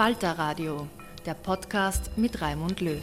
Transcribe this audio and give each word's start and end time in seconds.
Falter 0.00 0.30
Radio, 0.30 0.88
der 1.26 1.34
Podcast 1.34 2.16
mit 2.16 2.40
Raimund 2.40 2.80
Löw. 2.80 3.02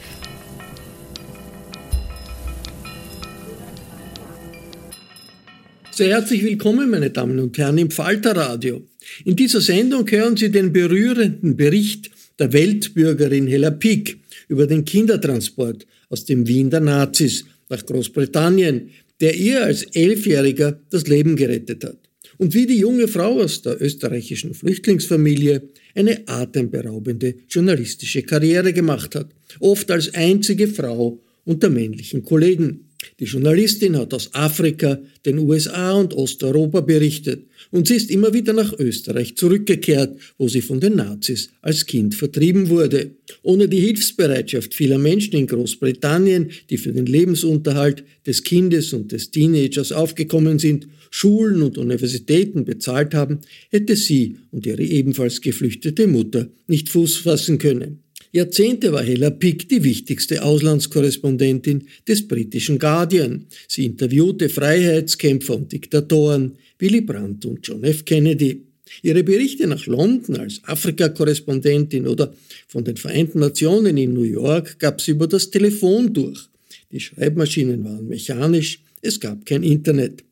Sehr 5.92 6.08
herzlich 6.08 6.42
willkommen, 6.42 6.90
meine 6.90 7.10
Damen 7.10 7.38
und 7.38 7.56
Herren, 7.56 7.78
im 7.78 7.92
Falter 7.92 8.36
Radio. 8.36 8.82
In 9.24 9.36
dieser 9.36 9.60
Sendung 9.60 10.10
hören 10.10 10.36
Sie 10.36 10.50
den 10.50 10.72
berührenden 10.72 11.56
Bericht 11.56 12.10
der 12.40 12.52
Weltbürgerin 12.52 13.46
Hella 13.46 13.70
Pick 13.70 14.18
über 14.48 14.66
den 14.66 14.84
Kindertransport 14.84 15.86
aus 16.08 16.24
dem 16.24 16.48
Wien 16.48 16.68
der 16.68 16.80
Nazis 16.80 17.44
nach 17.68 17.86
Großbritannien, 17.86 18.90
der 19.20 19.36
ihr 19.36 19.62
als 19.62 19.84
Elfjähriger 19.84 20.80
das 20.90 21.06
Leben 21.06 21.36
gerettet 21.36 21.84
hat. 21.84 22.07
Und 22.38 22.54
wie 22.54 22.66
die 22.66 22.78
junge 22.78 23.08
Frau 23.08 23.40
aus 23.40 23.62
der 23.62 23.82
österreichischen 23.82 24.54
Flüchtlingsfamilie 24.54 25.68
eine 25.94 26.26
atemberaubende 26.28 27.34
journalistische 27.48 28.22
Karriere 28.22 28.72
gemacht 28.72 29.16
hat, 29.16 29.30
oft 29.58 29.90
als 29.90 30.14
einzige 30.14 30.68
Frau 30.68 31.20
unter 31.44 31.68
männlichen 31.68 32.22
Kollegen. 32.22 32.88
Die 33.18 33.24
Journalistin 33.24 33.96
hat 33.96 34.14
aus 34.14 34.30
Afrika, 34.34 35.00
den 35.26 35.38
USA 35.38 35.92
und 35.92 36.14
Osteuropa 36.14 36.80
berichtet 36.80 37.47
und 37.70 37.88
sie 37.88 37.96
ist 37.96 38.10
immer 38.10 38.32
wieder 38.32 38.52
nach 38.52 38.72
Österreich 38.78 39.36
zurückgekehrt, 39.36 40.18
wo 40.38 40.48
sie 40.48 40.62
von 40.62 40.80
den 40.80 40.96
Nazis 40.96 41.50
als 41.60 41.86
Kind 41.86 42.14
vertrieben 42.14 42.68
wurde. 42.68 43.12
Ohne 43.42 43.68
die 43.68 43.80
Hilfsbereitschaft 43.80 44.74
vieler 44.74 44.98
Menschen 44.98 45.34
in 45.34 45.46
Großbritannien, 45.46 46.50
die 46.70 46.78
für 46.78 46.92
den 46.92 47.06
Lebensunterhalt 47.06 48.04
des 48.26 48.42
Kindes 48.42 48.92
und 48.92 49.12
des 49.12 49.30
Teenagers 49.30 49.92
aufgekommen 49.92 50.58
sind, 50.58 50.88
Schulen 51.10 51.62
und 51.62 51.78
Universitäten 51.78 52.64
bezahlt 52.64 53.14
haben, 53.14 53.40
hätte 53.70 53.96
sie 53.96 54.36
und 54.50 54.66
ihre 54.66 54.82
ebenfalls 54.82 55.40
geflüchtete 55.40 56.06
Mutter 56.06 56.48
nicht 56.66 56.88
Fuß 56.88 57.16
fassen 57.18 57.58
können. 57.58 58.00
Jahrzehnte 58.32 58.92
war 58.92 59.02
Hella 59.02 59.30
Pick 59.30 59.68
die 59.68 59.82
wichtigste 59.82 60.42
Auslandskorrespondentin 60.42 61.88
des 62.06 62.28
britischen 62.28 62.78
Guardian. 62.78 63.46
Sie 63.66 63.86
interviewte 63.86 64.48
Freiheitskämpfer 64.48 65.56
und 65.56 65.72
Diktatoren, 65.72 66.56
Willy 66.78 67.00
Brandt 67.00 67.46
und 67.46 67.66
John 67.66 67.84
F. 67.84 68.04
Kennedy. 68.04 68.64
Ihre 69.02 69.22
Berichte 69.22 69.66
nach 69.66 69.86
London 69.86 70.36
als 70.36 70.60
Afrika-Korrespondentin 70.64 72.06
oder 72.06 72.34
von 72.66 72.84
den 72.84 72.96
Vereinten 72.96 73.38
Nationen 73.38 73.96
in 73.96 74.12
New 74.12 74.22
York 74.22 74.78
gab 74.78 75.00
sie 75.00 75.12
über 75.12 75.26
das 75.26 75.50
Telefon 75.50 76.12
durch. 76.12 76.48
Die 76.92 77.00
Schreibmaschinen 77.00 77.84
waren 77.84 78.08
mechanisch, 78.08 78.82
es 79.02 79.20
gab 79.20 79.44
kein 79.46 79.62
Internet. 79.62 80.24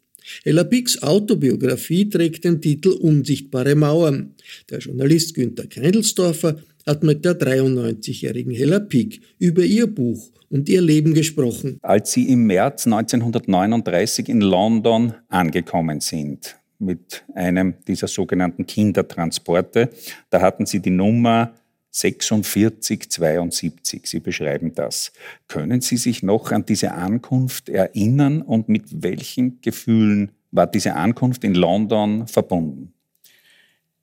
Ella 0.44 0.64
Picks 0.64 1.02
Autobiografie 1.02 2.08
trägt 2.08 2.44
den 2.44 2.60
Titel 2.60 2.88
Unsichtbare 2.88 3.74
Mauern. 3.74 4.34
Der 4.70 4.78
Journalist 4.78 5.34
Günther 5.34 5.66
Keindelsdorfer 5.66 6.60
hat 6.86 7.02
mit 7.02 7.24
der 7.24 7.38
93-jährigen 7.38 8.54
Hella 8.54 8.78
Pick 8.78 9.20
über 9.38 9.62
ihr 9.62 9.86
Buch 9.86 10.30
und 10.48 10.68
ihr 10.68 10.80
Leben 10.80 11.14
gesprochen. 11.14 11.78
Als 11.82 12.12
sie 12.12 12.28
im 12.28 12.46
März 12.46 12.86
1939 12.86 14.28
in 14.28 14.40
London 14.40 15.14
angekommen 15.28 16.00
sind 16.00 16.56
mit 16.78 17.24
einem 17.34 17.74
dieser 17.88 18.06
sogenannten 18.06 18.66
Kindertransporte, 18.66 19.90
da 20.30 20.40
hatten 20.40 20.66
sie 20.66 20.78
die 20.80 20.90
Nummer 20.90 21.54
4672. 21.90 24.02
Sie 24.04 24.20
beschreiben 24.20 24.74
das. 24.74 25.12
Können 25.48 25.80
Sie 25.80 25.96
sich 25.96 26.22
noch 26.22 26.52
an 26.52 26.66
diese 26.66 26.92
Ankunft 26.92 27.70
erinnern 27.70 28.42
und 28.42 28.68
mit 28.68 29.02
welchen 29.02 29.62
Gefühlen 29.62 30.30
war 30.50 30.66
diese 30.66 30.94
Ankunft 30.94 31.42
in 31.42 31.54
London 31.54 32.28
verbunden? 32.28 32.92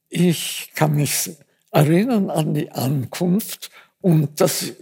Ich 0.09 0.71
kann 0.75 0.95
mich 0.95 1.29
erinnern 1.73 2.29
an 2.29 2.53
die 2.53 2.71
Ankunft 2.71 3.69
und 3.99 4.39
das, 4.39 4.73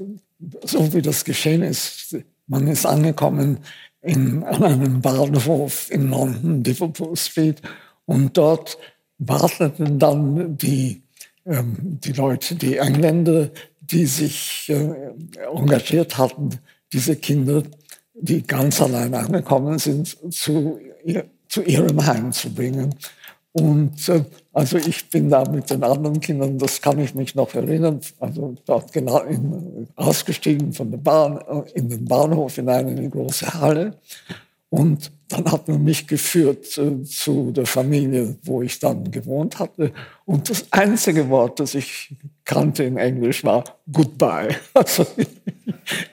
so 0.64 0.94
wie 0.94 1.02
das 1.02 1.26
geschehen 1.26 1.64
ist, 1.64 2.18
man 2.48 2.68
ist 2.68 2.86
angekommen 2.86 3.60
in, 4.02 4.44
an 4.44 4.64
einem 4.64 5.02
Bahnhof 5.02 5.90
in 5.90 6.10
London, 6.10 6.64
Liverpool 6.64 7.16
Street, 7.16 7.62
und 8.06 8.38
dort 8.38 8.78
warteten 9.20 10.00
dann 10.00 10.58
die, 10.58 11.04
ähm, 11.46 11.78
die 11.80 12.12
Leute, 12.12 12.56
die 12.56 12.78
Engländer, 12.78 13.52
die 13.80 14.06
sich 14.06 14.70
äh, 14.70 15.14
engagiert 15.54 16.18
hatten, 16.18 16.50
diese 16.92 17.16
Kinder, 17.16 17.64
die 18.14 18.42
ganz 18.42 18.82
allein 18.82 19.14
angekommen 19.14 19.80
sind, 19.80 20.18
zu, 20.34 20.80
zu 21.48 21.62
ihrem 21.64 22.06
Heim 22.06 22.32
zu 22.32 22.54
bringen. 22.54 22.96
Und 23.54 24.08
äh, 24.08 24.24
also 24.54 24.78
ich 24.78 25.10
bin 25.10 25.30
da 25.30 25.44
mit 25.50 25.70
den 25.70 25.84
anderen 25.84 26.20
Kindern, 26.20 26.58
das 26.58 26.82
kann 26.82 27.00
ich 27.00 27.14
mich 27.14 27.36
noch 27.36 27.54
erinnern, 27.54 28.00
also 28.20 28.56
dort 28.66 28.94
genau 28.94 29.20
in, 29.24 29.88
ausgestiegen 29.96 30.72
von 30.72 30.90
der 30.90 31.00
Bahn 31.00 31.38
äh, 31.38 31.72
in 31.74 31.90
den 31.90 32.06
Bahnhof 32.06 32.58
in 32.58 32.70
eine 32.70 33.10
große 33.10 33.54
Halle. 33.54 33.98
Und 34.70 35.12
dann 35.32 35.52
hat 35.52 35.68
man 35.68 35.84
mich 35.84 36.08
geführt 36.08 36.78
äh, 36.78 37.04
zu 37.04 37.52
der 37.52 37.66
Familie, 37.66 38.36
wo 38.44 38.62
ich 38.62 38.80
dann 38.80 39.10
gewohnt 39.12 39.60
hatte. 39.60 39.92
Und 40.26 40.50
das 40.50 40.66
einzige 40.72 41.30
Wort, 41.30 41.60
das 41.60 41.76
ich 41.76 42.16
kannte 42.46 42.84
in 42.84 42.98
Englisch, 42.98 43.44
war 43.44 43.64
Goodbye. 43.92 44.50
Also 44.74 45.06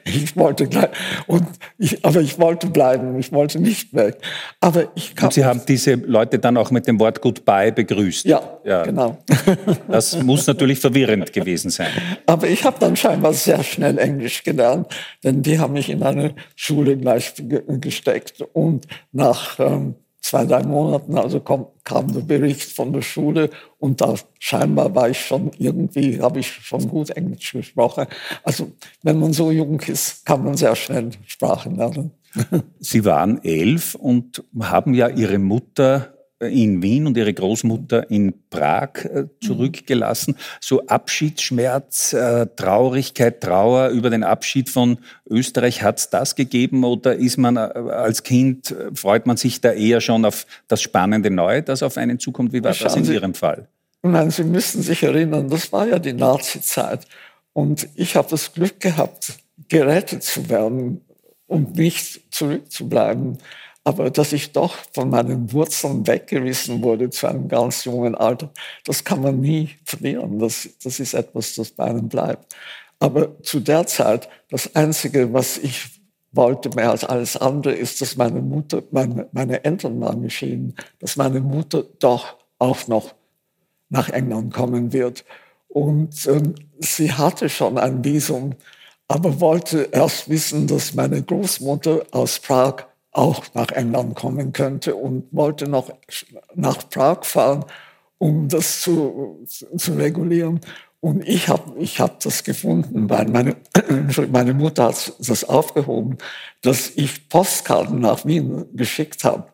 ich 0.05 0.37
wollte 0.37 0.67
gleich, 0.67 0.89
und 1.27 1.47
ich, 1.79 2.05
aber 2.05 2.21
ich 2.21 2.39
wollte 2.39 2.69
bleiben, 2.69 3.19
ich 3.19 3.33
wollte 3.33 3.61
nicht 3.61 3.95
weg. 3.95 4.19
Aber 4.61 4.89
ich 4.95 5.15
kam, 5.15 5.27
und 5.27 5.35
Sie 5.35 5.45
haben 5.45 5.61
diese 5.67 5.95
Leute 5.95 6.39
dann 6.39 6.57
auch 6.57 6.71
mit 6.71 6.87
dem 6.87 6.99
Wort 6.99 7.21
Goodbye 7.21 7.73
begrüßt. 7.73 8.25
Ja, 8.25 8.59
ja. 8.65 8.83
genau. 8.83 9.19
Das 9.89 10.21
muss 10.23 10.47
natürlich 10.47 10.79
verwirrend 10.81 11.33
gewesen 11.33 11.71
sein. 11.71 11.91
Aber 12.27 12.49
ich 12.49 12.65
habe 12.65 12.79
dann 12.79 12.97
scheinbar 12.97 13.33
sehr 13.33 13.63
schnell 13.63 13.99
Englisch 13.99 14.43
gelernt, 14.43 14.89
denn 15.23 15.43
die 15.43 15.59
haben 15.59 15.73
mich 15.73 15.91
in 15.91 16.03
eine 16.03 16.35
Schule 16.57 16.97
gleich 16.97 17.35
gesteckt 17.81 18.43
und 18.53 18.87
nach 19.19 19.59
ähm, 19.59 19.97
zwei, 20.21 20.47
drei 20.47 20.63
Monaten, 20.63 21.19
also 21.19 21.41
kam, 21.41 21.67
kam 21.85 22.13
der 22.13 22.21
Bericht 22.21 22.73
von 22.73 22.93
der 22.93 23.03
Schule 23.03 23.51
und 23.79 24.01
da 24.01 24.15
scheinbar 24.39 24.95
war 24.95 25.11
ich 25.11 25.21
schon 25.21 25.51
irgendwie, 25.59 26.21
habe 26.21 26.41
ich 26.41 26.49
schon 26.49 26.89
gut 26.89 27.11
Englisch 27.11 27.53
gesprochen. 27.53 28.07
Also 28.43 28.73
wenn 29.03 29.19
man 29.19 29.33
so 29.33 29.51
jung 29.51 29.81
ist, 29.81 30.25
kann 30.25 30.45
man 30.45 30.57
sehr 30.57 30.77
schnell 30.77 31.11
Sprachen 31.27 31.77
lernen. 31.77 32.13
Sie 32.79 33.05
waren 33.05 33.43
elf 33.43 33.95
und 33.95 34.45
haben 34.61 34.95
ja 34.95 35.09
Ihre 35.09 35.39
Mutter 35.39 36.15
in 36.41 36.83
Wien 36.83 37.07
und 37.07 37.17
ihre 37.17 37.35
Großmutter 37.35 38.11
in 38.11 38.33
Prag 38.51 39.05
äh, 39.05 39.25
zurückgelassen. 39.43 40.37
So 40.61 40.87
Abschiedsschmerz, 40.87 42.13
äh, 42.13 42.47
Traurigkeit, 42.55 43.41
Trauer 43.41 43.89
über 43.89 44.09
den 44.11 44.23
Abschied 44.23 44.69
von 44.69 44.99
Österreich, 45.29 45.83
hat 45.83 45.99
es 45.99 46.11
das 46.11 46.37
gegeben 46.37 46.85
oder 46.85 47.17
ist 47.17 47.39
man 47.39 47.57
äh, 47.57 47.61
als 47.61 48.23
Kind, 48.23 48.75
freut 48.95 49.27
man 49.27 49.37
sich 49.37 49.61
da 49.61 49.73
eher 49.73 50.01
schon 50.01 50.25
auf 50.25 50.47
das 50.69 50.81
spannende 50.81 51.31
Neue, 51.31 51.63
das 51.63 51.83
auf 51.83 51.97
einen 51.97 52.21
zukommt? 52.21 52.53
Wie 52.53 52.63
war 52.63 52.73
Schauen 52.73 52.85
das 52.85 52.97
in 52.97 53.05
Sie, 53.05 53.15
Ihrem 53.15 53.35
Fall? 53.35 53.69
Nein, 54.03 54.31
Sie 54.31 54.45
müssen 54.45 54.83
sich 54.83 55.03
erinnern, 55.03 55.49
das 55.49 55.73
war 55.73 55.89
ja 55.89 55.99
die 55.99 56.13
Nazi-Zeit 56.13 57.07
und 57.53 57.89
ich 57.97 58.15
habe 58.15 58.29
das 58.31 58.53
Glück 58.53 58.79
gehabt, 58.79 59.35
gerettet 59.69 60.23
zu 60.23 60.49
werden 60.49 61.01
und 61.49 61.77
nicht 61.77 62.33
zurückzubleiben 62.33 63.39
aber 63.89 64.11
dass 64.11 64.35
ich 64.35 64.53
doch 64.53 64.77
von 64.93 65.09
meinen 65.09 65.51
Wurzeln 65.51 66.07
weggerissen 66.07 66.83
wurde 66.83 67.09
zu 67.09 67.27
einem 67.27 67.49
ganz 67.49 67.87
jungen 67.87 68.15
Alter, 68.15 68.51
das 68.85 69.03
kann 69.03 69.23
man 69.23 69.41
nie 69.41 69.71
verlieren. 69.83 70.39
Das, 70.39 70.69
das 70.85 71.01
ist 71.01 71.15
etwas, 71.15 71.55
das 71.55 71.71
bei 71.71 71.85
einem 71.85 72.07
bleibt. 72.07 72.55
Aber 72.99 73.43
zu 73.43 73.61
der 73.61 73.87
Zeit, 73.87 74.29
das 74.51 74.77
Einzige, 74.77 75.33
was 75.33 75.57
ich 75.57 76.03
wollte 76.33 76.69
mehr 76.77 76.91
als 76.91 77.03
alles 77.03 77.39
andere, 77.39 77.73
ist, 77.73 78.03
dass 78.03 78.19
meine 78.19 78.43
Mutter, 78.43 78.83
meine, 78.91 79.27
meine 79.33 79.65
Eltern 79.65 79.99
waren 80.03 80.21
geschieden, 80.21 80.75
dass 80.99 81.17
meine 81.17 81.41
Mutter 81.41 81.83
doch 81.99 82.37
auch 82.59 82.89
noch 82.89 83.15
nach 83.89 84.11
England 84.11 84.53
kommen 84.53 84.93
wird. 84.93 85.25
Und 85.69 86.27
ähm, 86.27 86.57
sie 86.79 87.11
hatte 87.11 87.49
schon 87.49 87.79
ein 87.79 88.05
Visum, 88.05 88.55
aber 89.09 89.41
wollte 89.41 89.89
erst 89.93 90.29
wissen, 90.29 90.67
dass 90.67 90.93
meine 90.93 91.23
Großmutter 91.23 92.05
aus 92.11 92.39
Prag 92.39 92.88
auch 93.13 93.45
nach 93.55 93.71
England 93.71 94.15
kommen 94.15 94.53
könnte 94.53 94.95
und 94.95 95.25
wollte 95.33 95.69
noch 95.69 95.91
nach 96.55 96.89
Prag 96.89 97.25
fahren, 97.25 97.65
um 98.19 98.49
das 98.49 98.81
zu, 98.83 99.45
zu 99.47 99.93
regulieren. 99.95 100.61
Und 101.01 101.27
ich 101.27 101.49
habe 101.49 101.79
ich 101.79 102.01
hab 102.01 102.21
das 102.21 102.43
gefunden, 102.43 103.09
weil 103.09 103.29
meine, 103.29 103.57
meine 104.33 104.53
Mutter 104.53 104.85
hat 104.85 105.13
das 105.21 105.45
aufgehoben, 105.45 106.19
dass 106.63 106.91
ich 106.97 107.29
Postkarten 107.29 108.01
nach 108.01 108.25
Wien 108.25 108.67
geschickt 108.75 109.23
habe. 109.23 109.47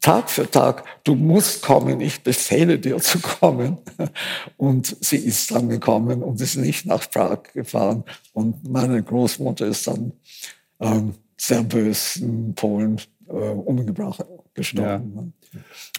Tag 0.00 0.30
für 0.30 0.48
Tag, 0.48 0.84
du 1.02 1.14
musst 1.14 1.62
kommen, 1.62 2.00
ich 2.00 2.22
befehle 2.22 2.78
dir 2.78 2.98
zu 2.98 3.18
kommen. 3.20 3.78
Und 4.56 4.96
sie 5.00 5.16
ist 5.16 5.50
dann 5.50 5.70
gekommen 5.70 6.22
und 6.22 6.40
ist 6.42 6.56
nicht 6.56 6.84
nach 6.84 7.10
Prag 7.10 7.44
gefahren. 7.54 8.04
Und 8.34 8.68
meine 8.68 9.02
Großmutter 9.02 9.66
ist 9.66 9.86
dann 9.86 10.12
ähm, 10.78 11.14
sehr 11.36 11.62
bösen 11.62 12.54
Polen 12.54 13.00
äh, 13.28 13.32
umgebracht, 13.32 14.24
gestorben, 14.54 15.12
ja. 15.16 15.22
ne? 15.22 15.32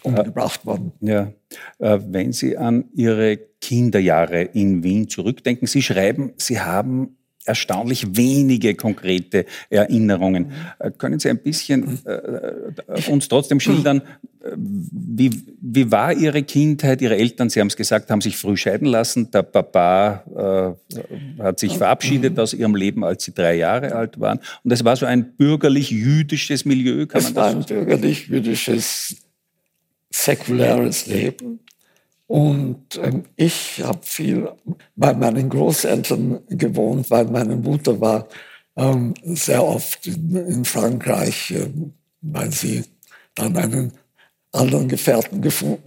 umgebracht 0.02 0.60
äh, 0.62 0.66
worden. 0.66 0.92
Ja. 1.00 1.32
Äh, 1.78 1.98
wenn 2.08 2.32
Sie 2.32 2.56
an 2.56 2.86
Ihre 2.94 3.38
Kinderjahre 3.60 4.42
in 4.42 4.82
Wien 4.82 5.08
zurückdenken, 5.08 5.66
Sie 5.66 5.82
schreiben, 5.82 6.32
Sie 6.36 6.60
haben 6.60 7.15
erstaunlich 7.46 8.16
wenige 8.16 8.74
konkrete 8.74 9.46
Erinnerungen. 9.70 10.52
Mhm. 10.78 10.98
Können 10.98 11.18
Sie 11.18 11.30
ein 11.30 11.38
bisschen 11.38 12.00
äh, 12.04 12.12
äh 12.12 13.10
uns 13.10 13.28
trotzdem 13.28 13.60
schildern, 13.60 14.02
wie, 14.54 15.30
wie 15.60 15.90
war 15.90 16.12
Ihre 16.12 16.42
Kindheit? 16.42 17.00
Ihre 17.02 17.16
Eltern, 17.16 17.50
Sie 17.50 17.60
haben 17.60 17.68
es 17.68 17.76
gesagt, 17.76 18.10
haben 18.10 18.20
sich 18.20 18.36
früh 18.36 18.56
scheiden 18.56 18.86
lassen. 18.86 19.30
Der 19.30 19.42
Papa 19.42 20.76
äh, 21.38 21.42
hat 21.42 21.60
sich 21.60 21.76
verabschiedet 21.76 22.34
mhm. 22.34 22.40
aus 22.40 22.54
Ihrem 22.54 22.74
Leben, 22.74 23.04
als 23.04 23.24
Sie 23.24 23.32
drei 23.32 23.56
Jahre 23.56 23.94
alt 23.94 24.20
waren. 24.20 24.40
Und 24.62 24.70
es 24.70 24.84
war 24.84 24.96
so 24.96 25.06
ein 25.06 25.34
bürgerlich-jüdisches 25.36 26.64
Milieu, 26.64 27.06
kann 27.06 27.20
es 27.20 27.24
man 27.24 27.34
das 27.34 27.44
war 27.44 27.50
ein 27.50 27.64
bürgerlich-jüdisches, 27.64 29.16
säkulares 30.10 31.06
Leben. 31.06 31.60
Und 32.26 32.98
ähm, 33.00 33.24
ich 33.36 33.82
habe 33.84 34.00
viel 34.02 34.50
bei 34.96 35.14
meinen 35.14 35.48
Großeltern 35.48 36.40
gewohnt, 36.48 37.10
weil 37.10 37.26
meine 37.26 37.56
Mutter 37.56 38.00
war 38.00 38.26
ähm, 38.76 39.14
sehr 39.22 39.64
oft 39.64 40.06
in, 40.06 40.34
in 40.34 40.64
Frankreich, 40.64 41.52
äh, 41.52 41.68
weil 42.22 42.50
sie 42.50 42.84
dann 43.34 43.56
einen 43.56 43.92
anderen 44.52 44.88
Gefährten 44.88 45.40
gefu 45.40 45.78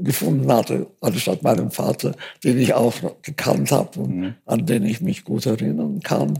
gefunden 0.00 0.52
hatte, 0.52 0.88
anstatt 1.00 1.42
meinem 1.42 1.70
Vater, 1.70 2.14
den 2.42 2.58
ich 2.58 2.74
auch 2.74 2.94
gekannt 3.22 3.70
habe 3.70 4.00
und 4.00 4.16
mhm. 4.16 4.34
an 4.44 4.66
den 4.66 4.84
ich 4.84 5.00
mich 5.00 5.24
gut 5.24 5.46
erinnern 5.46 6.00
kann. 6.00 6.38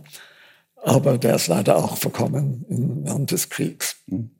Aber 0.82 1.18
der 1.18 1.36
ist 1.36 1.48
leider 1.48 1.76
auch 1.76 1.96
verkommen 1.96 2.64
während 2.68 3.30
des 3.30 3.48
Kriegs. 3.48 3.96
Mhm. 4.06 4.30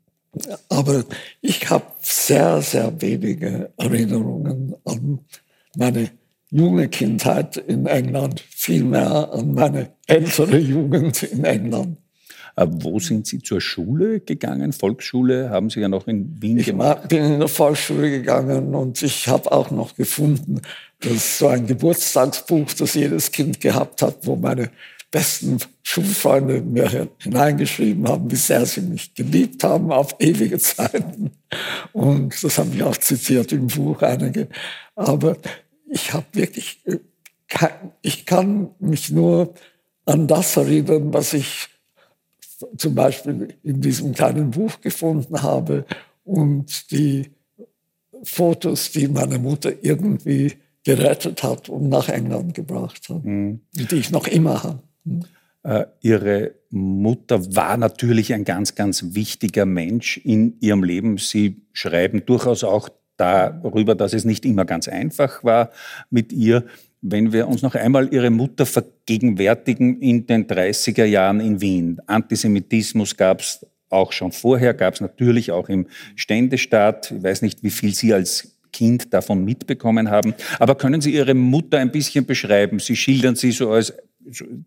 Aber 0.69 1.05
ich 1.41 1.69
habe 1.71 1.87
sehr, 2.01 2.61
sehr 2.63 3.01
wenige 3.01 3.71
Erinnerungen 3.77 4.75
an 4.85 5.21
meine 5.77 6.11
junge 6.51 6.89
Kindheit 6.89 7.57
in 7.57 7.87
England, 7.87 8.41
vielmehr 8.49 9.33
an 9.33 9.53
meine 9.55 9.91
ältere 10.07 10.59
Jugend 10.59 11.23
in 11.23 11.45
England. 11.45 11.99
Äh, 12.57 12.67
wo 12.69 12.99
sind 12.99 13.27
Sie 13.27 13.39
zur 13.41 13.61
Schule 13.61 14.21
gegangen? 14.21 14.73
Volksschule 14.73 15.51
haben 15.51 15.71
Sie 15.71 15.81
ja 15.81 15.89
noch 15.89 16.09
in 16.09 16.43
Wien 16.43 16.59
ich 16.59 16.67
gemacht. 16.67 17.03
Ich 17.05 17.09
bin 17.09 17.25
in 17.25 17.39
der 17.39 17.49
Volksschule 17.49 18.11
gegangen 18.11 18.75
und 18.75 19.01
ich 19.03 19.29
habe 19.29 19.53
auch 19.53 19.71
noch 19.71 19.95
gefunden, 19.95 20.61
dass 21.01 21.39
so 21.39 21.49
ein 21.49 21.67
Geburtstagsbuch, 21.67 22.73
das 22.77 22.95
jedes 22.95 23.31
Kind 23.31 23.61
gehabt 23.61 24.03
hat, 24.03 24.27
wo 24.27 24.35
meine 24.35 24.71
besten 25.11 25.59
Schulfreunde 25.83 26.61
mir 26.61 27.09
hineingeschrieben 27.19 28.07
haben, 28.09 28.31
wie 28.31 28.37
sehr 28.37 28.67
sie 28.67 28.83
mich 28.83 29.15
geliebt 29.15 29.65
haben 29.65 29.91
auf 29.91 30.17
ewige 30.19 30.59
Zeiten. 30.59 31.31
Und 31.93 32.43
das 32.43 32.59
haben 32.59 32.75
wir 32.75 32.87
auch 32.87 32.97
zitiert 32.97 33.53
im 33.53 33.69
Buch 33.69 34.03
einige. 34.03 34.49
Aber 34.95 35.37
ich 35.89 36.13
habe 36.13 36.27
wirklich, 36.33 36.83
äh, 36.85 36.99
ich 38.03 38.27
kann 38.27 38.71
mich 38.79 39.11
nur 39.11 39.55
an 40.05 40.27
das 40.27 40.57
erinnern, 40.57 41.13
was 41.13 41.33
ich 41.33 41.69
zum 42.77 42.95
Beispiel 42.95 43.55
in 43.63 43.81
diesem 43.81 44.13
kleinen 44.13 44.51
Buch 44.51 44.81
gefunden 44.81 45.43
habe 45.43 45.87
und 46.25 46.91
die 46.91 47.31
Fotos, 48.23 48.91
die 48.91 49.09
meine 49.09 49.39
Mutter 49.39 49.73
irgendwie 49.83 50.55
gerettet 50.85 51.43
hat 51.43 51.69
und 51.69 51.89
nach 51.89 52.09
England 52.09 52.55
gebracht 52.55 53.09
hat, 53.09 53.25
mhm. 53.25 53.61
die 53.73 53.97
ich 53.97 54.11
noch 54.11 54.27
immer 54.27 54.63
habe. 54.63 54.83
Äh, 55.63 55.87
ihre 56.01 56.55
Mutter 56.71 57.55
war 57.55 57.77
natürlich 57.77 58.33
ein 58.33 58.45
ganz, 58.45 58.75
ganz 58.75 59.15
wichtiger 59.15 59.67
Mensch 59.67 60.19
in 60.19 60.57
ihrem 60.61 60.85
Leben. 60.85 61.19
Sie 61.19 61.63
schreiben 61.73 62.25
durchaus 62.25 62.65
auch 62.65 62.89
darüber, 63.17 63.95
dass 63.95 64.13
es 64.13 64.25
nicht 64.25 64.45
immer 64.45 64.65
ganz 64.65 64.89
einfach 64.89 65.45
war 65.45 65.71
mit 66.11 66.33
ihr. 66.33 66.65
Wenn 67.01 67.33
wir 67.33 67.47
uns 67.49 67.63
noch 67.63 67.75
einmal 67.75 68.13
Ihre 68.13 68.31
Mutter 68.31 68.67
vergegenwärtigen 68.67 70.01
in 70.01 70.27
den 70.27 70.47
30er 70.47 71.05
Jahren 71.05 71.39
in 71.39 71.61
Wien. 71.61 72.01
Antisemitismus 72.07 73.17
gab 73.17 73.41
es 73.41 73.65
auch 73.89 74.13
schon 74.13 74.33
vorher, 74.33 74.75
gab 74.75 74.95
es 74.95 75.01
natürlich 75.01 75.53
auch 75.53 75.69
im 75.69 75.87
Ständestaat. 76.17 77.13
Ich 77.13 77.23
weiß 77.23 77.43
nicht, 77.43 77.63
wie 77.63 77.71
viel 77.71 77.95
Sie 77.95 78.13
als 78.13 78.59
Kind 78.73 79.15
davon 79.15 79.45
mitbekommen 79.45 80.11
haben. 80.11 80.35
Aber 80.59 80.75
können 80.75 81.01
Sie 81.01 81.15
Ihre 81.15 81.35
Mutter 81.35 81.79
ein 81.79 81.93
bisschen 81.93 82.27
beschreiben? 82.27 82.81
Sie 82.81 82.97
schildern 82.97 83.37
sie 83.37 83.53
so 83.53 83.71
als, 83.71 83.93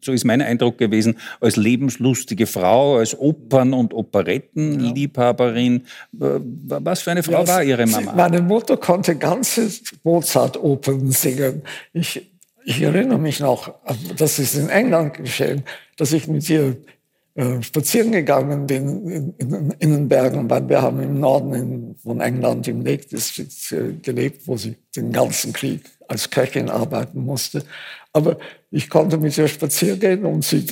so 0.01 0.12
ist 0.12 0.25
mein 0.25 0.41
Eindruck 0.41 0.77
gewesen, 0.77 1.18
als 1.39 1.56
lebenslustige 1.56 2.48
Frau, 2.48 2.98
als 2.98 3.18
Opern- 3.18 3.74
und 3.74 3.94
Operettenliebhaberin. 3.94 5.84
Was 6.12 7.01
für 7.01 7.12
eine 7.12 7.24
Frau 7.24 7.41
ja, 7.44 7.48
war 7.48 7.63
Ihre 7.63 7.86
Mama? 7.86 8.13
Meine 8.13 8.41
Mutter 8.41 8.77
konnte 8.77 9.15
ganze 9.15 9.70
Mozart-Opern 10.03 11.12
singen. 11.12 11.63
Ich, 11.94 12.30
ich 12.65 12.82
erinnere 12.82 13.20
mich 13.20 13.39
noch, 13.39 13.74
das 14.18 14.39
ist 14.39 14.56
in 14.56 14.70
England 14.70 15.15
geschehen, 15.15 15.63
dass 15.98 16.13
ich 16.13 16.27
mit 16.27 16.50
ihr 16.50 16.77
äh, 17.34 17.62
spazieren 17.62 18.12
gegangen 18.12 18.68
bin 18.68 19.08
in, 19.08 19.34
in, 19.38 19.72
in, 19.80 19.91
den 19.91 20.10
Bergen, 20.10 20.50
weil 20.50 20.68
wir 20.68 20.82
haben 20.82 21.01
im 21.01 21.20
Norden 21.22 21.53
in, 21.53 21.96
von 21.96 22.20
England 22.20 22.68
im 22.68 22.84
Lake 22.84 23.08
District 23.08 23.72
äh, 23.72 23.94
gelebt, 24.01 24.46
wo 24.48 24.58
sie 24.58 24.75
den 24.98 25.13
ganzen 25.13 25.53
Krieg 25.53 25.82
als 26.10 26.30
Köchin 26.30 26.70
arbeiten 26.70 27.24
musste. 27.24 27.63
Aber 28.12 28.38
ich 28.72 28.90
konnte 28.90 29.18
mit 29.18 29.38
ihr 29.38 29.48
spazieren 29.48 30.00
gehen 30.00 30.25
und 30.25 30.44
sie 30.44 30.66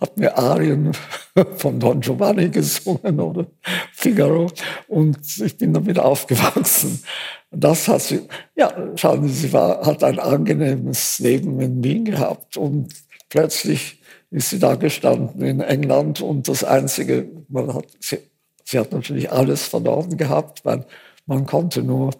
hat 0.00 0.16
mir 0.16 0.36
Arien 0.36 0.92
von 1.56 1.80
Don 1.80 2.00
Giovanni 2.00 2.48
gesungen 2.50 3.20
oder 3.20 3.46
Figaro 3.92 4.50
und 4.88 5.18
ich 5.38 5.56
bin 5.56 5.72
damit 5.72 5.98
aufgewachsen. 5.98 7.02
Das 7.50 7.88
hat 7.88 8.02
sie, 8.02 8.20
ja, 8.56 8.72
schauen 8.96 9.26
Sie, 9.28 9.34
sie 9.34 9.52
war, 9.52 9.86
hat 9.86 10.04
ein 10.04 10.18
angenehmes 10.18 11.18
Leben 11.18 11.60
in 11.60 11.82
Wien 11.82 12.04
gehabt 12.04 12.56
und 12.56 12.92
plötzlich 13.28 14.02
ist 14.30 14.50
sie 14.50 14.58
da 14.58 14.74
gestanden 14.74 15.40
in 15.42 15.60
England 15.60 16.20
und 16.20 16.48
das 16.48 16.64
Einzige, 16.64 17.30
man 17.48 17.72
hat, 17.74 17.86
sie, 18.00 18.18
sie 18.64 18.78
hat 18.78 18.92
natürlich 18.92 19.32
alles 19.32 19.66
verloren 19.66 20.16
gehabt, 20.16 20.64
weil 20.64 20.84
man 21.24 21.46
konnte 21.46 21.82
nur 21.82 22.10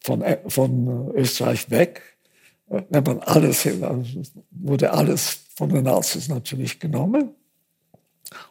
von, 0.00 0.22
von 0.48 1.12
Österreich 1.14 1.70
weg, 1.70 2.13
wenn 2.66 3.04
man 3.04 3.20
alles 3.20 3.68
wurde 4.50 4.92
alles 4.92 5.40
von 5.54 5.68
den 5.68 5.84
Nazis 5.84 6.28
natürlich 6.28 6.80
genommen. 6.80 7.30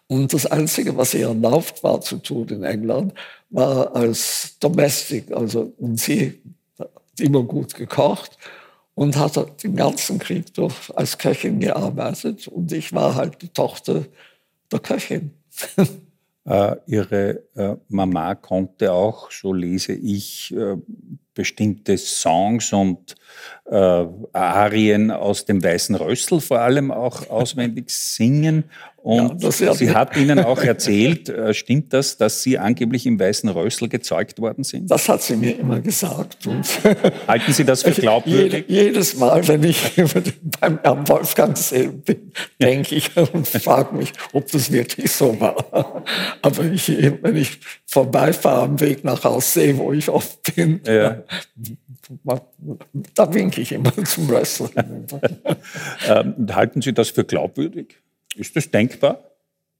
Und 0.08 0.34
das 0.34 0.46
Einzige, 0.46 0.96
was 0.96 1.13
ihr 1.13 1.27
erlaubt 1.27 1.84
war 1.84 2.00
zu 2.01 2.17
tun 2.17 2.48
in 2.50 2.63
England, 2.63 3.13
war 3.50 3.96
als 3.96 4.58
Domestic, 4.60 5.32
also 5.32 5.74
und 5.77 6.00
sie 6.00 6.41
hat 6.77 6.91
immer 7.20 7.43
gut 7.43 7.74
gekocht 7.74 8.38
und 8.96 9.17
hat 9.17 9.63
den 9.63 9.75
ganzen 9.75 10.20
Krieg 10.20 10.53
durch 10.53 10.96
als 10.96 11.17
Köchin 11.17 11.60
gearbeitet 11.60 12.48
und 12.48 12.72
ich 12.72 12.93
war 12.93 13.15
halt 13.15 13.41
die 13.41 13.50
Tochter 13.50 14.05
der 14.72 14.79
Köchin. 14.79 15.32
Äh, 16.46 16.75
ihre 16.88 17.41
äh, 17.55 17.77
Mama 17.88 18.36
konnte 18.36 18.91
auch, 18.91 19.32
so 19.32 19.53
lese 19.53 19.93
ich, 19.93 20.53
äh, 20.53 20.75
bestimmte 21.34 21.98
Songs 21.98 22.74
und 22.74 23.16
äh, 23.66 24.06
Arien 24.34 25.12
aus 25.12 25.46
dem 25.46 25.63
Weißen 25.63 25.96
Rössel 25.96 26.42
vor 26.42 26.60
allem 26.60 26.92
auch 26.92 27.30
auswendig 27.30 27.90
singen. 27.90 28.66
Und 28.98 29.44
ja, 29.44 29.74
sie 29.74 29.94
hat 29.94 30.16
Ihnen 30.16 30.40
auch 30.40 30.63
erzählt, 30.63 31.28
äh, 31.28 31.54
stimmt 31.54 31.92
das, 31.92 32.16
dass 32.16 32.42
Sie 32.42 32.58
angeblich 32.58 33.06
im 33.06 33.20
Weißen 33.20 33.50
Rössel 33.50 33.90
gezeugt 33.90 34.40
worden 34.40 34.63
sind? 34.63 34.90
Das 34.90 35.10
hat 35.10 35.22
sie 35.22 35.36
mir 35.36 35.60
immer 35.60 35.82
gesagt. 35.82 36.48
Und 36.48 36.66
Halten 37.28 37.52
Sie 37.52 37.66
das 37.66 37.84
für 37.84 37.92
glaubwürdig? 37.92 38.63
jedes 38.70 39.18
Mal, 39.18 39.46
wenn 39.46 39.62
ich 39.66 39.78
beim 40.62 40.80
Herrn 40.82 41.08
Wolfgang 41.10 41.58
bin, 42.06 42.32
denke 42.62 42.96
ich 42.96 43.18
und 43.18 43.46
frage 43.46 43.94
mich, 43.94 44.13
ob 44.32 44.50
das 44.50 44.72
wirklich 44.72 45.12
so 45.12 45.38
war. 45.38 46.04
Aber 46.42 46.63
ich, 46.63 46.88
wenn 47.22 47.36
ich 47.36 47.60
vorbeifahre 47.86 48.63
am 48.63 48.80
Weg 48.80 49.04
nach 49.04 49.25
Hause 49.25 49.48
sehe, 49.48 49.78
wo 49.78 49.92
ich 49.92 50.08
oft 50.08 50.56
bin, 50.56 50.80
ja. 50.88 51.23
da 53.15 53.34
winke 53.34 53.62
ich 53.62 53.72
immer 53.72 53.94
zum 54.06 54.30
Wrestling. 54.30 54.72
ähm, 56.08 56.48
halten 56.51 56.82
Sie 56.82 56.94
das 56.94 57.10
für 57.10 57.24
glaubwürdig? 57.24 57.98
Ist 58.36 58.56
das 58.56 58.70
denkbar? 58.70 59.20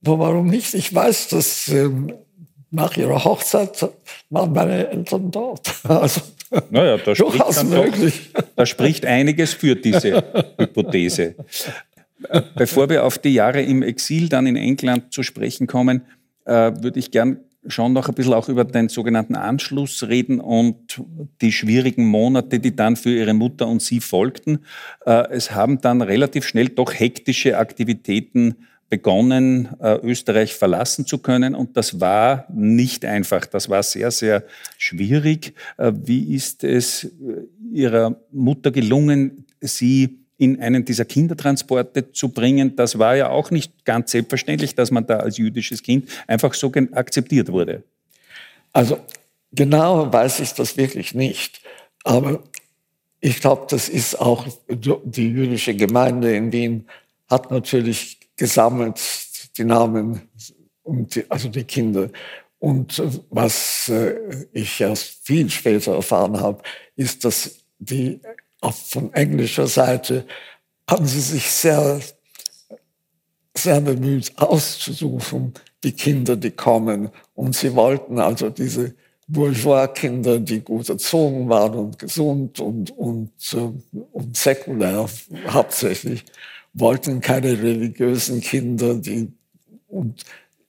warum 0.06 0.48
nicht? 0.48 0.74
Ich 0.74 0.94
weiß, 0.94 1.28
dass 1.28 1.68
ähm, 1.68 2.12
nach 2.70 2.96
ihrer 2.96 3.24
Hochzeit 3.24 3.88
waren 4.30 4.52
meine 4.52 4.88
Eltern 4.88 5.30
dort. 5.30 5.72
Also, 5.84 6.20
naja, 6.70 6.98
da 6.98 7.14
spricht, 7.14 7.64
möglich. 7.64 8.30
Doch, 8.32 8.42
da 8.54 8.66
spricht 8.66 9.06
einiges 9.06 9.54
für 9.54 9.74
diese 9.74 10.22
Hypothese. 10.58 11.34
Bevor 12.54 12.88
wir 12.88 13.04
auf 13.04 13.18
die 13.18 13.34
Jahre 13.34 13.62
im 13.62 13.82
Exil 13.82 14.28
dann 14.28 14.46
in 14.46 14.56
England 14.56 15.12
zu 15.12 15.22
sprechen 15.22 15.66
kommen, 15.66 16.02
äh, 16.44 16.72
würde 16.80 16.98
ich 16.98 17.10
gern 17.10 17.40
schon 17.66 17.92
noch 17.92 18.08
ein 18.08 18.14
bisschen 18.14 18.34
auch 18.34 18.48
über 18.48 18.64
den 18.64 18.88
sogenannten 18.88 19.36
Anschluss 19.36 20.02
reden 20.06 20.40
und 20.40 21.02
die 21.40 21.52
schwierigen 21.52 22.06
Monate, 22.06 22.60
die 22.60 22.76
dann 22.76 22.96
für 22.96 23.10
Ihre 23.10 23.34
Mutter 23.34 23.66
und 23.66 23.82
Sie 23.82 24.00
folgten. 24.00 24.60
Äh, 25.06 25.28
es 25.30 25.52
haben 25.52 25.80
dann 25.80 26.02
relativ 26.02 26.46
schnell 26.46 26.68
doch 26.68 26.92
hektische 26.92 27.58
Aktivitäten 27.58 28.56
begonnen, 28.90 29.68
äh, 29.80 29.96
Österreich 30.02 30.54
verlassen 30.54 31.06
zu 31.06 31.18
können. 31.18 31.54
Und 31.54 31.76
das 31.76 32.00
war 32.00 32.46
nicht 32.52 33.04
einfach. 33.04 33.46
Das 33.46 33.68
war 33.68 33.82
sehr, 33.82 34.10
sehr 34.10 34.44
schwierig. 34.78 35.54
Äh, 35.78 35.92
wie 35.94 36.34
ist 36.34 36.64
es 36.64 37.10
Ihrer 37.72 38.16
Mutter 38.30 38.70
gelungen, 38.70 39.46
Sie 39.60 40.23
in 40.44 40.60
einen 40.60 40.84
dieser 40.84 41.04
Kindertransporte 41.04 42.12
zu 42.12 42.28
bringen, 42.28 42.76
das 42.76 42.98
war 42.98 43.16
ja 43.16 43.30
auch 43.30 43.50
nicht 43.50 43.84
ganz 43.84 44.10
selbstverständlich, 44.10 44.74
dass 44.74 44.90
man 44.90 45.06
da 45.06 45.18
als 45.18 45.38
jüdisches 45.38 45.82
Kind 45.82 46.08
einfach 46.26 46.54
so 46.54 46.70
akzeptiert 46.92 47.50
wurde. 47.50 47.82
Also 48.72 48.98
genau 49.52 50.12
weiß 50.12 50.40
ich 50.40 50.52
das 50.52 50.76
wirklich 50.76 51.14
nicht. 51.14 51.60
Aber 52.04 52.42
ich 53.20 53.40
glaube, 53.40 53.66
das 53.70 53.88
ist 53.88 54.20
auch 54.20 54.46
die 54.68 55.30
jüdische 55.30 55.74
Gemeinde 55.74 56.36
in 56.36 56.52
Wien 56.52 56.86
hat 57.28 57.50
natürlich 57.50 58.18
gesammelt 58.36 59.00
die 59.56 59.64
Namen, 59.64 60.22
und 60.82 61.14
die, 61.14 61.30
also 61.30 61.48
die 61.48 61.64
Kinder. 61.64 62.10
Und 62.58 63.02
was 63.30 63.88
äh, 63.88 64.46
ich 64.52 64.80
erst 64.80 65.26
viel 65.26 65.50
später 65.50 65.94
erfahren 65.94 66.40
habe, 66.40 66.62
ist, 66.96 67.24
dass 67.24 67.56
die 67.78 68.20
auch 68.64 68.74
von 68.74 69.12
englischer 69.12 69.66
Seite 69.66 70.26
haben 70.88 71.06
sie 71.06 71.20
sich 71.20 71.50
sehr, 71.50 72.00
sehr 73.56 73.80
bemüht 73.80 74.32
auszusuchen, 74.36 75.54
die 75.82 75.92
Kinder, 75.92 76.36
die 76.36 76.50
kommen. 76.50 77.10
Und 77.34 77.54
sie 77.54 77.74
wollten 77.74 78.18
also 78.18 78.50
diese 78.50 78.94
Bourgeois-Kinder, 79.28 80.40
die 80.40 80.60
gut 80.60 80.88
erzogen 80.88 81.48
waren 81.48 81.74
und 81.74 81.98
gesund 81.98 82.60
und, 82.60 82.90
und, 82.90 83.32
äh, 83.54 83.98
und 84.12 84.36
säkulär 84.36 85.08
hauptsächlich, 85.48 86.24
wollten 86.74 87.20
keine 87.20 87.62
religiösen 87.62 88.40
Kinder, 88.40 88.94
die, 88.94 89.32
und, 89.88 90.24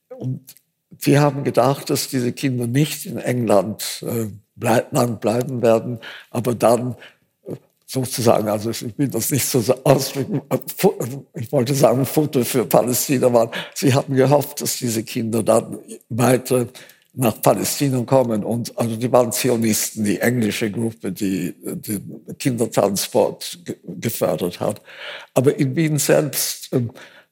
und 0.08 0.54
die 0.90 1.18
haben 1.18 1.44
gedacht, 1.44 1.90
dass 1.90 2.08
diese 2.08 2.32
Kinder 2.32 2.66
nicht 2.66 3.04
in 3.04 3.18
England 3.18 4.04
äh, 4.06 4.28
lang 4.58 5.18
bleiben 5.20 5.60
werden, 5.60 5.98
aber 6.30 6.54
dann 6.54 6.96
sozusagen, 8.04 8.48
also 8.48 8.70
ich 8.70 8.98
will 8.98 9.08
das 9.08 9.30
nicht 9.30 9.46
so 9.46 9.62
ausdrücken, 9.84 10.42
äh, 10.50 10.58
ich 11.34 11.50
wollte 11.50 11.74
sagen, 11.74 12.04
Foto 12.04 12.44
für 12.44 12.66
Palästina 12.66 13.32
waren. 13.32 13.50
Sie 13.74 13.92
hatten 13.94 14.14
gehofft, 14.14 14.60
dass 14.60 14.76
diese 14.76 15.02
Kinder 15.02 15.42
dann 15.42 15.78
weiter 16.10 16.66
nach 17.14 17.40
Palästina 17.40 18.02
kommen. 18.02 18.44
Und 18.44 18.76
also 18.78 18.96
die 18.96 19.10
waren 19.10 19.32
Zionisten, 19.32 20.04
die 20.04 20.20
englische 20.20 20.70
Gruppe, 20.70 21.10
die 21.10 21.54
den 21.62 22.20
Kindertransport 22.38 23.58
gefördert 23.86 24.60
hat. 24.60 24.82
Aber 25.32 25.58
in 25.58 25.74
Wien 25.74 25.98
selbst 25.98 26.72
äh, 26.74 26.82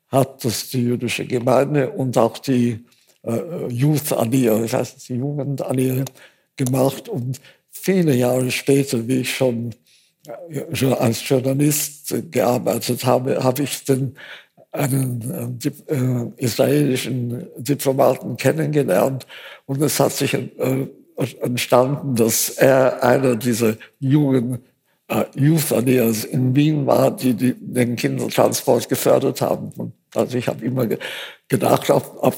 hat 0.09 0.45
das 0.45 0.71
die 0.71 0.83
jüdische 0.83 1.27
Gemeinde 1.27 1.91
und 1.91 2.17
auch 2.17 2.39
die 2.39 2.85
äh, 3.23 3.69
Youth 3.69 4.13
ich 4.13 4.73
weiß 4.73 4.95
nicht, 4.95 5.09
die 5.09 5.17
Jugend 5.17 5.61
Aliyah 5.61 6.05
gemacht. 6.57 7.09
Und 7.11 7.41
viele 7.71 8.15
Jahre 8.15 8.51
später, 8.51 9.07
wie 9.07 9.21
ich 9.21 9.35
schon 9.35 9.75
als 10.99 11.29
Journalist 11.29 12.15
gearbeitet 12.31 13.05
habe, 13.05 13.43
habe 13.43 13.63
ich 13.63 13.85
den, 13.85 14.17
einen 14.73 15.61
äh, 15.63 15.95
äh, 15.95 16.33
israelischen 16.37 17.47
Diplomaten 17.57 18.37
kennengelernt 18.37 19.27
und 19.67 19.81
es 19.83 20.01
hat 20.01 20.13
sich 20.13 20.35
äh, 20.35 20.89
entstanden, 21.41 22.17
dass 22.17 22.51
er 22.51 23.03
einer 23.03 23.37
dieser 23.37 23.77
jungen 24.01 24.59
äh, 25.09 25.25
Youth 25.37 25.73
Alliers 25.73 26.25
in 26.25 26.57
Wien 26.57 26.87
war, 26.87 27.11
die, 27.13 27.35
die, 27.35 27.55
den 27.55 27.95
Kindertransport 27.95 28.89
gefördert 28.89 29.41
haben. 29.41 29.71
Und 29.77 29.93
also 30.15 30.37
ich 30.37 30.49
habe 30.49 30.65
immer 30.65 30.87
ge 30.87 30.99
gedacht, 31.49 31.91
ob, 31.91 32.17
ob, 32.21 32.35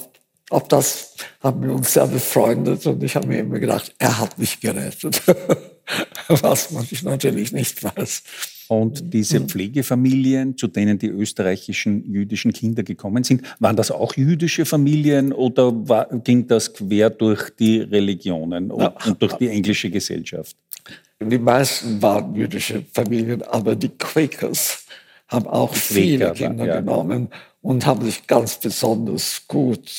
ob 0.51 0.69
das 0.69 1.15
haben 1.43 1.63
wir 1.63 1.73
uns 1.73 1.95
sehr 1.95 2.07
befreundet 2.07 2.87
und 2.87 3.03
ich 3.03 3.17
habe 3.17 3.29
mir 3.29 3.39
immer 3.39 3.59
gedacht, 3.59 3.95
er 3.99 4.19
hat 4.19 4.39
mich 4.39 4.61
gerettet. 4.61 5.23
was 6.29 6.71
man 6.71 6.87
natürlich 7.03 7.53
nicht 7.53 7.83
weiß. 7.83 8.23
Und 8.69 9.13
diese 9.13 9.41
mhm. 9.41 9.49
Pflegefamilien, 9.49 10.57
zu 10.57 10.67
denen 10.67 10.99
die 10.99 11.09
österreichischen 11.09 12.13
jüdischen 12.13 12.53
Kinder 12.53 12.83
gekommen 12.83 13.23
sind, 13.23 13.43
waren 13.61 13.77
das 13.77 13.91
auch 13.91 14.15
jüdische 14.17 14.65
Familien 14.65 15.33
oder 15.33 15.73
war, 15.89 16.07
ging 16.25 16.47
das 16.49 16.75
quer 16.75 17.11
durch 17.11 17.51
die 17.51 17.81
Religionen 17.81 18.71
und, 18.71 19.07
und 19.07 19.23
durch 19.23 19.35
die 19.35 19.49
englische 19.49 19.91
Gesellschaft? 19.91 20.57
Die 21.21 21.39
meisten 21.39 22.03
waren 22.03 22.35
jüdische 22.35 22.85
Familien, 22.93 23.43
aber 23.43 23.77
die 23.77 23.89
Quakers 23.89 24.85
haben 25.29 25.47
auch 25.47 25.71
Quaker, 25.71 25.81
viele 25.81 26.33
Kinder 26.33 26.67
ja. 26.67 26.81
genommen 26.81 27.29
und 27.63 27.87
haben 27.87 28.05
sich 28.05 28.27
ganz 28.27 28.61
besonders 28.61 29.43
gut 29.49 29.91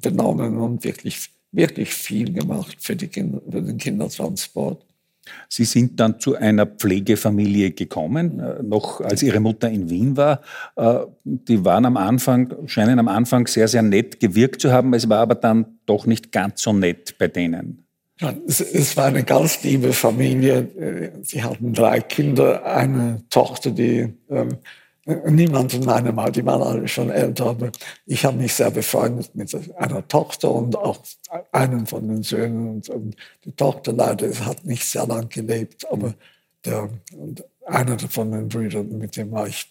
benommen 0.00 0.58
und 0.58 0.84
wirklich, 0.84 1.30
wirklich 1.52 1.94
viel 1.94 2.32
gemacht 2.32 2.76
für, 2.78 2.96
Kinder, 2.96 3.40
für 3.50 3.62
den 3.62 3.78
Kindertransport. 3.78 4.84
Sie 5.48 5.64
sind 5.64 6.00
dann 6.00 6.20
zu 6.20 6.36
einer 6.36 6.66
Pflegefamilie 6.66 7.72
gekommen, 7.72 8.40
äh, 8.40 8.62
noch 8.62 9.00
als 9.00 9.22
Ihre 9.22 9.40
Mutter 9.40 9.70
in 9.70 9.90
Wien 9.90 10.16
war. 10.16 10.40
Äh, 10.76 11.00
die 11.24 11.64
waren 11.64 11.84
am 11.84 11.96
Anfang, 11.96 12.54
scheinen 12.66 12.98
am 12.98 13.08
Anfang 13.08 13.46
sehr, 13.46 13.68
sehr 13.68 13.82
nett 13.82 14.20
gewirkt 14.20 14.60
zu 14.60 14.72
haben. 14.72 14.94
Es 14.94 15.08
war 15.08 15.18
aber 15.18 15.34
dann 15.34 15.78
doch 15.86 16.06
nicht 16.06 16.32
ganz 16.32 16.62
so 16.62 16.72
nett 16.72 17.16
bei 17.18 17.28
denen. 17.28 17.84
Ja, 18.18 18.34
es, 18.46 18.96
war 18.96 19.06
eine 19.06 19.24
ganz 19.24 19.62
liebe 19.62 19.92
Familie. 19.92 21.12
Sie 21.20 21.42
hatten 21.44 21.74
drei 21.74 22.00
Kinder, 22.00 22.64
eine 22.64 23.22
Tochter, 23.28 23.72
die 23.72 24.14
ähm, 24.30 24.56
Niemand 25.06 25.72
in 25.72 25.84
meinem 25.84 26.18
Alter, 26.18 26.32
die 26.32 26.46
waren 26.46 26.62
alle 26.62 26.88
schon 26.88 27.10
älter, 27.10 27.46
aber 27.46 27.70
ich 28.06 28.24
habe 28.24 28.38
mich 28.38 28.54
sehr 28.54 28.72
befreundet 28.72 29.36
mit 29.36 29.54
einer 29.76 30.06
Tochter 30.08 30.50
und 30.50 30.76
auch 30.76 30.98
einem 31.52 31.86
von 31.86 32.08
den 32.08 32.24
Söhnen. 32.24 32.82
Und, 32.88 33.16
die 33.44 33.52
Tochter 33.52 33.92
leider 33.92 34.28
hat 34.44 34.64
nicht 34.64 34.84
sehr 34.84 35.06
lang 35.06 35.28
gelebt, 35.28 35.86
aber 35.92 36.14
der, 36.64 36.90
einer 37.66 37.96
von 38.00 38.32
den 38.32 38.48
Brüdern, 38.48 38.98
mit 38.98 39.16
dem 39.16 39.30
war 39.30 39.46
ich 39.46 39.70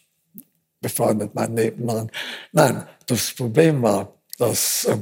befreundet 0.79 1.35
mein 1.35 1.55
Leben 1.55 1.85
lang. 1.85 2.09
Nein, 2.53 2.83
das 3.05 3.33
Problem 3.33 3.81
war, 3.81 4.13
dass 4.37 4.85
äh, 4.85 4.97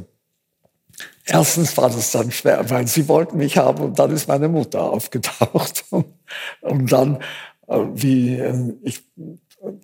erstens 1.25 1.77
war 1.77 1.89
das 1.89 2.11
dann 2.11 2.31
schwer, 2.31 2.67
weil 2.71 2.87
sie 2.87 3.07
wollten 3.07 3.37
mich 3.37 3.57
haben 3.57 3.83
und 3.83 3.99
dann 3.99 4.11
ist 4.11 4.27
meine 4.27 4.47
Mutter 4.47 4.81
aufgetaucht. 4.81 5.85
und 6.61 6.91
dann, 6.91 7.21
äh, 7.67 7.79
wie 7.93 8.39
äh, 8.39 8.73
ich 8.81 9.03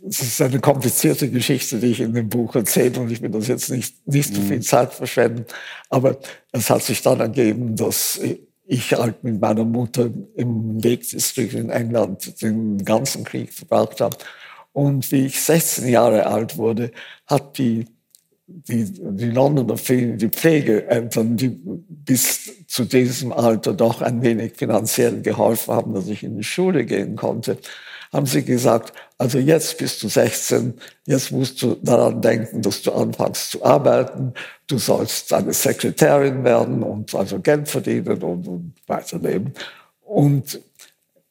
es 0.07 0.21
ist 0.21 0.41
eine 0.41 0.59
komplizierte 0.59 1.29
Geschichte, 1.29 1.79
die 1.79 1.87
ich 1.87 2.01
in 2.01 2.13
dem 2.13 2.29
Buch 2.29 2.55
erzähle 2.55 2.99
und 2.99 3.11
ich 3.11 3.21
will 3.21 3.29
das 3.29 3.47
jetzt 3.47 3.69
nicht, 3.69 3.95
nicht 4.07 4.35
zu 4.35 4.41
viel 4.41 4.57
mhm. 4.57 4.61
Zeit 4.61 4.93
verschwenden. 4.93 5.45
Aber 5.89 6.17
es 6.51 6.69
hat 6.69 6.83
sich 6.83 7.01
dann 7.01 7.19
ergeben, 7.19 7.75
dass 7.75 8.19
ich 8.65 8.93
halt 8.93 9.23
mit 9.23 9.39
meiner 9.39 9.65
Mutter 9.65 10.09
im 10.35 10.79
Lake 10.79 11.05
District 11.05 11.53
in 11.53 11.69
England 11.69 12.41
den 12.41 12.83
ganzen 12.83 13.23
Krieg 13.23 13.53
verbracht 13.53 14.01
habe. 14.01 14.17
Und 14.73 15.11
wie 15.11 15.25
ich 15.25 15.39
16 15.41 15.87
Jahre 15.87 16.27
alt 16.27 16.57
wurde, 16.57 16.91
hat 17.25 17.57
die, 17.57 17.85
die, 18.47 18.85
die 18.85 19.31
Londoner 19.31 19.75
die 19.75 20.29
Pflegeeltern, 20.29 21.37
die 21.37 21.49
bis 21.49 22.65
zu 22.67 22.85
diesem 22.85 23.31
Alter 23.31 23.73
doch 23.73 24.01
ein 24.01 24.21
wenig 24.21 24.53
finanziell 24.55 25.21
geholfen 25.21 25.73
haben, 25.73 25.93
dass 25.93 26.07
ich 26.07 26.23
in 26.23 26.37
die 26.37 26.43
Schule 26.43 26.85
gehen 26.85 27.15
konnte, 27.15 27.57
haben 28.11 28.25
sie 28.25 28.43
gesagt, 28.43 28.93
also 29.17 29.37
jetzt 29.37 29.77
bist 29.77 30.01
du 30.01 30.07
16, 30.07 30.73
jetzt 31.05 31.31
musst 31.31 31.61
du 31.61 31.75
daran 31.75 32.21
denken, 32.21 32.61
dass 32.61 32.81
du 32.81 32.91
anfängst 32.91 33.51
zu 33.51 33.63
arbeiten, 33.63 34.33
du 34.67 34.77
sollst 34.77 35.31
eine 35.33 35.53
Sekretärin 35.53 36.43
werden 36.43 36.83
und 36.83 37.13
also 37.13 37.39
Geld 37.39 37.67
verdienen 37.67 38.21
und, 38.23 38.47
und 38.47 38.73
weiterleben. 38.87 39.53
Und 40.01 40.59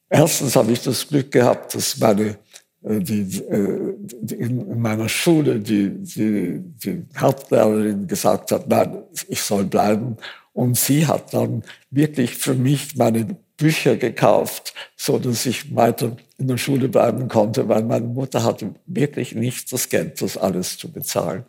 erstens 0.09 0.55
habe 0.55 0.73
ich 0.73 0.83
das 0.83 1.09
Glück 1.09 1.33
gehabt, 1.33 1.75
dass 1.75 1.99
meine 1.99 2.39
äh, 2.85 3.01
die, 3.01 3.23
äh, 3.49 3.95
die, 4.21 4.35
in 4.37 4.81
meiner 4.81 5.09
Schule 5.09 5.59
die, 5.59 5.91
die, 5.91 6.61
die 6.61 7.05
Hauptlehrerin 7.17 8.07
gesagt 8.07 8.53
hat, 8.53 8.69
nein, 8.69 9.03
ich 9.29 9.43
soll 9.43 9.65
bleiben. 9.65 10.17
Und 10.53 10.77
sie 10.77 11.07
hat 11.07 11.35
dann 11.35 11.63
wirklich 11.91 12.37
für 12.37 12.55
mich 12.55 12.97
meine 12.97 13.37
Bücher 13.59 13.97
gekauft, 13.97 14.73
so 14.97 15.19
dass 15.19 15.45
ich 15.45 15.75
weiter 15.75 16.17
in 16.39 16.49
der 16.49 16.57
Schule 16.57 16.89
bleiben 16.89 17.29
konnte, 17.29 17.69
weil 17.69 17.83
meine 17.83 18.07
Mutter 18.07 18.45
hatte 18.45 18.75
wirklich 18.87 19.35
nicht 19.35 19.71
das 19.73 19.91
Geld, 19.91 20.23
das 20.23 20.39
alles 20.39 20.79
zu 20.79 20.91
bezahlen. 20.91 21.45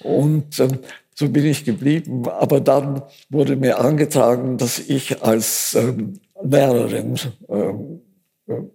Und 0.00 0.58
ähm, 0.58 0.80
so 1.14 1.28
bin 1.28 1.46
ich 1.46 1.64
geblieben. 1.64 2.28
Aber 2.28 2.60
dann 2.60 3.02
wurde 3.30 3.56
mir 3.56 3.78
angetragen, 3.78 4.58
dass 4.58 4.78
ich 4.78 5.22
als 5.22 5.74
ähm, 5.74 6.20
Lehrerin 6.42 7.16
äh, 7.48 7.72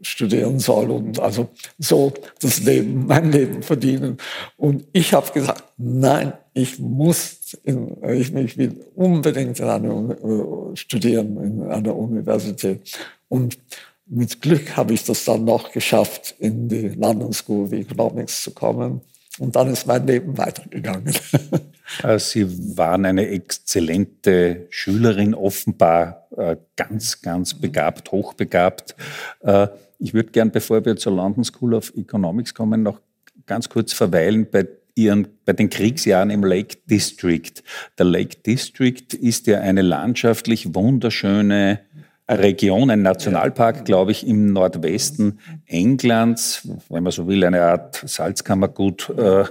studieren 0.02 0.60
soll 0.60 0.92
und 0.92 1.20
also 1.20 1.50
so 1.78 2.14
das 2.42 2.62
Leben, 2.62 3.06
mein 3.06 3.32
Leben 3.32 3.64
verdienen. 3.64 4.18
Und 4.58 4.86
ich 4.92 5.14
habe 5.14 5.32
gesagt, 5.32 5.64
nein, 5.78 6.34
ich 6.54 6.80
muss, 6.80 7.58
in, 7.64 7.98
ich, 8.04 8.34
ich 8.36 8.58
will 8.58 8.86
unbedingt 8.96 9.60
in 9.60 9.66
eine, 9.66 9.94
uh, 9.94 10.76
studieren 10.76 11.38
in 11.42 11.64
einer 11.64 11.96
Universität. 11.96 12.98
Und 13.30 13.58
mit 14.06 14.42
Glück 14.42 14.76
habe 14.76 14.94
ich 14.94 15.06
das 15.06 15.24
dann 15.24 15.46
noch 15.46 15.72
geschafft, 15.72 16.36
in 16.40 16.68
die 16.68 16.90
London 16.90 17.32
School 17.32 17.66
of 17.66 17.72
Economics 17.72 18.44
zu 18.44 18.52
kommen. 18.52 19.02
Und 19.40 19.56
dann 19.56 19.70
ist 19.70 19.88
mein 19.88 20.06
Leben 20.06 20.38
weitergegangen. 20.38 21.14
Äh, 22.04 22.20
Sie 22.20 22.78
waren 22.78 23.06
eine 23.06 23.28
exzellente 23.28 24.68
Schülerin, 24.70 25.34
offenbar 25.34 26.26
äh, 26.38 26.56
ganz, 26.78 27.22
ganz 27.22 27.54
begabt, 27.54 28.14
hochbegabt. 28.14 28.96
Äh, 29.42 29.68
ich 30.00 30.14
würde 30.14 30.32
gern, 30.32 30.52
bevor 30.52 30.86
wir 30.86 30.96
zur 30.96 31.14
London 31.14 31.44
School 31.44 31.74
of 31.74 31.94
Economics 31.98 32.54
kommen, 32.54 32.82
noch 32.82 33.02
ganz 33.46 33.68
kurz 33.68 33.92
verweilen 33.92 34.48
bei 34.50 34.66
Ihren, 34.96 35.28
bei 35.46 35.54
den 35.54 35.70
Kriegsjahren 35.70 36.30
im 36.30 36.44
Lake 36.44 36.78
District. 36.90 37.54
Der 37.98 38.06
Lake 38.06 38.38
District 38.46 39.14
ist 39.20 39.48
ja 39.48 39.60
eine 39.60 39.82
landschaftlich 39.82 40.74
wunderschöne 40.74 41.80
Region, 42.30 42.90
ein 42.90 43.02
Nationalpark, 43.02 43.84
glaube 43.84 44.12
ich, 44.12 44.26
im 44.26 44.54
Nordwesten 44.54 45.40
Englands, 45.66 46.68
wenn 46.90 47.04
man 47.04 47.12
so 47.12 47.28
will, 47.28 47.44
eine 47.44 47.62
Art 47.62 48.02
Salzkammergut 48.06 49.10
äh, 49.10 49.44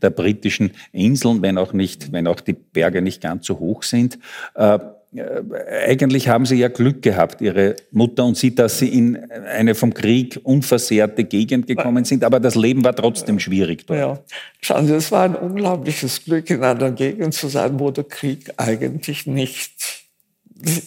der 0.00 0.10
britischen 0.10 0.72
Inseln, 0.92 1.42
wenn 1.42 1.58
auch 1.58 1.72
nicht, 1.72 2.12
wenn 2.12 2.26
auch 2.26 2.40
die 2.40 2.54
Berge 2.54 3.02
nicht 3.02 3.20
ganz 3.20 3.46
so 3.46 3.58
hoch 3.58 3.82
sind. 3.82 4.18
Äh, 4.54 4.78
eigentlich 5.86 6.28
haben 6.28 6.46
Sie 6.46 6.56
ja 6.56 6.68
Glück 6.68 7.02
gehabt, 7.02 7.42
Ihre 7.42 7.76
Mutter 7.90 8.24
und 8.24 8.36
Sie, 8.36 8.54
dass 8.54 8.78
Sie 8.78 8.88
in 8.88 9.30
eine 9.30 9.74
vom 9.74 9.92
Krieg 9.92 10.40
unversehrte 10.42 11.24
Gegend 11.24 11.66
gekommen 11.66 12.04
sind, 12.04 12.24
aber 12.24 12.40
das 12.40 12.54
Leben 12.54 12.82
war 12.82 12.96
trotzdem 12.96 13.38
schwierig 13.38 13.86
dort. 13.86 13.98
Ja, 13.98 14.18
schauen 14.62 14.86
Sie, 14.86 14.94
es 14.94 15.12
war 15.12 15.24
ein 15.24 15.34
unglaubliches 15.34 16.24
Glück, 16.24 16.48
in 16.48 16.64
einer 16.64 16.92
Gegend 16.92 17.34
zu 17.34 17.48
sein, 17.48 17.78
wo 17.78 17.90
der 17.90 18.04
Krieg 18.04 18.54
eigentlich 18.56 19.26
nicht 19.26 20.02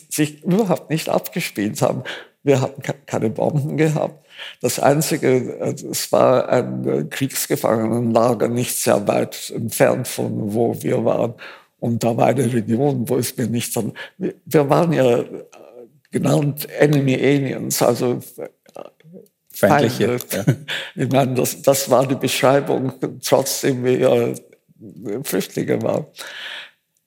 sich 0.10 0.44
überhaupt 0.44 0.90
nicht 0.90 1.10
abgespielt 1.10 1.82
haben. 1.82 2.04
Wir 2.44 2.62
hatten 2.62 2.82
keine 3.06 3.30
Bomben 3.30 3.78
gehabt. 3.78 4.26
Das 4.62 4.80
Einzige, 4.80 5.60
äh, 5.60 5.74
es 5.90 6.12
war 6.12 6.50
ein 6.50 6.88
äh, 6.88 7.04
Kriegsgefangenenlager 7.06 8.48
nicht 8.48 8.78
sehr 8.78 9.08
weit 9.08 9.52
entfernt 9.56 10.08
von 10.08 10.54
wo 10.54 10.82
wir 10.82 11.04
waren. 11.06 11.34
Und 11.80 12.04
da 12.04 12.16
war 12.18 12.28
eine 12.28 12.52
Region, 12.52 13.08
wo 13.08 13.18
es 13.18 13.36
mir 13.38 13.48
nicht 13.48 13.76
dann, 13.76 13.94
wir 14.18 14.70
waren 14.70 14.94
ja 14.94 15.20
äh, 15.20 15.46
genannt 16.12 16.68
Enemy 16.80 17.16
Aliens, 17.16 17.82
also 17.82 18.20
Feindliche. 19.56 20.18
Ja. 20.32 20.46
Ich 20.96 21.10
meine, 21.10 21.34
das, 21.34 21.62
das 21.62 21.90
war 21.90 22.08
die 22.08 22.16
Beschreibung, 22.16 22.94
trotzdem 23.24 23.84
wir 23.84 23.98
ja 23.98 24.34
Flüchtlinge 25.24 25.82
waren. 25.82 26.06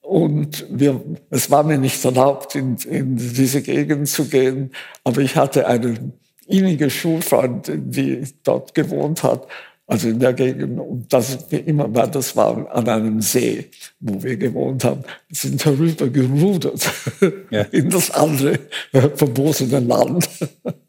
Und 0.01 0.65
wir, 0.69 1.01
es 1.29 1.51
war 1.51 1.63
mir 1.63 1.77
nicht 1.77 2.03
erlaubt, 2.03 2.55
in, 2.55 2.77
in 2.77 3.15
diese 3.15 3.61
Gegend 3.61 4.07
zu 4.07 4.25
gehen. 4.25 4.71
Aber 5.03 5.21
ich 5.21 5.35
hatte 5.35 5.67
eine 5.67 6.13
innige 6.47 6.89
Schulfreund, 6.89 7.71
die 7.71 8.23
dort 8.43 8.73
gewohnt 8.73 9.21
hat, 9.21 9.47
also 9.89 10.07
in 10.07 10.19
der 10.19 10.33
Gegend. 10.33 10.79
Und 10.79 11.11
das 11.11 11.47
immer, 11.49 11.93
weil 11.93 12.09
das 12.11 12.35
war 12.35 12.71
an 12.71 12.87
einem 12.87 13.21
See, 13.21 13.71
wo 13.99 14.21
wir 14.21 14.37
gewohnt 14.37 14.83
haben, 14.83 15.03
sind 15.31 15.65
herüber 15.65 16.07
gerudert 16.09 16.87
ja. 17.49 17.61
in 17.71 17.89
das 17.89 18.11
andere 18.11 18.59
äh, 18.91 19.09
verbotene 19.15 19.79
Land. 19.79 20.29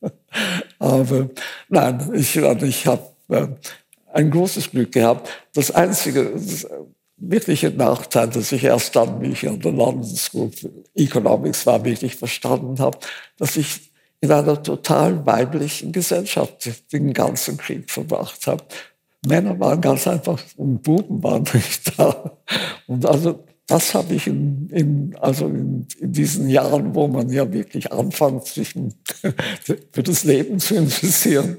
Aber 0.79 1.31
nein, 1.71 2.11
ich, 2.13 2.37
ich 2.37 2.87
habe 2.87 3.03
äh, 3.29 3.47
ein 4.13 4.31
großes 4.31 4.71
Glück 4.71 4.93
gehabt. 4.93 5.31
Das 5.55 5.71
Einzige, 5.71 6.33
wirkliche 7.17 7.71
Nachteil, 7.71 8.29
dass 8.29 8.53
ich 8.53 8.65
erst 8.65 8.97
dann, 8.97 9.23
wie 9.23 9.29
ich 9.29 9.49
an 9.49 9.61
der 9.61 9.73
London 9.73 10.05
School 10.05 10.49
of 10.49 10.71
Economics 10.95 11.65
war, 11.65 11.83
wirklich 11.87 12.17
verstanden 12.17 12.79
habe, 12.79 12.99
dass 13.39 13.57
ich 13.57 13.91
in 14.21 14.31
einer 14.31 14.63
total 14.63 15.25
weiblichen 15.25 15.93
Gesellschaft 15.93 16.71
den 16.93 17.13
ganzen 17.13 17.57
Krieg 17.57 17.91
verbracht 17.91 18.47
habe. 18.47 18.65
Männer 19.27 19.59
waren 19.61 19.81
ganz 19.81 20.07
einfach 20.07 20.41
und 20.57 20.83
Buben 20.83 21.23
waren 21.23 21.45
nicht 21.53 21.99
da. 21.99 22.39
Und 22.87 23.05
also 23.07 23.45
das 23.67 23.95
habe 23.95 24.15
ich 24.15 24.27
in, 24.27 24.69
in, 24.71 25.17
also 25.21 25.47
in, 25.47 25.87
in, 26.01 26.13
diesen 26.13 26.49
Jahren, 26.49 26.95
wo 26.95 27.07
man 27.07 27.29
ja 27.29 27.53
wirklich 27.53 27.93
anfängt, 27.93 28.47
sich 28.47 28.75
für 29.93 30.03
das 30.03 30.25
Leben 30.25 30.59
zu 30.59 30.75
interessieren, 30.75 31.59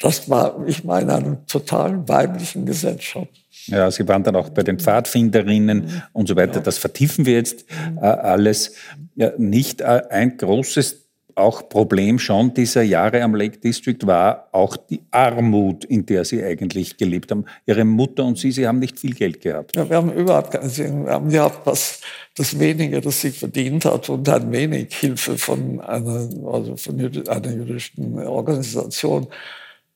das 0.00 0.30
war, 0.30 0.66
ich 0.66 0.84
meine, 0.84 1.14
eine 1.14 1.46
total 1.46 2.08
weiblichen 2.08 2.64
Gesellschaft. 2.64 3.28
Ja, 3.66 3.90
Sie 3.90 4.06
waren 4.08 4.22
dann 4.22 4.36
auch 4.36 4.48
bei 4.50 4.62
den 4.62 4.78
Pfadfinderinnen 4.78 5.78
mhm. 5.78 6.02
und 6.12 6.28
so 6.28 6.36
weiter. 6.36 6.60
Das 6.60 6.78
vertiefen 6.78 7.26
wir 7.26 7.34
jetzt 7.34 7.66
äh, 8.00 8.06
alles. 8.06 8.74
Ja, 9.14 9.32
nicht 9.36 9.80
äh, 9.80 10.02
ein 10.10 10.36
großes 10.38 11.07
auch 11.38 11.68
Problem 11.68 12.18
schon 12.18 12.52
dieser 12.52 12.82
Jahre 12.82 13.22
am 13.22 13.34
Lake 13.34 13.58
District 13.58 13.98
war 14.02 14.48
auch 14.52 14.76
die 14.76 15.00
Armut, 15.10 15.84
in 15.84 16.04
der 16.04 16.24
Sie 16.24 16.42
eigentlich 16.42 16.96
gelebt 16.96 17.30
haben. 17.30 17.44
Ihre 17.66 17.84
Mutter 17.84 18.24
und 18.24 18.38
Sie, 18.38 18.50
Sie 18.50 18.66
haben 18.66 18.78
nicht 18.78 18.98
viel 18.98 19.14
Geld 19.14 19.40
gehabt. 19.40 19.76
Ja, 19.76 19.88
wir 19.88 19.96
haben 19.96 20.12
überhaupt 20.12 20.58
Sinn. 20.64 21.06
Wir 21.06 21.12
haben 21.12 21.28
gehabt, 21.28 21.66
was 21.66 22.00
das 22.36 22.58
wenige, 22.58 23.00
das 23.00 23.20
sie 23.20 23.30
verdient 23.30 23.84
hat 23.84 24.08
und 24.08 24.28
ein 24.28 24.52
wenig 24.52 24.94
Hilfe 24.96 25.38
von 25.38 25.80
einer, 25.80 26.28
also 26.46 26.76
von 26.76 26.98
einer 26.98 27.50
jüdischen 27.50 28.18
Organisation. 28.18 29.26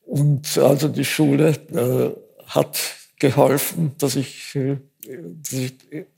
Und 0.05 0.57
also 0.57 0.87
die 0.87 1.05
Schule 1.05 1.49
äh, 1.73 2.09
hat 2.47 2.79
geholfen, 3.19 3.93
dass 3.97 4.15
ich, 4.15 4.53
dass 4.53 5.53
ich, 5.53 5.73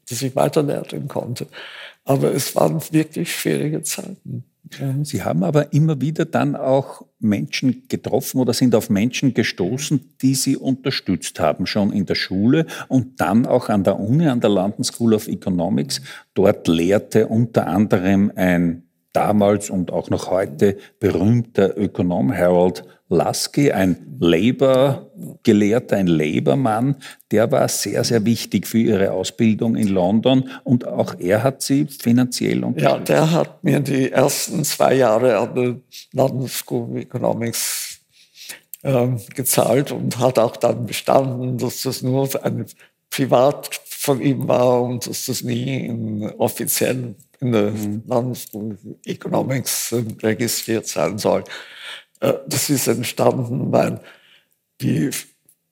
dass 0.10 0.22
ich 0.22 0.36
weiter 0.36 0.64
lernen 0.64 1.08
konnte. 1.08 1.48
Aber 2.04 2.34
es 2.34 2.56
waren 2.56 2.82
wirklich 2.92 3.34
schwierige 3.34 3.84
Zeiten. 3.84 4.44
Sie 5.04 5.24
haben 5.24 5.44
aber 5.44 5.74
immer 5.74 6.02
wieder 6.02 6.26
dann 6.26 6.56
auch 6.56 7.06
Menschen 7.20 7.84
getroffen 7.88 8.40
oder 8.40 8.54
sind 8.54 8.74
auf 8.74 8.90
Menschen 8.90 9.34
gestoßen, 9.34 10.16
die 10.22 10.36
Sie 10.36 10.58
unterstützt 10.58 11.40
haben, 11.40 11.66
schon 11.68 11.94
in 11.94 12.06
der 12.06 12.16
Schule 12.16 12.66
und 12.88 13.22
dann 13.22 13.46
auch 13.46 13.70
an 13.70 13.84
der 13.84 14.00
Uni, 14.00 14.28
an 14.28 14.42
der 14.42 14.50
London 14.50 14.84
School 14.84 15.14
of 15.14 15.28
Economics. 15.28 16.02
Dort 16.34 16.68
lehrte 16.68 17.28
unter 17.28 17.68
anderem 17.68 18.32
ein 18.36 18.84
damals 19.14 19.70
und 19.70 19.92
auch 19.92 20.10
noch 20.10 20.30
heute 20.30 20.78
berühmter 21.00 21.78
Ökonom 21.78 22.36
Harold 22.36 22.84
Lasky, 23.08 23.72
ein 23.72 24.18
Labour-Gelehrter, 24.20 25.98
ein 25.98 26.08
Labour-Mann, 26.08 26.96
der 27.32 27.52
war 27.52 27.68
sehr, 27.68 28.04
sehr 28.04 28.26
wichtig 28.26 28.66
für 28.66 28.80
ihre 28.80 29.12
Ausbildung 29.12 29.76
in 29.76 29.90
London 29.90 30.50
und 30.64 30.88
auch 30.88 31.16
er 31.20 31.44
hat 31.44 31.62
sie 31.62 31.86
finanziell 31.86 32.64
unterstützt. 32.64 33.10
Ja, 33.10 33.16
der 33.16 33.32
hat 33.32 33.64
mir 33.64 33.80
die 33.80 34.12
ersten 34.12 34.64
zwei 34.64 34.96
Jahre 34.96 35.38
an 35.38 35.56
der 35.56 35.76
London 36.14 36.48
School 36.48 36.90
of 36.90 36.98
Economics 36.98 38.00
äh, 38.82 39.08
gezahlt 39.36 39.92
und 39.92 40.18
hat 40.18 40.40
auch 40.40 40.58
dann 40.58 40.88
bestanden, 40.88 41.60
dass 41.60 41.84
das 41.84 42.02
nur 42.02 42.28
ein 42.44 42.66
Privat 43.12 43.70
von 43.88 44.20
ihm 44.20 44.48
war 44.48 44.82
und 44.82 45.08
dass 45.08 45.26
das 45.26 45.44
nie 45.44 45.86
in, 45.86 46.24
offiziell 46.38 47.16
in 47.40 47.52
der 47.52 47.72
mhm. 47.72 48.04
London 48.08 48.36
School 48.36 48.72
of 48.74 48.80
Economics 49.06 49.92
äh, 49.92 50.04
registriert 50.24 50.88
sein 50.88 51.20
soll. 51.20 51.44
Äh, 52.20 52.34
das 52.48 52.70
ist 52.70 52.88
entstanden, 52.88 53.72
weil 53.72 54.00
die 54.82 55.10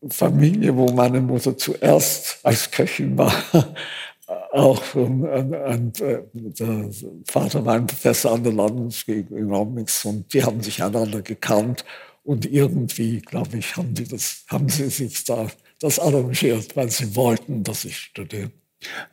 Familie, 0.09 0.75
wo 0.75 0.87
meine 0.91 1.21
Mutter 1.21 1.57
zuerst 1.57 2.39
als 2.43 2.69
Köchin 2.71 3.17
war, 3.17 3.33
auch 4.51 4.81
ein, 4.95 5.53
ein, 5.53 5.93
der 6.33 6.89
Vater 7.27 7.65
war 7.65 7.75
ein 7.75 7.87
Professor 7.87 8.33
an 8.33 8.43
der 8.43 8.91
School 8.91 9.15
Economics 9.15 10.05
und 10.05 10.33
die 10.33 10.43
haben 10.43 10.61
sich 10.61 10.81
einander 10.83 11.21
gekannt 11.21 11.83
und 12.23 12.45
irgendwie, 12.45 13.19
glaube 13.19 13.57
ich, 13.57 13.75
haben, 13.75 13.93
die 13.93 14.07
das, 14.07 14.45
haben 14.47 14.69
sie 14.69 14.89
sich 14.89 15.23
da 15.25 15.47
das 15.79 15.99
arrangiert, 15.99 16.75
weil 16.75 16.89
sie 16.89 17.15
wollten, 17.15 17.63
dass 17.63 17.83
ich 17.83 17.97
studiere. 17.97 18.51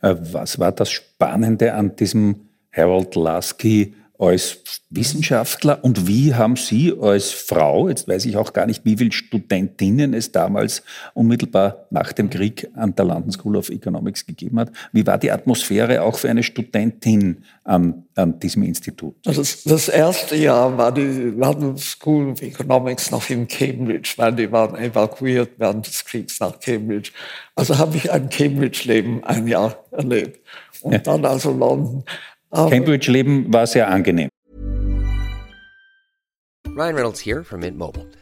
Äh, 0.01 0.15
was 0.19 0.59
war 0.59 0.71
das 0.71 0.91
Spannende 0.91 1.73
an 1.73 1.95
diesem 1.95 2.47
Harold 2.71 3.15
Lasky 3.15 3.93
als 4.21 4.59
Wissenschaftler 4.91 5.83
und 5.83 6.07
wie 6.07 6.35
haben 6.35 6.55
Sie 6.55 6.93
als 7.01 7.31
Frau, 7.31 7.89
jetzt 7.89 8.07
weiß 8.07 8.25
ich 8.25 8.37
auch 8.37 8.53
gar 8.53 8.67
nicht, 8.67 8.85
wie 8.85 8.97
viele 8.97 9.11
Studentinnen 9.11 10.13
es 10.13 10.31
damals 10.31 10.83
unmittelbar 11.15 11.87
nach 11.89 12.13
dem 12.13 12.29
Krieg 12.29 12.69
an 12.75 12.93
der 12.95 13.05
London 13.05 13.31
School 13.31 13.55
of 13.55 13.69
Economics 13.69 14.27
gegeben 14.27 14.59
hat, 14.59 14.71
wie 14.91 15.07
war 15.07 15.17
die 15.17 15.31
Atmosphäre 15.31 16.03
auch 16.03 16.19
für 16.19 16.29
eine 16.29 16.43
Studentin 16.43 17.45
an, 17.63 18.03
an 18.13 18.37
diesem 18.39 18.61
Institut? 18.61 19.15
Also 19.25 19.41
das, 19.41 19.63
das, 19.63 19.89
erste 19.89 20.35
Jahr 20.35 20.77
war 20.77 20.91
die 20.91 21.01
London 21.01 21.75
School 21.77 22.33
of 22.33 22.43
Economics 22.43 23.09
noch 23.09 23.27
in 23.31 23.47
Cambridge, 23.47 24.13
weil 24.17 24.35
die 24.35 24.51
waren 24.51 24.75
evakuiert 24.75 25.51
während 25.57 25.87
des 25.87 26.05
Kriegs 26.05 26.39
nach 26.39 26.59
Cambridge. 26.59 27.11
Also 27.55 27.75
habe 27.79 27.97
ich 27.97 28.11
ein 28.11 28.29
Cambridge-Leben 28.29 29.23
ein 29.23 29.47
Jahr 29.47 29.83
erlebt. 29.89 30.41
Und 30.81 31.05
dann 31.05 31.25
also 31.25 31.51
London. 31.51 32.03
Cambridge-Leben 32.51 33.53
war 33.53 33.65
sehr 33.65 33.89
angenehm. 33.89 34.29
Ryan 36.75 36.95
Reynolds 36.95 37.19
here 37.19 37.43
from 37.43 37.61
Mint 37.61 37.77
Mobile. 37.77 38.05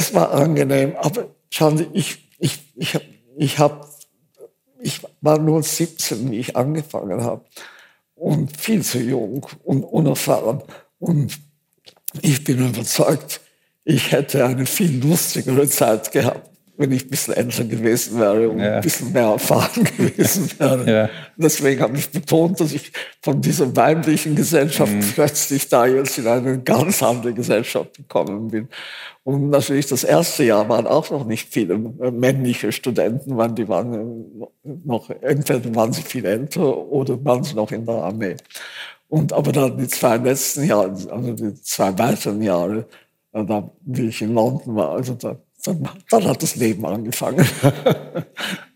Es 0.00 0.14
war 0.14 0.32
angenehm, 0.32 0.96
aber 0.96 1.28
schauen 1.50 1.76
Sie, 1.76 1.86
ich 1.92 2.26
ich 2.38 2.58
ich 2.74 2.98
ich 3.36 3.58
habe 3.58 3.86
ich 4.80 5.02
war 5.20 5.38
nur 5.38 5.62
17, 5.62 6.30
wie 6.30 6.38
ich 6.38 6.56
angefangen 6.56 7.22
habe 7.22 7.44
und 8.14 8.56
viel 8.56 8.82
zu 8.82 8.98
jung 8.98 9.46
und 9.62 9.84
unerfahren. 9.84 10.62
Und 11.00 11.38
ich 12.22 12.42
bin 12.44 12.66
überzeugt, 12.66 13.42
ich 13.84 14.10
hätte 14.10 14.46
eine 14.46 14.64
viel 14.64 15.04
lustigere 15.06 15.68
Zeit 15.68 16.12
gehabt, 16.12 16.50
wenn 16.80 16.92
ich 16.92 17.04
ein 17.04 17.10
bisschen 17.10 17.34
älter 17.34 17.64
gewesen 17.64 18.18
wäre 18.18 18.48
und 18.48 18.58
ja. 18.58 18.76
ein 18.76 18.80
bisschen 18.80 19.12
mehr 19.12 19.24
erfahren 19.24 19.84
gewesen 19.96 20.50
wäre. 20.58 20.90
Ja. 20.90 21.10
Deswegen 21.36 21.82
habe 21.82 21.98
ich 21.98 22.10
betont, 22.10 22.58
dass 22.58 22.72
ich 22.72 22.90
von 23.20 23.42
dieser 23.42 23.76
weiblichen 23.76 24.34
Gesellschaft 24.34 24.90
mhm. 24.90 25.04
plötzlich 25.14 25.68
da 25.68 25.84
jetzt 25.84 26.16
in 26.16 26.26
eine 26.26 26.58
ganz 26.60 27.02
andere 27.02 27.34
Gesellschaft 27.34 27.98
gekommen 27.98 28.48
bin. 28.48 28.68
Und 29.24 29.50
natürlich 29.50 29.88
das 29.88 30.04
erste 30.04 30.44
Jahr 30.44 30.66
waren 30.70 30.86
auch 30.86 31.10
noch 31.10 31.26
nicht 31.26 31.52
viele 31.52 31.76
männliche 31.76 32.72
Studenten, 32.72 33.36
weil 33.36 33.52
die 33.52 33.68
waren 33.68 34.46
noch, 34.64 35.10
entweder 35.20 35.74
waren 35.74 35.92
sie 35.92 36.02
viel 36.02 36.24
älter 36.24 36.78
oder 36.78 37.22
waren 37.22 37.44
sie 37.44 37.54
noch 37.54 37.70
in 37.72 37.84
der 37.84 37.96
Armee. 37.96 38.36
Und 39.08 39.34
aber 39.34 39.52
dann 39.52 39.76
die 39.76 39.88
zwei 39.88 40.16
letzten 40.16 40.64
Jahre, 40.64 40.96
also 41.10 41.32
die 41.34 41.54
zwei 41.60 41.98
weiteren 41.98 42.40
Jahre, 42.40 42.86
da, 43.32 43.70
wie 43.82 44.08
ich 44.08 44.22
in 44.22 44.32
London 44.32 44.76
war, 44.76 44.92
also 44.92 45.12
da 45.12 45.36
dann, 45.62 45.88
dann 46.10 46.24
hat 46.24 46.42
das 46.42 46.56
Leben 46.56 46.84
angefangen. 46.86 47.46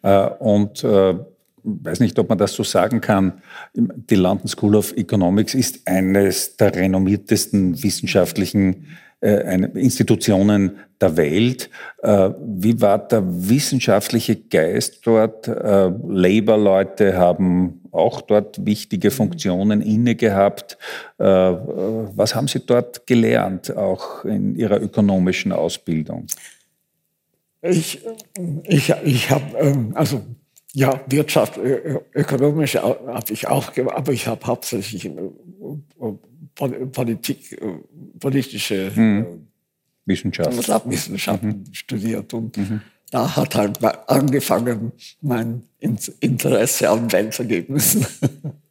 Äh, 0.03 0.29
und 0.39 0.85
äh, 0.85 1.15
weiß 1.63 2.01
nicht, 2.01 2.19
ob 2.19 2.29
man 2.29 2.37
das 2.37 2.53
so 2.53 2.63
sagen 2.63 3.01
kann. 3.01 3.41
Die 3.75 4.17
London 4.17 4.49
School 4.49 4.77
of 4.77 4.93
Economics 4.93 5.55
ist 5.55 5.89
eines 5.89 6.59
der 6.59 6.75
renommiertesten 6.77 7.83
wissenschaftlichen 7.83 8.87
äh, 9.25 9.57
Institutionen 9.75 10.77
der 11.01 11.17
Welt. 11.17 11.71
Äh, 12.03 12.29
wie 12.39 12.79
war 12.83 12.99
der 12.99 13.23
wissenschaftliche 13.25 14.37
Geist 14.37 15.07
dort? 15.07 15.49
Äh, 15.49 15.91
Labour-Leute 16.07 17.17
haben 17.17 17.81
auch 17.91 18.21
dort 18.21 18.67
wichtige 18.67 19.11
Funktionen 19.11 19.81
inne 19.81 20.17
gehabt. 20.17 20.77
Was 21.17 22.35
haben 22.35 22.49
Sie 22.49 22.59
dort 22.59 23.07
gelernt, 23.07 23.77
auch 23.77 24.25
in 24.25 24.57
Ihrer 24.57 24.83
ökonomischen 24.83 25.53
Ausbildung? 25.53 26.27
Ich, 27.67 28.01
ich, 28.65 28.91
ich 29.05 29.31
habe, 29.31 29.59
ähm, 29.59 29.93
also 29.95 30.23
ja, 30.75 31.01
Wirtschaft, 31.07 31.57
ökonomisch 31.57 32.75
habe 32.75 33.33
ich 33.33 33.47
auch 33.47 33.73
gemacht, 33.73 33.97
aber 33.97 34.13
ich 34.13 34.27
habe 34.27 34.45
hauptsächlich 34.47 35.11
Politik, 36.93 37.61
politische 38.19 38.91
mhm. 38.95 39.49
Wissenschaft. 40.05 40.91
Wissenschaften 40.91 41.49
mhm. 41.49 41.65
studiert 41.73 42.35
und 42.35 42.57
mhm. 42.57 42.81
da 43.11 43.35
hat 43.35 43.55
halt 43.55 43.83
angefangen 44.09 44.93
mein 45.21 45.63
Interesse 45.79 46.91
an 46.91 47.11
Weltergebnissen. 47.11 48.07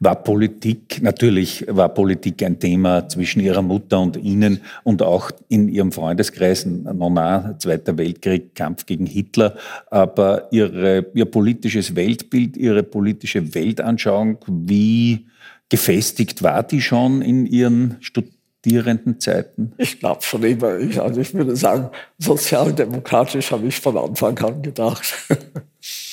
War 0.00 0.22
Politik, 0.22 1.02
natürlich 1.02 1.64
war 1.68 1.88
Politik 1.88 2.42
ein 2.42 2.58
Thema 2.58 3.08
zwischen 3.08 3.40
Ihrer 3.40 3.62
Mutter 3.62 4.00
und 4.00 4.16
Ihnen 4.16 4.60
und 4.84 5.02
auch 5.02 5.30
in 5.48 5.68
Ihrem 5.68 5.92
Freundeskreis, 5.92 6.66
Nona, 6.66 7.56
Zweiter 7.58 7.96
Weltkrieg, 7.98 8.54
Kampf 8.54 8.86
gegen 8.86 9.06
Hitler. 9.06 9.56
Aber 9.90 10.48
Ihre, 10.52 11.06
Ihr 11.14 11.24
politisches 11.26 11.94
Weltbild, 11.94 12.56
Ihre 12.56 12.82
politische 12.82 13.54
Weltanschauung, 13.54 14.38
wie 14.46 15.26
gefestigt 15.68 16.42
war 16.42 16.62
die 16.62 16.80
schon 16.80 17.22
in 17.22 17.46
Ihren 17.46 17.96
Studierendenzeiten? 18.00 19.72
Ich 19.78 19.98
glaube 19.98 20.22
schon 20.22 20.42
immer. 20.42 20.78
Ich, 20.78 21.00
also 21.00 21.20
ich 21.20 21.34
würde 21.34 21.56
sagen, 21.56 21.90
sozialdemokratisch 22.18 23.52
habe 23.52 23.66
ich 23.66 23.78
von 23.78 23.96
Anfang 23.96 24.38
an 24.38 24.62
gedacht. 24.62 25.14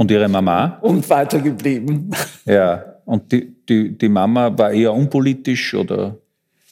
Und 0.00 0.10
Ihre 0.10 0.28
Mama? 0.30 0.78
Und 0.80 1.10
weitergeblieben. 1.10 2.10
Ja, 2.46 2.82
Und 3.04 3.30
die, 3.30 3.54
die, 3.68 3.98
die 3.98 4.08
Mama 4.08 4.56
war 4.56 4.70
eher 4.72 4.94
unpolitisch 4.94 5.74
oder? 5.74 6.16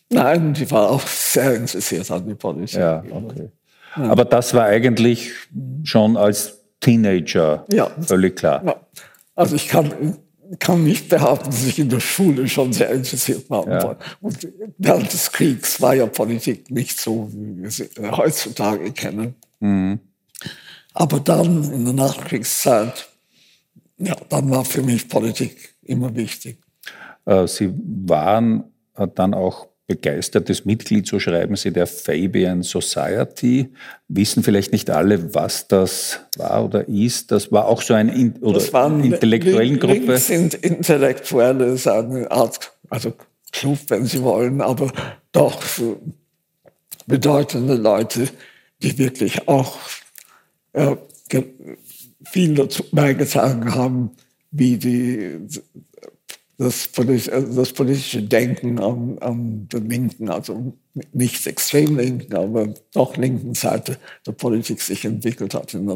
Nein, 0.08 0.54
die 0.54 0.70
war 0.70 0.88
auch 0.88 1.06
sehr 1.06 1.54
interessiert 1.56 2.10
an 2.10 2.26
die 2.26 2.34
Politik. 2.34 2.78
Ja, 2.78 3.04
okay. 3.10 3.50
Aber 3.96 4.24
das 4.24 4.54
war 4.54 4.64
eigentlich 4.64 5.30
schon 5.84 6.16
als 6.16 6.58
Teenager 6.80 7.66
Ja. 7.70 7.90
völlig 8.00 8.36
klar. 8.36 8.62
Ja. 8.64 8.76
Also 9.34 9.56
ich 9.56 9.68
kann, 9.68 10.16
kann 10.58 10.82
nicht 10.84 11.10
behaupten, 11.10 11.50
dass 11.50 11.66
ich 11.66 11.78
in 11.78 11.90
der 11.90 12.00
Schule 12.00 12.48
schon 12.48 12.72
sehr 12.72 12.90
interessiert 12.92 13.50
war. 13.50 13.68
Ja. 13.68 13.96
Und 14.22 14.48
während 14.78 15.12
des 15.12 15.30
Kriegs 15.32 15.82
war 15.82 15.94
ja 15.94 16.06
Politik 16.06 16.70
nicht 16.70 16.98
so, 16.98 17.28
wie 17.30 17.62
wir 17.62 17.70
sie 17.70 17.90
heutzutage 18.10 18.90
kennen. 18.92 19.34
Mhm. 19.60 19.98
Aber 20.94 21.20
dann 21.20 21.70
in 21.74 21.84
der 21.84 21.92
Nachkriegszeit, 21.94 23.06
ja, 23.98 24.16
dann 24.28 24.50
war 24.50 24.64
für 24.64 24.82
mich 24.82 25.08
Politik 25.08 25.74
immer 25.82 26.14
wichtig. 26.14 26.58
Äh, 27.24 27.46
Sie 27.46 27.72
waren 28.06 28.64
äh, 28.96 29.06
dann 29.14 29.34
auch 29.34 29.68
begeistertes 29.86 30.66
Mitglied, 30.66 31.06
so 31.06 31.18
schreiben 31.18 31.56
Sie, 31.56 31.72
der 31.72 31.86
Fabian 31.86 32.62
Society. 32.62 33.72
Wissen 34.08 34.42
vielleicht 34.42 34.70
nicht 34.70 34.90
alle, 34.90 35.34
was 35.34 35.66
das 35.66 36.20
war 36.36 36.64
oder 36.66 36.86
ist. 36.88 37.30
Das 37.32 37.50
war 37.50 37.66
auch 37.66 37.80
so 37.80 37.94
eine 37.94 38.14
in, 38.14 38.34
oder 38.36 38.58
Das 38.58 38.72
waren 38.72 39.02
intellektuellen 39.02 39.70
Link- 39.70 39.80
Gruppe. 39.80 39.94
Links 39.94 40.26
sind 40.26 40.54
Intellektuelle, 40.54 41.66
ist 41.66 41.88
eine 41.88 42.30
Art, 42.30 42.72
also 42.90 43.14
Club, 43.50 43.78
wenn 43.88 44.04
Sie 44.04 44.22
wollen, 44.22 44.60
aber 44.60 44.92
doch 45.32 45.62
bedeutende 47.06 47.74
Leute, 47.74 48.28
die 48.82 48.98
wirklich 48.98 49.48
auch 49.48 49.78
äh, 50.74 50.96
viel 52.30 52.54
dazu 52.54 52.84
beigetragen 52.92 53.74
haben, 53.74 54.10
wie 54.50 54.76
die, 54.76 55.38
das, 56.58 56.88
äh, 56.96 57.44
das 57.54 57.72
politische 57.72 58.22
Denken 58.22 58.78
an, 58.80 59.18
an 59.20 59.68
der 59.68 59.80
linken, 59.80 60.28
also 60.28 60.74
nicht 61.12 61.46
extrem 61.46 61.96
linken, 61.96 62.34
aber 62.34 62.74
doch 62.92 63.16
linken 63.16 63.54
Seite 63.54 63.98
der 64.26 64.32
Politik 64.32 64.80
sich 64.80 65.04
entwickelt 65.04 65.54
hat. 65.54 65.72
Die 65.72 65.86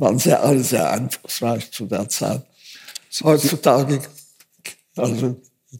waren 0.00 0.18
sehr, 0.18 0.42
alle 0.42 0.62
sehr 0.62 0.90
einflussreich 0.90 1.70
zu 1.70 1.86
der 1.86 2.08
Zeit. 2.08 2.42
Heutzutage 3.22 4.00
also 4.96 5.36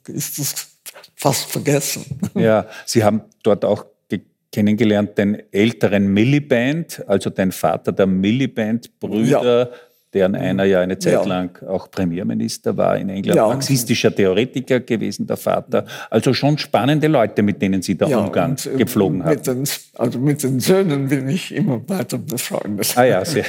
ist 0.09 0.39
das 0.39 0.69
fast 1.15 1.51
vergessen. 1.51 2.05
Ja, 2.35 2.67
Sie 2.87 3.05
haben 3.05 3.23
dort 3.43 3.65
auch 3.65 3.87
ge- 4.09 4.23
kennengelernt 4.51 5.17
den 5.17 5.41
älteren 5.53 6.09
Milliband, 6.13 7.03
also 7.07 7.31
den 7.31 7.53
Vater 7.53 7.93
der 7.93 8.07
Milliband-Brüder, 8.07 9.71
deren 10.15 10.35
einer 10.35 10.65
ja 10.65 10.81
eine 10.81 10.99
Zeit 10.99 11.13
Ja. 11.15 11.25
lang 11.25 11.63
auch 11.67 11.91
Premierminister 11.91 12.77
war 12.77 12.97
in 12.99 13.09
England, 13.09 13.37
Ja. 13.37 13.47
marxistischer 13.49 14.15
Theoretiker 14.15 14.81
gewesen, 14.81 15.27
der 15.27 15.37
Vater. 15.37 15.87
Also 16.11 16.35
schon 16.35 16.59
spannende 16.59 17.09
Leute, 17.09 17.43
mit 17.43 17.63
denen 17.63 17.83
Sie 17.83 17.97
da 17.97 18.07
Umgang 18.07 18.51
und, 18.53 18.67
äh, 18.67 18.77
gepflogen 18.77 19.25
haben. 19.25 19.35
mit 19.37 19.47
den, 19.47 19.65
also 19.97 20.19
mit 20.19 20.43
den 20.43 20.61
Söhnen 20.61 21.09
bin 21.09 21.29
ich 21.29 21.55
immer 21.55 21.81
weiter 21.89 22.19
befreundet. 22.19 22.93
Ah 22.97 23.05
ja, 23.05 23.25
sehr. 23.25 23.45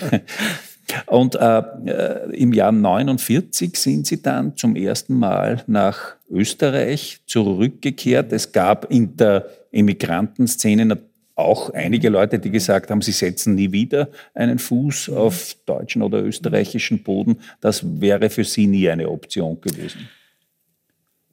Und 1.05 1.35
äh, 1.35 1.59
äh, 1.85 2.35
im 2.35 2.51
Jahr 2.53 2.71
49 2.73 3.75
sind 3.77 4.05
Sie 4.05 4.21
dann 4.21 4.55
zum 4.57 4.75
ersten 4.75 5.17
Mal 5.17 5.63
nach 5.67 6.15
Österreich 6.29 7.21
zurückgekehrt. 7.25 8.33
Es 8.33 8.51
gab 8.51 8.91
in 8.91 9.15
der 9.15 9.45
Immigrantenszene 9.71 10.85
nat- 10.85 10.99
auch 11.35 11.71
einige 11.71 12.09
Leute, 12.09 12.39
die 12.39 12.51
gesagt 12.51 12.91
haben, 12.91 13.01
sie 13.01 13.11
setzen 13.11 13.55
nie 13.55 13.71
wieder 13.71 14.09
einen 14.33 14.59
Fuß 14.59 15.09
auf 15.09 15.55
deutschen 15.65 16.01
oder 16.01 16.23
österreichischen 16.23 17.03
Boden. 17.03 17.39
Das 17.59 18.01
wäre 18.01 18.29
für 18.29 18.43
Sie 18.43 18.67
nie 18.67 18.89
eine 18.89 19.09
Option 19.09 19.59
gewesen. 19.59 20.09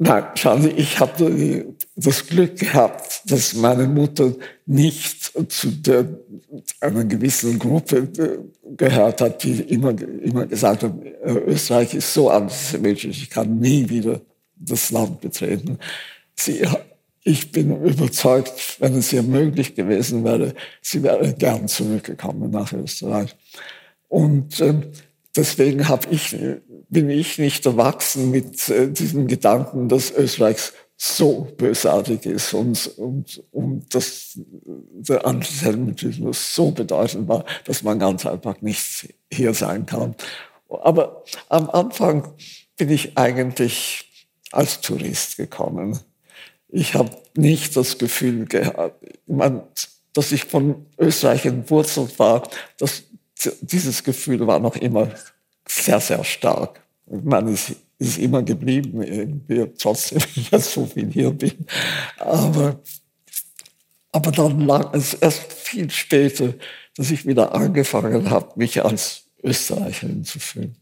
Nein, 0.02 0.24
schauen 0.34 0.62
Sie, 0.62 0.70
ich 0.70 0.98
habe 0.98 1.74
das 1.94 2.26
Glück 2.26 2.58
gehabt, 2.58 3.30
dass 3.30 3.52
meine 3.52 3.86
Mutter 3.86 4.32
nicht 4.64 5.34
zu 5.52 5.70
der, 5.70 6.06
einer 6.80 7.04
gewissen 7.04 7.58
Gruppe 7.58 8.08
äh, 8.16 8.38
gehört 8.76 9.20
hat, 9.20 9.44
die 9.44 9.60
immer, 9.60 9.90
immer 10.00 10.46
gesagt 10.46 10.84
hat, 10.84 10.94
äh, 11.22 11.32
Österreich 11.32 11.92
ist 11.92 12.14
so 12.14 12.30
antisemitisch, 12.30 13.04
ich 13.04 13.28
kann 13.28 13.58
nie 13.58 13.86
wieder 13.90 14.22
das 14.56 14.90
Land 14.90 15.20
betreten. 15.20 15.78
Sie, 16.34 16.66
ich 17.30 17.52
bin 17.52 17.84
überzeugt, 17.84 18.76
wenn 18.80 18.94
es 18.96 19.12
ihr 19.12 19.22
möglich 19.22 19.74
gewesen 19.74 20.24
wäre, 20.24 20.54
sie 20.82 21.02
wäre 21.02 21.32
gern 21.34 21.68
zurückgekommen 21.68 22.50
nach 22.50 22.72
Österreich. 22.72 23.36
Und 24.08 24.60
ähm, 24.60 24.90
deswegen 25.36 25.86
ich, 26.10 26.36
bin 26.88 27.10
ich 27.10 27.38
nicht 27.38 27.64
erwachsen 27.66 28.30
mit 28.30 28.68
äh, 28.68 28.88
diesem 28.90 29.28
Gedanken, 29.28 29.88
dass 29.88 30.10
Österreich 30.10 30.72
so 30.96 31.48
bösartig 31.56 32.26
ist 32.26 32.52
und, 32.52 32.86
und, 32.98 33.42
und 33.52 33.94
dass 33.94 34.32
der 34.34 35.24
Antisemitismus 35.24 36.54
so 36.54 36.72
bedeutend 36.72 37.26
war, 37.26 37.46
dass 37.64 37.82
man 37.82 37.98
ganz 37.98 38.26
einfach 38.26 38.60
nicht 38.60 39.14
hier 39.32 39.54
sein 39.54 39.86
kann. 39.86 40.14
Aber 40.68 41.24
am 41.48 41.70
Anfang 41.70 42.34
bin 42.76 42.90
ich 42.90 43.16
eigentlich 43.16 44.28
als 44.52 44.80
Tourist 44.80 45.36
gekommen. 45.36 45.98
Ich 46.72 46.94
habe 46.94 47.10
nicht 47.36 47.76
das 47.76 47.98
Gefühl 47.98 48.46
gehabt, 48.46 49.04
mein, 49.26 49.62
dass 50.12 50.32
ich 50.32 50.44
von 50.44 50.86
Österreich 50.98 51.46
entwurzelt 51.46 52.18
war. 52.18 52.48
Das, 52.78 53.04
dieses 53.60 54.04
Gefühl 54.04 54.46
war 54.46 54.58
noch 54.58 54.76
immer 54.76 55.10
sehr, 55.66 56.00
sehr 56.00 56.24
stark. 56.24 56.82
Meine, 57.06 57.50
es 57.50 57.74
ist 57.98 58.18
immer 58.18 58.42
geblieben, 58.42 59.02
irgendwie, 59.02 59.66
trotzdem 59.78 60.20
jetzt 60.50 60.72
so 60.72 60.86
viel 60.86 61.10
hier 61.10 61.30
bin. 61.30 61.66
Aber, 62.18 62.80
aber 64.12 64.32
dann 64.32 64.60
lag 64.60 64.92
es 64.94 65.14
erst 65.14 65.52
viel 65.52 65.90
später, 65.90 66.54
dass 66.96 67.10
ich 67.10 67.26
wieder 67.26 67.54
angefangen 67.54 68.30
habe, 68.30 68.52
mich 68.56 68.82
als 68.84 69.24
Österreicherin 69.42 70.24
zu 70.24 70.38
fühlen. 70.38 70.76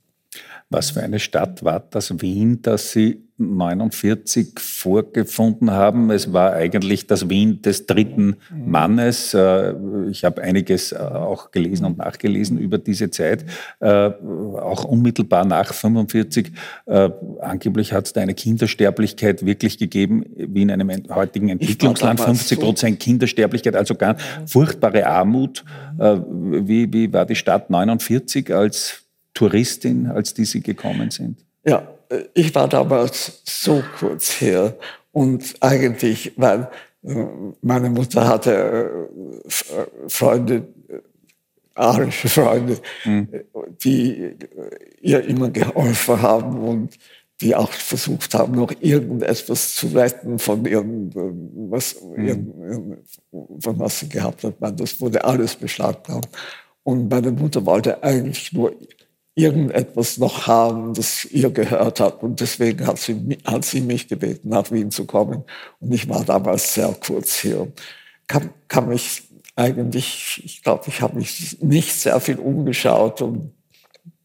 Was 0.71 0.91
für 0.91 1.03
eine 1.03 1.19
Stadt 1.19 1.65
war 1.65 1.81
das 1.91 2.21
Wien, 2.21 2.61
das 2.61 2.93
Sie 2.93 3.23
49 3.39 4.59
vorgefunden 4.59 5.71
haben? 5.71 6.11
Es 6.11 6.33
war 6.35 6.53
eigentlich 6.53 7.07
das 7.07 7.31
Wien 7.31 7.63
des 7.63 7.87
dritten 7.87 8.37
Mannes. 8.55 9.33
Äh, 9.33 9.75
Ich 10.11 10.25
habe 10.25 10.43
einiges 10.43 10.93
äh, 10.93 10.97
auch 10.99 11.53
gelesen 11.53 11.87
und 11.87 11.97
nachgelesen 11.97 12.59
über 12.59 12.77
diese 12.77 13.11
Zeit, 13.11 13.47
äh, 13.81 14.11
auch 14.11 14.85
unmittelbar 14.85 15.47
nach 15.47 15.73
45. 15.73 16.53
Äh, 16.85 17.11
Angeblich 17.41 17.95
hat 17.95 18.07
es 18.07 18.13
da 18.13 18.21
eine 18.21 18.35
Kindersterblichkeit 18.35 19.47
wirklich 19.47 19.79
gegeben, 19.79 20.25
wie 20.37 20.63
in 20.63 20.71
einem 20.71 20.91
heutigen 21.09 21.49
Entwicklungsland. 21.49 22.19
damals 22.21 22.41
50 22.41 22.61
Prozent 22.61 23.01
Kindersterblichkeit, 23.01 23.75
also 23.75 23.95
ganz 23.95 24.21
furchtbare 24.47 25.07
Armut. 25.07 25.65
Äh, 25.99 26.17
Wie, 26.29 26.93
wie 26.93 27.11
war 27.13 27.25
die 27.25 27.37
Stadt 27.37 27.71
49 27.71 28.55
als 28.55 29.05
Touristin, 29.39 30.09
als 30.09 30.35
die 30.35 30.45
Sie 30.45 30.61
gekommen 30.61 31.13
sind? 31.13 31.45
Ja, 31.65 31.87
äh, 32.09 32.25
ich 32.35 32.53
war 32.57 32.69
damals 32.69 33.41
so 33.45 33.85
kurz 33.99 34.41
her 34.41 34.77
und 35.13 35.55
eigentlich, 35.61 36.33
weil 36.37 36.69
äh, 37.05 37.15
meine 37.63 37.89
Mutter 37.89 38.27
hatte 38.27 39.09
äh, 39.49 40.09
Freunde, 40.09 40.67
arische 41.75 42.29
Freunde, 42.29 42.79
äh, 43.05 43.27
die 43.85 44.35
ihr 45.01 45.25
immer 45.25 45.51
geholfen 45.51 46.21
haben 46.21 46.59
und 46.59 46.99
die 47.41 47.55
auch 47.55 47.71
versucht 47.71 48.35
haben, 48.35 48.57
noch 48.57 48.73
irgendetwas 48.81 49.77
zu 49.77 49.87
retten 49.87 50.41
von 50.41 50.65
ihren, 50.65 51.13
was, 51.71 51.95
ihren, 52.17 52.53
ihren, 52.61 52.99
von 53.61 53.79
was 53.79 54.01
sie 54.01 54.09
gehabt 54.09 54.43
hat. 54.43 54.61
Man, 54.61 54.77
Das 54.77 55.01
wurde 55.01 55.25
alles 55.25 55.55
beschlagnahmt. 55.55 56.29
Und 56.83 57.09
meine 57.09 57.31
Mutter 57.31 57.65
wollte 57.65 58.03
eigentlich 58.03 58.53
nur 58.53 58.75
irgendetwas 59.39 60.19
noch 60.19 60.47
haben, 60.49 60.95
das 60.95 61.25
ihr 61.27 61.51
gehört 61.51 62.01
hat. 62.01 62.23
Und 62.23 62.41
deswegen 62.41 62.87
hat 62.87 62.99
sie, 62.99 63.39
hat 63.45 63.65
sie 63.65 63.81
mich 63.81 64.09
gebeten, 64.09 64.49
nach 64.49 64.71
Wien 64.73 64.91
zu 64.91 65.05
kommen. 65.05 65.45
Und 65.81 65.93
ich 65.95 66.09
war 66.09 66.25
damals 66.25 66.75
sehr 66.75 66.95
kurz 67.07 67.37
hier. 67.37 67.73
Kann, 68.27 68.51
kann 68.67 68.89
mich 68.89 69.23
eigentlich, 69.55 70.43
ich 70.45 70.63
glaube, 70.63 70.85
ich 70.89 71.01
habe 71.01 71.17
mich 71.17 71.61
nicht 71.63 71.95
sehr 71.95 72.21
viel 72.21 72.39
umgeschaut 72.39 73.23
und 73.23 73.53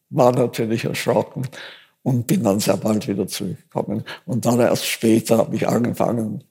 war 0.10 0.32
natürlich 0.32 0.86
erschrocken 0.86 1.48
und 2.02 2.28
bin 2.28 2.44
dann 2.44 2.60
sehr 2.60 2.78
bald 2.78 3.08
wieder 3.08 3.28
zurückgekommen. 3.28 4.04
Und 4.26 4.46
dann 4.46 4.60
erst 4.60 4.86
später 4.86 5.38
habe 5.38 5.56
ich 5.56 5.68
angefangen, 5.68 6.44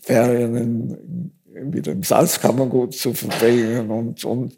Ferien 0.00 0.56
in, 0.56 1.72
wieder 1.72 1.92
im 1.92 2.02
Salzkammergut 2.02 2.94
zu 2.94 3.14
verbringen 3.14 3.90
und, 3.90 4.24
und 4.24 4.56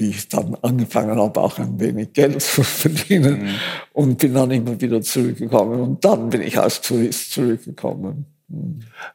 wie 0.00 0.10
ich 0.10 0.28
dann 0.28 0.56
angefangen 0.62 1.18
habe, 1.18 1.40
auch 1.40 1.58
ein 1.58 1.78
wenig 1.78 2.12
Geld 2.12 2.42
zu 2.42 2.62
verdienen 2.62 3.50
und 3.92 4.18
bin 4.18 4.34
dann 4.34 4.50
immer 4.50 4.80
wieder 4.80 5.00
zurückgekommen. 5.02 5.80
Und 5.80 6.04
dann 6.04 6.30
bin 6.30 6.42
ich 6.42 6.58
als 6.58 6.80
Tourist 6.80 7.32
zurückgekommen. 7.32 8.26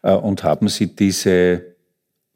Äh, 0.02 0.14
Und 0.14 0.44
haben 0.44 0.68
Sie 0.70 0.96
diese 0.96 1.76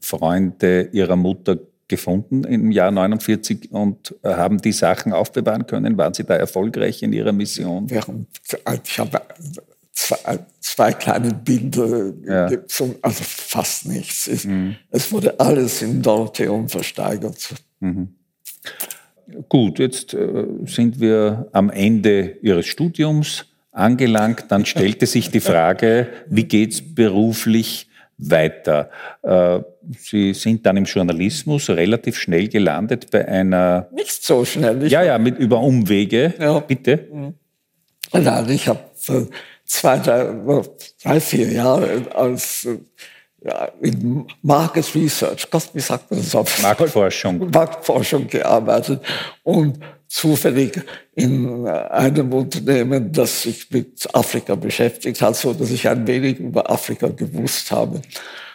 Freunde 0.02 0.90
Ihrer 0.92 1.16
Mutter 1.16 1.58
gefunden 1.88 2.44
im 2.44 2.72
Jahr 2.72 2.92
49 2.92 3.72
und 3.72 4.16
äh, 4.24 4.30
haben 4.30 4.60
die 4.60 4.72
Sachen 4.72 5.14
aufbewahren 5.14 5.66
können? 5.66 5.98
Waren 5.98 6.14
Sie 6.14 6.24
da 6.24 6.36
erfolgreich 6.36 7.02
in 7.04 7.14
Ihrer 7.14 7.32
Mission? 7.32 7.90
Während, 7.90 8.28
ich 8.84 9.00
habe 9.00 9.22
zwei, 9.92 10.40
zwei 10.60 10.94
kleine 10.94 11.34
Bilder 11.34 12.14
ja. 12.26 12.48
gibt, 12.48 12.84
also 13.02 13.24
fast 13.24 13.86
nichts. 13.88 14.28
Es, 14.28 14.46
mhm. 14.46 14.76
es, 14.92 15.12
wurde 15.12 15.40
alles 15.40 15.82
in 15.82 16.02
Dorotheum 16.02 16.70
versteigert. 16.70 17.56
Mhm. 17.80 18.16
Gut, 19.48 19.80
jetzt 19.80 20.14
äh, 20.14 20.46
sind 20.66 21.00
wir 21.00 21.48
am 21.52 21.70
Ende 21.70 22.38
Ihres 22.42 22.66
Studiums 22.66 23.46
angelangt. 23.72 24.46
Dann 24.50 24.66
stellte 24.66 25.06
sich 25.06 25.30
die 25.30 25.40
Frage, 25.40 26.08
wie 26.28 26.44
geht 26.44 26.74
es 26.74 26.96
beruflich 26.96 27.88
weiter? 28.18 28.90
Äh, 29.22 29.60
Sie 29.98 30.34
sind 30.34 30.66
dann 30.66 30.78
im 30.78 30.86
Journalismus 30.86 31.70
relativ 31.70 32.18
schnell 32.18 32.48
gelandet 32.48 33.10
bei 33.12 33.28
einer... 33.28 33.88
Nicht 33.92 34.24
so 34.24 34.46
schnell. 34.46 34.88
ja, 34.88 35.04
ja, 35.04 35.18
mit, 35.18 35.40
über 35.40 35.60
Umwege. 35.60 36.34
Ja. 36.40 36.60
Bitte. 36.60 37.34
Nein, 38.12 38.50
ich 38.50 38.68
habe 38.68 38.80
zwei, 39.66 39.98
drei, 39.98 40.32
drei, 41.02 41.20
vier 41.20 41.52
Jahre 41.52 42.04
als 42.14 42.68
ja, 43.42 43.66
in 43.82 44.26
Market 44.42 44.94
Research, 44.96 45.48
wie 45.74 45.80
sagt 45.80 46.12
man 46.12 46.20
das 46.20 46.36
auf 46.36 46.62
Marktforschung. 46.62 47.50
Marktforschung 47.54 48.28
gearbeitet 48.28 49.02
und 49.44 49.80
zufällig 50.08 50.82
in 51.16 51.68
einem 51.68 52.34
Unternehmen, 52.34 53.12
das 53.12 53.44
sich 53.44 53.70
mit 53.72 54.08
Afrika 54.14 54.56
beschäftigt 54.56 55.22
hat, 55.22 55.36
so 55.36 55.54
dass 55.54 55.70
ich 55.70 55.88
ein 55.88 56.06
wenig 56.08 56.40
über 56.40 56.70
Afrika 56.70 57.08
gewusst 57.08 57.72
habe. 57.72 58.02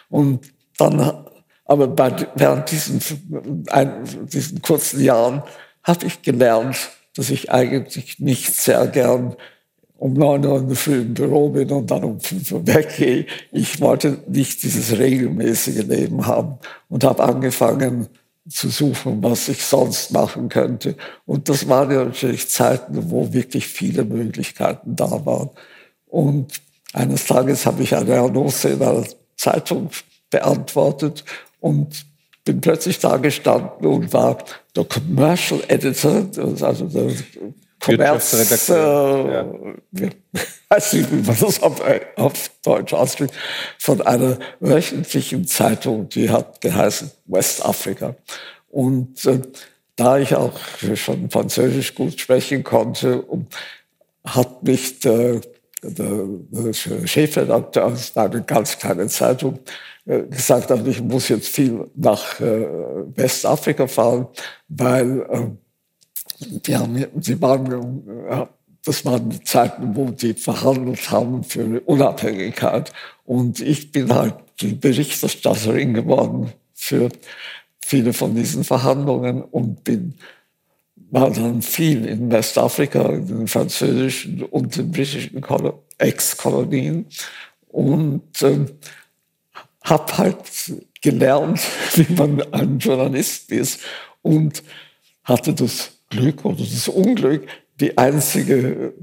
Und 0.09 0.45
dann, 0.77 1.25
aber 1.65 1.87
bei, 1.87 2.27
während 2.35 2.69
diesen, 2.69 2.99
ein, 3.69 4.03
diesen 4.27 4.61
kurzen 4.61 5.01
Jahren 5.01 5.43
habe 5.83 6.05
ich 6.05 6.21
gelernt, 6.21 6.77
dass 7.15 7.29
ich 7.29 7.51
eigentlich 7.51 8.19
nicht 8.19 8.53
sehr 8.53 8.85
gern 8.87 9.35
um 9.97 10.13
neun 10.13 10.45
Uhr 10.45 10.59
in 10.59 10.67
der 10.67 10.75
Früh 10.75 11.01
im 11.01 11.13
Büro 11.13 11.49
bin 11.49 11.71
und 11.71 11.89
dann 11.89 12.03
um 12.03 12.19
fünf 12.19 12.51
Uhr 12.51 12.65
weggehe. 12.67 13.25
Ich 13.51 13.79
wollte 13.79 14.19
nicht 14.27 14.63
dieses 14.63 14.97
regelmäßige 14.97 15.83
Leben 15.87 16.25
haben 16.25 16.57
und 16.89 17.03
habe 17.03 17.23
angefangen 17.23 18.07
zu 18.47 18.69
suchen, 18.69 19.23
was 19.23 19.47
ich 19.49 19.63
sonst 19.63 20.11
machen 20.11 20.49
könnte. 20.49 20.95
Und 21.25 21.49
das 21.49 21.67
waren 21.67 21.89
ja 21.91 22.05
natürlich 22.05 22.49
Zeiten, 22.49 23.09
wo 23.09 23.33
wirklich 23.33 23.67
viele 23.67 24.05
Möglichkeiten 24.05 24.95
da 24.95 25.25
waren. 25.25 25.49
Und 26.05 26.61
eines 26.93 27.25
Tages 27.25 27.65
habe 27.65 27.83
ich 27.83 27.95
eine 27.95 28.19
Annonce 28.19 28.65
in 28.65 28.81
einer 28.81 29.05
Zeitung 29.35 29.89
beantwortet 30.29 31.25
und 31.59 32.05
bin 32.43 32.61
plötzlich 32.61 32.99
da 32.99 33.17
gestanden 33.17 33.87
und 33.87 34.13
war 34.13 34.37
der 34.75 34.85
Commercial 34.85 35.61
Editor, 35.67 36.27
also 36.61 36.85
der 36.85 37.11
Kommerz, 37.85 38.69
äh, 38.69 38.73
ja. 38.73 39.45
weiß 40.69 40.93
nicht, 40.93 41.11
wie 41.11 41.15
man 41.27 41.37
das 41.39 41.61
auf, 41.61 41.81
auf 42.15 42.51
Deutsch 42.63 42.93
ausspricht, 42.93 43.33
von 43.79 44.01
einer 44.01 44.37
wöchentlichen 44.59 45.45
Zeitung, 45.45 46.09
die 46.09 46.29
hat 46.29 46.61
geheißen 46.61 47.11
Westafrika. 47.25 48.15
Und 48.69 49.25
äh, 49.25 49.41
da 49.95 50.17
ich 50.17 50.35
auch 50.35 50.59
schon 50.95 51.29
Französisch 51.29 51.95
gut 51.95 52.19
sprechen 52.19 52.63
konnte, 52.63 53.23
hat 54.25 54.63
mich 54.63 54.99
der, 54.99 55.41
der, 55.81 56.23
der 56.49 56.73
Chefredakteur 56.73 57.85
aus 57.85 58.17
einer 58.17 58.41
ganz 58.41 58.77
kleinen 58.77 59.07
Zeitung 59.07 59.59
äh, 60.05 60.23
gesagt, 60.23 60.71
also 60.71 60.85
ich 60.87 61.01
muss 61.01 61.29
jetzt 61.29 61.47
viel 61.47 61.89
nach 61.95 62.39
äh, 62.39 62.67
Westafrika 63.15 63.87
fahren, 63.87 64.27
weil 64.67 65.21
äh, 65.21 65.47
die 66.39 66.75
haben, 66.75 67.05
sie 67.21 67.41
waren, 67.41 68.49
das 68.83 69.05
waren 69.05 69.29
die 69.29 69.43
Zeiten, 69.43 69.95
wo 69.95 70.09
die 70.11 70.33
verhandelt 70.33 71.09
haben 71.09 71.43
für 71.43 71.81
Unabhängigkeit. 71.81 72.91
Und 73.25 73.59
ich 73.59 73.91
bin 73.91 74.13
halt 74.13 74.35
die 74.61 74.73
Berichterstatterin 74.73 75.93
geworden 75.93 76.51
für 76.73 77.09
viele 77.83 78.13
von 78.13 78.35
diesen 78.35 78.63
Verhandlungen 78.63 79.41
und 79.41 79.83
bin, 79.83 80.15
war 81.11 81.31
dann 81.31 81.61
viel 81.61 82.05
in 82.05 82.31
Westafrika, 82.31 83.09
in 83.09 83.27
den 83.27 83.47
französischen 83.47 84.43
und 84.43 84.75
den 84.75 84.91
britischen 84.91 85.43
Ex-Kolonien 85.97 87.05
und 87.67 88.41
äh, 88.41 88.65
habe 89.83 90.17
halt 90.17 90.37
gelernt, 91.01 91.61
wie 91.95 92.13
man 92.13 92.41
ein 92.53 92.79
Journalist 92.79 93.51
ist 93.51 93.81
und 94.21 94.63
hatte 95.23 95.53
das 95.53 95.94
Glück 96.15 96.45
oder 96.45 96.57
das 96.57 96.87
Unglück, 96.87 97.47
die 97.79 97.97
einzige, 97.97 98.93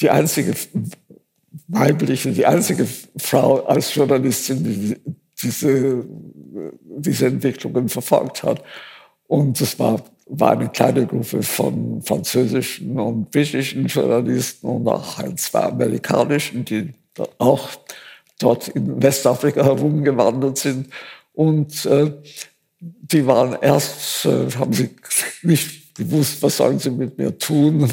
die 0.00 0.10
einzige 0.10 0.54
weibliche, 1.68 2.32
die 2.32 2.46
einzige 2.46 2.86
Frau 3.16 3.64
als 3.64 3.94
Journalistin, 3.94 4.64
die 4.64 4.96
diese, 5.42 6.04
diese 6.98 7.26
Entwicklungen 7.26 7.88
verfolgt 7.88 8.42
hat. 8.42 8.62
Und 9.26 9.60
es 9.60 9.78
war, 9.78 10.02
war 10.26 10.52
eine 10.52 10.68
kleine 10.68 11.06
Gruppe 11.06 11.42
von 11.42 12.02
französischen 12.02 12.98
und 12.98 13.30
britischen 13.30 13.86
Journalisten 13.86 14.66
und 14.66 14.88
auch 14.88 15.18
ein, 15.18 15.36
zwei 15.36 15.64
amerikanischen, 15.64 16.64
die 16.64 16.92
auch 17.38 17.70
dort 18.38 18.68
in 18.68 19.02
Westafrika 19.02 19.64
herumgewandert 19.64 20.58
sind. 20.58 20.88
Und 21.32 21.86
äh, 21.86 22.12
die 22.80 23.26
waren 23.26 23.56
erst, 23.60 24.26
äh, 24.26 24.50
haben 24.58 24.72
sie 24.72 24.90
nicht 25.42 25.81
gewusst, 25.94 26.42
was 26.42 26.56
sollen 26.56 26.78
sie 26.78 26.90
mit 26.90 27.18
mir 27.18 27.36
tun. 27.36 27.90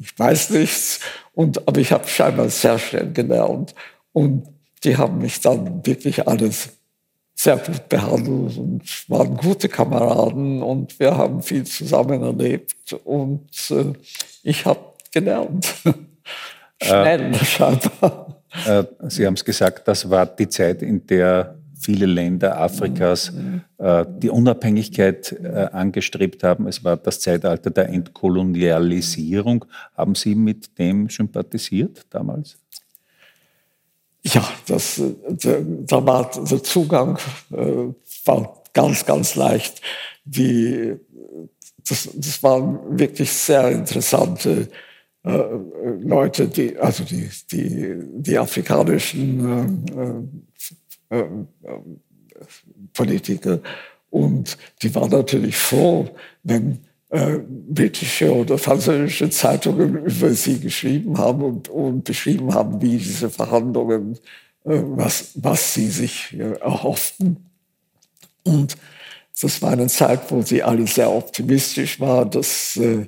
Ich 0.00 0.18
weiß 0.18 0.50
nichts. 0.50 1.00
Und, 1.34 1.66
aber 1.66 1.80
ich 1.80 1.92
habe 1.92 2.06
scheinbar 2.06 2.48
sehr 2.48 2.78
schnell 2.78 3.12
gelernt. 3.12 3.74
Und 4.12 4.46
die 4.84 4.96
haben 4.96 5.18
mich 5.18 5.40
dann 5.40 5.84
wirklich 5.84 6.26
alles 6.26 6.70
sehr 7.34 7.58
gut 7.58 7.88
behandelt 7.88 8.56
und 8.56 8.82
waren 9.08 9.36
gute 9.36 9.68
Kameraden 9.68 10.62
und 10.62 10.98
wir 10.98 11.16
haben 11.16 11.42
viel 11.42 11.64
zusammen 11.64 12.22
erlebt 12.22 12.94
und 13.04 13.50
äh, 13.70 13.92
ich 14.42 14.64
habe 14.64 14.80
gelernt. 15.12 15.74
Schnell 16.82 17.34
äh, 17.34 17.44
scheinbar. 17.44 18.42
Äh, 18.66 18.84
Sie 19.08 19.26
haben 19.26 19.34
es 19.34 19.44
gesagt, 19.44 19.86
das 19.86 20.08
war 20.08 20.24
die 20.24 20.48
Zeit, 20.48 20.80
in 20.80 21.06
der 21.06 21.56
viele 21.78 22.06
Länder 22.06 22.60
Afrikas 22.60 23.32
äh, 23.78 24.04
die 24.18 24.30
Unabhängigkeit 24.30 25.32
äh, 25.32 25.68
angestrebt 25.72 26.42
haben. 26.42 26.66
Es 26.66 26.84
war 26.84 26.96
das 26.96 27.20
Zeitalter 27.20 27.70
der 27.70 27.88
Entkolonialisierung. 27.88 29.64
Haben 29.96 30.14
Sie 30.14 30.34
mit 30.34 30.78
dem 30.78 31.08
sympathisiert 31.08 32.06
damals? 32.10 32.58
Ja, 34.22 34.46
das, 34.66 34.98
äh, 34.98 35.62
da 35.86 36.04
war 36.04 36.30
der 36.30 36.62
Zugang 36.62 37.18
äh, 37.52 37.92
war 38.24 38.62
ganz, 38.72 39.06
ganz 39.06 39.36
leicht. 39.36 39.80
Die, 40.24 40.94
das, 41.88 42.08
das 42.12 42.42
waren 42.42 42.98
wirklich 42.98 43.32
sehr 43.32 43.70
interessante 43.70 44.68
äh, 45.22 45.44
Leute, 46.00 46.48
die, 46.48 46.76
also 46.76 47.04
die, 47.04 47.28
die, 47.52 47.94
die 48.16 48.38
afrikanischen 48.38 50.45
äh, 51.10 51.20
äh, 51.20 51.24
Politiker. 52.92 53.60
Und 54.10 54.56
die 54.82 54.94
waren 54.94 55.10
natürlich 55.10 55.56
froh, 55.56 56.08
wenn 56.42 56.80
äh, 57.10 57.38
britische 57.68 58.34
oder 58.34 58.58
französische 58.58 59.30
Zeitungen 59.30 60.04
über 60.04 60.30
sie 60.32 60.58
geschrieben 60.58 61.18
haben 61.18 61.42
und, 61.42 61.68
und 61.68 62.04
beschrieben 62.04 62.52
haben, 62.54 62.82
wie 62.82 62.98
diese 62.98 63.30
Verhandlungen, 63.30 64.14
äh, 64.64 64.80
was, 64.82 65.30
was 65.34 65.74
sie 65.74 65.88
sich 65.88 66.32
äh, 66.32 66.58
erhofften. 66.58 67.46
Und 68.44 68.76
das 69.40 69.62
war 69.62 69.72
eine 69.72 69.86
Zeit, 69.86 70.30
wo 70.30 70.42
sie 70.42 70.62
alle 70.62 70.86
sehr 70.86 71.10
optimistisch 71.10 72.00
waren, 72.00 72.30
dass, 72.30 72.76
äh, 72.76 73.06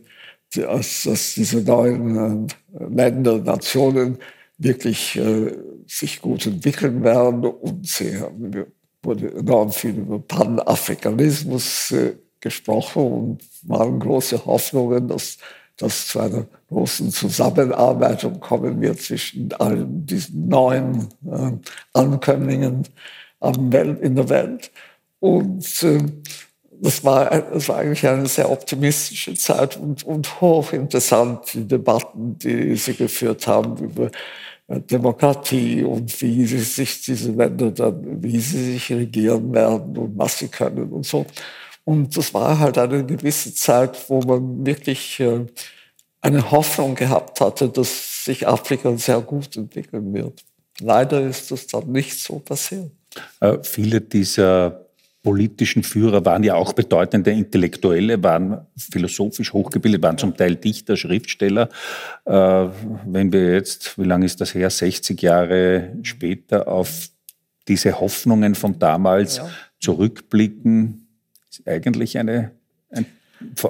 dass, 0.54 1.02
dass 1.02 1.34
diese 1.34 1.62
neuen 1.62 2.48
Länder, 2.90 3.38
Nationen 3.38 4.18
wirklich 4.58 5.16
äh, 5.16 5.56
sich 5.86 6.20
gut 6.20 6.46
entwickeln 6.46 7.02
werden. 7.02 7.44
Und 7.44 7.86
sie 7.86 8.18
haben, 8.18 8.66
wurde 9.02 9.32
enorm 9.32 9.70
viel 9.70 9.96
über 9.96 10.18
Panafrikanismus 10.18 11.92
äh, 11.92 12.16
gesprochen 12.40 13.12
und 13.12 13.38
waren 13.62 13.98
große 13.98 14.44
Hoffnungen, 14.44 15.08
dass 15.08 15.38
das 15.76 16.08
zu 16.08 16.20
einer 16.20 16.46
großen 16.68 17.10
Zusammenarbeit 17.10 18.28
kommen 18.40 18.80
wird 18.80 19.00
zwischen 19.00 19.52
allen 19.54 20.04
diesen 20.04 20.48
neuen 20.48 21.08
äh, 21.24 21.52
Ankömmlingen 21.92 22.82
in 23.40 24.16
der 24.16 24.28
Welt. 24.28 24.72
Und 25.20 25.82
äh, 25.84 26.02
das 26.80 27.04
war, 27.04 27.30
das 27.30 27.68
war 27.68 27.78
eigentlich 27.78 28.06
eine 28.06 28.26
sehr 28.26 28.50
optimistische 28.50 29.34
Zeit 29.34 29.76
und, 29.76 30.04
und 30.04 30.40
hochinteressant, 30.40 31.54
die 31.54 31.66
Debatten, 31.66 32.38
die 32.38 32.76
sie 32.76 32.94
geführt 32.94 33.46
haben 33.46 33.76
über 33.78 34.10
Demokratie 34.68 35.82
und 35.82 36.20
wie 36.20 36.46
sie 36.46 36.58
sich 36.58 37.02
diese 37.02 37.32
Länder 37.32 37.70
dann, 37.70 38.22
wie 38.22 38.38
sie 38.38 38.72
sich 38.72 38.92
regieren 38.92 39.52
werden 39.54 39.96
und 39.96 40.18
was 40.18 40.38
sie 40.38 40.48
können 40.48 40.92
und 40.92 41.06
so. 41.06 41.24
Und 41.84 42.14
das 42.14 42.34
war 42.34 42.58
halt 42.58 42.76
eine 42.76 43.04
gewisse 43.04 43.54
Zeit, 43.54 43.98
wo 44.10 44.20
man 44.20 44.66
wirklich 44.66 45.20
äh, 45.20 45.46
eine 46.20 46.50
Hoffnung 46.50 46.94
gehabt 46.94 47.40
hatte, 47.40 47.70
dass 47.70 48.24
sich 48.26 48.46
Afrika 48.46 48.94
sehr 48.98 49.20
gut 49.22 49.56
entwickeln 49.56 50.12
wird. 50.12 50.44
Leider 50.80 51.22
ist 51.22 51.50
das 51.50 51.66
dann 51.66 51.90
nicht 51.90 52.18
so 52.18 52.38
passiert. 52.38 52.90
Äh, 53.40 53.56
viele 53.62 54.02
dieser 54.02 54.87
politischen 55.22 55.82
Führer 55.82 56.24
waren 56.24 56.44
ja 56.44 56.54
auch 56.54 56.72
bedeutende 56.72 57.30
Intellektuelle, 57.32 58.22
waren 58.22 58.66
philosophisch 58.76 59.52
hochgebildet, 59.52 60.02
waren 60.02 60.16
zum 60.18 60.36
Teil 60.36 60.56
Dichter, 60.56 60.96
Schriftsteller. 60.96 61.68
Äh, 62.24 62.32
wenn 62.32 63.32
wir 63.32 63.52
jetzt, 63.54 63.98
wie 63.98 64.04
lange 64.04 64.26
ist 64.26 64.40
das 64.40 64.54
her, 64.54 64.70
60 64.70 65.20
Jahre 65.20 65.92
später 66.02 66.68
auf 66.68 67.08
diese 67.66 68.00
Hoffnungen 68.00 68.54
von 68.54 68.78
damals 68.78 69.38
ja. 69.38 69.50
zurückblicken, 69.80 71.08
ist 71.50 71.66
eigentlich 71.66 72.16
eine, 72.16 72.52
ein, 72.90 73.06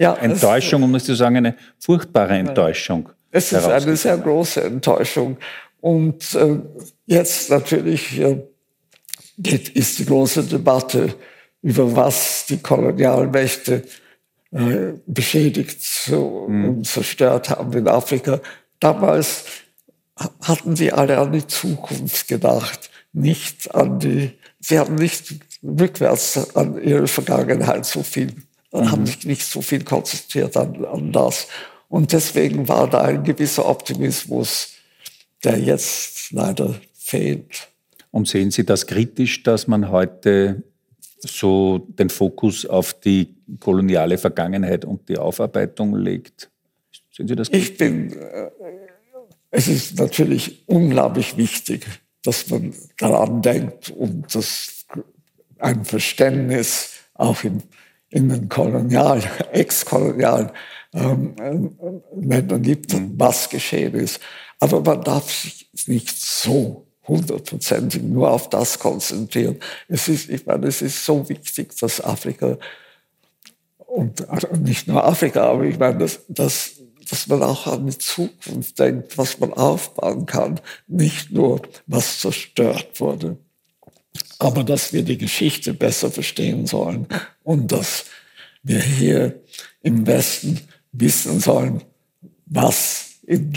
ja, 0.01 0.14
Enttäuschung, 0.14 0.82
um 0.82 0.94
es 0.94 1.05
zu 1.05 1.14
sagen, 1.14 1.38
eine 1.38 1.57
furchtbare 1.78 2.34
Enttäuschung. 2.34 3.09
Es 3.30 3.53
ist 3.53 3.64
eine 3.64 3.96
sehr 3.96 4.16
große 4.18 4.62
Enttäuschung. 4.62 5.38
Und 5.80 6.34
äh, 6.34 6.59
jetzt 7.07 7.51
natürlich 7.51 8.18
äh, 8.20 8.42
geht, 9.38 9.68
ist 9.70 9.99
die 9.99 10.07
große 10.07 10.44
Debatte, 10.44 11.14
über 11.68 11.94
was 11.94 12.46
die 12.46 12.56
Kolonialmächte 12.56 13.82
äh, 14.52 14.94
beschädigt 15.06 15.82
so, 15.82 16.46
mhm. 16.48 16.68
und 16.68 16.86
zerstört 16.86 17.50
haben 17.50 17.74
in 17.74 17.86
Afrika. 17.86 18.40
Damals 18.80 19.44
hatten 20.40 20.76
sie 20.76 20.92
alle 20.92 21.18
an 21.18 21.30
die 21.32 21.46
Zukunft 21.46 22.26
gedacht, 22.26 22.88
nicht 23.12 23.74
an 23.74 23.98
die, 23.98 24.30
sie 24.60 24.78
haben 24.78 24.94
nicht 24.94 25.34
rückwärts 25.62 26.56
an 26.56 26.82
ihre 26.82 27.06
Vergangenheit 27.06 27.84
so 27.84 28.02
viel, 28.02 28.32
mhm. 28.72 28.90
haben 28.90 29.04
sich 29.04 29.26
nicht 29.26 29.44
so 29.44 29.60
viel 29.60 29.84
konzentriert 29.84 30.56
an, 30.56 30.86
an 30.86 31.12
das. 31.12 31.48
Und 31.90 32.14
deswegen 32.14 32.66
war 32.66 32.88
da 32.88 33.02
ein 33.02 33.24
gewisser 33.24 33.68
Optimismus, 33.68 34.70
der 35.44 35.58
jetzt 35.58 36.32
leider 36.32 36.76
fehlt. 36.94 37.68
Und 38.10 38.26
sehen 38.26 38.50
Sie 38.50 38.64
das 38.64 38.86
kritisch, 38.86 39.42
dass 39.42 39.66
man 39.66 39.90
heute 39.90 40.62
so 41.20 41.78
den 41.78 42.10
Fokus 42.10 42.66
auf 42.66 42.94
die 42.94 43.36
koloniale 43.60 44.18
Vergangenheit 44.18 44.84
und 44.84 45.08
die 45.08 45.18
Aufarbeitung 45.18 45.96
legt? 45.96 46.50
Sehen 47.10 47.28
Sie 47.28 47.36
das? 47.36 47.48
Ich 47.50 47.76
bin, 47.76 48.12
äh, 48.12 48.50
es 49.50 49.68
ist 49.68 49.98
natürlich 49.98 50.64
unglaublich 50.66 51.36
wichtig, 51.36 51.86
dass 52.22 52.48
man 52.50 52.74
daran 52.98 53.42
denkt 53.42 53.90
und 53.90 54.34
dass 54.34 54.86
ein 55.58 55.84
Verständnis 55.84 56.94
auch 57.14 57.42
in, 57.44 57.62
in 58.10 58.28
den 58.28 58.48
kolonialen, 58.48 59.24
ex-kolonialen 59.52 60.50
ähm, 60.94 61.34
Ländern 62.20 62.62
gibt, 62.62 62.92
mhm. 62.92 63.14
was 63.16 63.48
geschehen 63.48 63.94
ist. 63.94 64.20
Aber 64.60 64.80
man 64.80 65.02
darf 65.02 65.30
sich 65.30 65.70
nicht 65.86 66.16
so 66.20 66.88
hundertprozentig 67.09 68.02
nur 68.02 68.30
auf 68.30 68.50
das 68.50 68.78
konzentrieren. 68.78 69.56
Es 69.88 70.09
ist, 70.09 70.28
ich 70.28 70.46
meine, 70.46 70.66
es 70.66 70.82
ist 70.82 71.04
so 71.04 71.28
wichtig, 71.28 71.76
dass 71.78 72.04
Afrika 72.04 72.59
und 73.78 74.28
also 74.28 74.48
nicht 74.54 74.86
nur 74.86 75.02
Afrika, 75.02 75.44
aber 75.50 75.64
ich 75.64 75.78
meine, 75.78 75.98
dass, 75.98 76.20
dass, 76.28 76.72
dass 77.09 77.26
man 77.26 77.42
auch 77.42 77.66
an 77.66 77.86
die 77.86 77.96
Zukunft 77.96 78.78
denkt, 78.78 79.16
was 79.16 79.40
man 79.40 79.52
aufbauen 79.54 80.26
kann, 80.26 80.61
nicht 80.86 81.32
nur 81.32 81.62
was 81.86 82.20
zerstört 82.20 83.00
wurde, 83.00 83.38
aber 84.38 84.62
dass 84.62 84.92
wir 84.92 85.02
die 85.02 85.18
Geschichte 85.18 85.72
besser 85.72 86.11
verstehen 86.11 86.66
sollen 86.66 87.06
und 87.42 87.72
dass 87.72 88.04
wir 88.62 88.80
hier 88.80 89.40
im 89.82 90.06
Westen 90.06 90.61
wissen 90.92 91.40
sollen, 91.40 91.82
was 92.46 93.12
in 93.22 93.54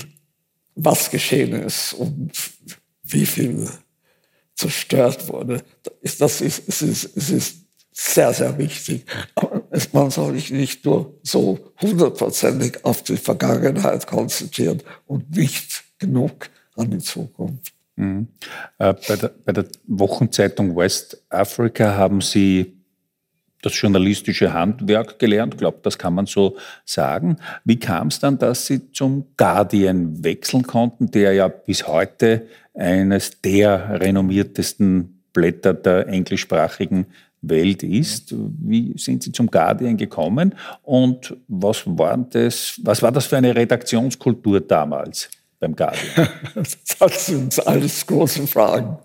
was 0.75 1.11
geschehen 1.11 1.53
ist 1.53 1.93
und 1.93 2.31
wie 3.11 3.25
viel 3.25 3.67
zerstört 4.55 5.27
wurde. 5.29 5.63
Das 6.19 6.41
ist, 6.41 6.67
es, 6.67 6.81
ist, 6.81 7.17
es 7.17 7.29
ist 7.29 7.57
sehr, 7.91 8.33
sehr 8.33 8.57
wichtig. 8.57 9.05
Aber 9.35 9.63
man 9.93 10.11
soll 10.11 10.33
sich 10.33 10.51
nicht 10.51 10.85
nur 10.85 11.19
so 11.23 11.59
hundertprozentig 11.81 12.83
auf 12.85 13.03
die 13.03 13.17
Vergangenheit 13.17 14.07
konzentrieren 14.07 14.81
und 15.07 15.35
nicht 15.35 15.83
genug 15.99 16.49
an 16.75 16.91
die 16.91 16.99
Zukunft. 16.99 17.73
Mhm. 17.95 18.27
Äh, 18.79 18.93
bei, 19.07 19.15
der, 19.15 19.31
bei 19.45 19.51
der 19.51 19.65
Wochenzeitung 19.87 20.75
West 20.75 21.21
Africa 21.29 21.95
haben 21.95 22.21
Sie 22.21 22.77
das 23.61 23.79
journalistische 23.79 24.53
Handwerk 24.53 25.19
gelernt. 25.19 25.57
Glaube, 25.57 25.79
das 25.83 25.97
kann 25.97 26.15
man 26.15 26.25
so 26.25 26.57
sagen. 26.83 27.37
Wie 27.63 27.77
kam 27.77 28.07
es 28.07 28.19
dann, 28.19 28.39
dass 28.39 28.65
Sie 28.65 28.91
zum 28.91 29.27
Guardian 29.37 30.23
wechseln 30.23 30.63
konnten, 30.63 31.11
der 31.11 31.33
ja 31.33 31.47
bis 31.47 31.87
heute 31.87 32.47
eines 32.73 33.41
der 33.41 33.99
renommiertesten 33.99 35.23
Blätter 35.33 35.73
der 35.73 36.07
englischsprachigen 36.07 37.07
Welt 37.41 37.83
ist. 37.83 38.33
Wie 38.37 38.93
sind 38.97 39.23
Sie 39.23 39.31
zum 39.31 39.47
Guardian 39.49 39.97
gekommen 39.97 40.55
und 40.83 41.35
was 41.47 41.83
war 41.85 42.17
das, 42.17 42.79
was 42.83 43.01
war 43.01 43.11
das 43.11 43.25
für 43.25 43.37
eine 43.37 43.55
Redaktionskultur 43.55 44.61
damals 44.61 45.29
beim 45.59 45.75
Guardian? 45.75 46.29
Das 46.99 47.25
sind 47.25 47.67
alles 47.67 48.05
große 48.05 48.45
Fragen. 48.45 48.97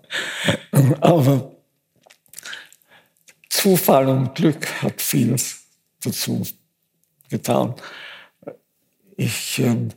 Aber 1.01 1.51
Zufall 3.49 4.07
und 4.07 4.35
Glück 4.35 4.83
hat 4.83 5.01
vieles 5.01 5.63
dazu 6.03 6.45
getan. 7.29 7.73
Ich 9.15 9.57
ähm, 9.57 9.89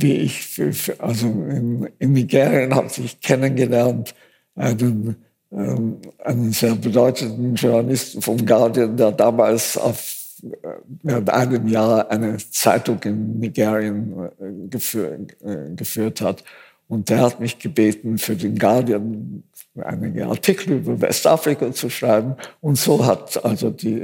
wie 0.00 0.12
ich, 0.12 0.60
also 0.98 1.26
in, 1.26 1.88
in 1.98 2.12
Nigerien 2.12 2.74
habe 2.74 2.88
ich 2.98 3.20
kennengelernt 3.20 4.14
einen, 4.54 5.16
ähm, 5.50 5.98
einen 6.24 6.52
sehr 6.52 6.76
bedeutenden 6.76 7.56
Journalisten 7.56 8.22
vom 8.22 8.44
Guardian, 8.46 8.96
der 8.96 9.10
damals 9.10 9.76
auf 9.76 10.14
äh, 10.42 10.68
während 11.02 11.30
einem 11.30 11.66
Jahr 11.66 12.08
eine 12.10 12.36
Zeitung 12.36 13.02
in 13.02 13.40
Nigerien 13.40 14.30
äh, 14.40 14.76
äh, 14.76 15.74
geführt 15.74 16.20
hat. 16.20 16.44
Und 16.86 17.10
der 17.10 17.20
hat 17.20 17.40
mich 17.40 17.58
gebeten, 17.58 18.18
für 18.18 18.36
den 18.36 18.56
Guardian 18.56 19.42
einige 19.82 20.26
Artikel 20.26 20.74
über 20.74 21.00
Westafrika 21.00 21.72
zu 21.72 21.90
schreiben. 21.90 22.34
Und 22.60 22.76
so 22.78 23.04
hat 23.04 23.44
also 23.44 23.70
die, 23.70 24.00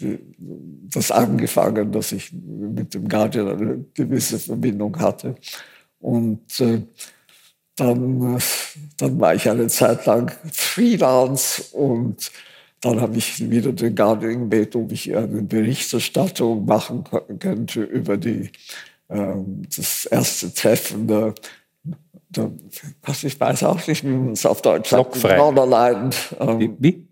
die, 0.00 0.18
das 0.92 1.10
angefangen, 1.10 1.92
dass 1.92 2.12
ich 2.12 2.32
mit 2.32 2.94
dem 2.94 3.08
Guardian 3.08 3.48
eine 3.48 3.84
gewisse 3.94 4.38
Verbindung 4.38 4.98
hatte. 4.98 5.34
Und 6.00 6.60
äh, 6.60 6.82
dann, 7.76 8.36
äh, 8.36 8.40
dann 8.96 9.20
war 9.20 9.34
ich 9.34 9.48
eine 9.48 9.68
Zeit 9.68 10.06
lang 10.06 10.32
Freelance 10.52 11.76
und 11.76 12.30
dann 12.80 13.00
habe 13.00 13.16
ich 13.16 13.50
wieder 13.50 13.72
den 13.72 13.94
Guardian 13.94 14.40
gebeten, 14.40 14.82
ob 14.84 14.92
ich 14.92 15.14
eine 15.14 15.42
Berichterstattung 15.42 16.64
machen 16.64 17.04
könnte 17.38 17.82
über 17.82 18.16
die, 18.16 18.50
äh, 19.08 19.34
das 19.76 20.06
erste 20.06 20.52
Treffen 20.54 21.06
der, 21.08 21.34
ich 23.22 23.40
weiß 23.40 23.62
auch 23.64 23.86
nicht, 23.86 24.04
wie 24.04 24.08
man 24.08 24.32
es 24.32 24.44
auf 24.44 24.62
Deutsch 24.62 24.90
sagt. 24.90 25.16
Ähm, 26.38 26.58
die, 26.58 26.74
wie? 26.78 27.08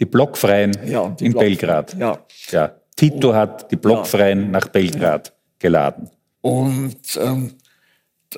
Die 0.00 0.06
Blockfreien 0.06 0.72
ja, 0.86 1.08
die 1.10 1.26
in 1.26 1.32
Blockfreien, 1.32 1.58
Belgrad. 1.58 1.96
Ja. 1.98 2.18
ja. 2.50 2.74
Tito 2.96 3.34
hat 3.34 3.70
die 3.70 3.76
Blockfreien 3.76 4.44
ja. 4.44 4.48
nach 4.48 4.68
Belgrad 4.68 5.32
geladen. 5.58 6.10
Und 6.40 6.96
ähm, 7.20 7.54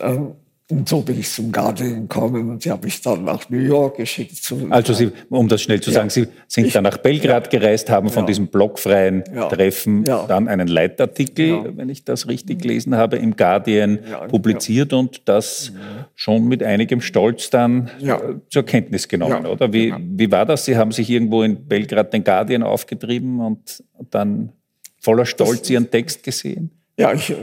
ähm 0.01 0.35
und 0.73 0.89
so 0.89 1.03
bin 1.03 1.21
ich 1.21 1.31
zum 1.31 1.53
Guardian 1.53 2.09
gekommen 2.09 2.51
und 2.51 2.65
die 2.65 2.71
habe 2.71 2.89
ich 2.89 3.01
dann 3.03 3.25
nach 3.25 3.49
New 3.51 3.59
York 3.59 3.99
geschickt. 3.99 4.33
also 4.71 4.93
Sie, 4.95 5.11
um 5.29 5.47
das 5.47 5.63
schnell 5.63 5.81
zu 5.81 5.91
sagen, 5.91 6.09
Sie 6.09 6.27
sind 6.49 6.67
ich, 6.67 6.73
dann 6.73 6.85
nach 6.85 6.97
Belgrad 6.97 7.53
ja, 7.53 7.59
gereist, 7.59 7.91
haben 7.91 8.09
von 8.09 8.27
diesem 8.27 8.47
blockfreien 8.47 9.23
ja, 9.35 9.49
Treffen 9.49 10.05
ja. 10.05 10.25
dann 10.27 10.49
einen 10.49 10.69
Leitartikel, 10.69 11.77
wenn 11.77 11.89
ich 11.91 12.05
das 12.05 12.27
richtig 12.27 12.63
gelesen 12.63 12.97
habe, 12.97 13.17
im 13.17 13.37
Guardian 13.37 13.99
publiziert 14.29 14.93
und 14.93 15.29
das 15.29 15.73
schon 16.15 16.49
mit 16.49 16.63
einigem 16.63 17.01
Stolz 17.01 17.51
dann 17.51 17.91
äh, 18.01 18.17
zur 18.49 18.65
Kenntnis 18.65 19.09
genommen, 19.09 19.47
oder? 19.47 19.73
Wie, 19.73 19.93
wie 19.99 20.31
war 20.31 20.47
das? 20.47 20.65
Sie 20.65 20.77
haben 20.77 20.93
sich 20.93 21.11
irgendwo 21.11 21.43
in 21.43 21.67
Belgrad 21.67 22.13
den 22.13 22.25
Guardian 22.25 22.63
aufgetrieben 22.63 23.41
und 23.41 23.83
dann 24.11 24.53
voller 25.01 25.27
Stolz 25.27 25.61
das, 25.61 25.71
Ihren 25.71 25.91
Text 25.91 26.23
gesehen? 26.23 26.71
Ja, 26.97 27.13
ich 27.13 27.35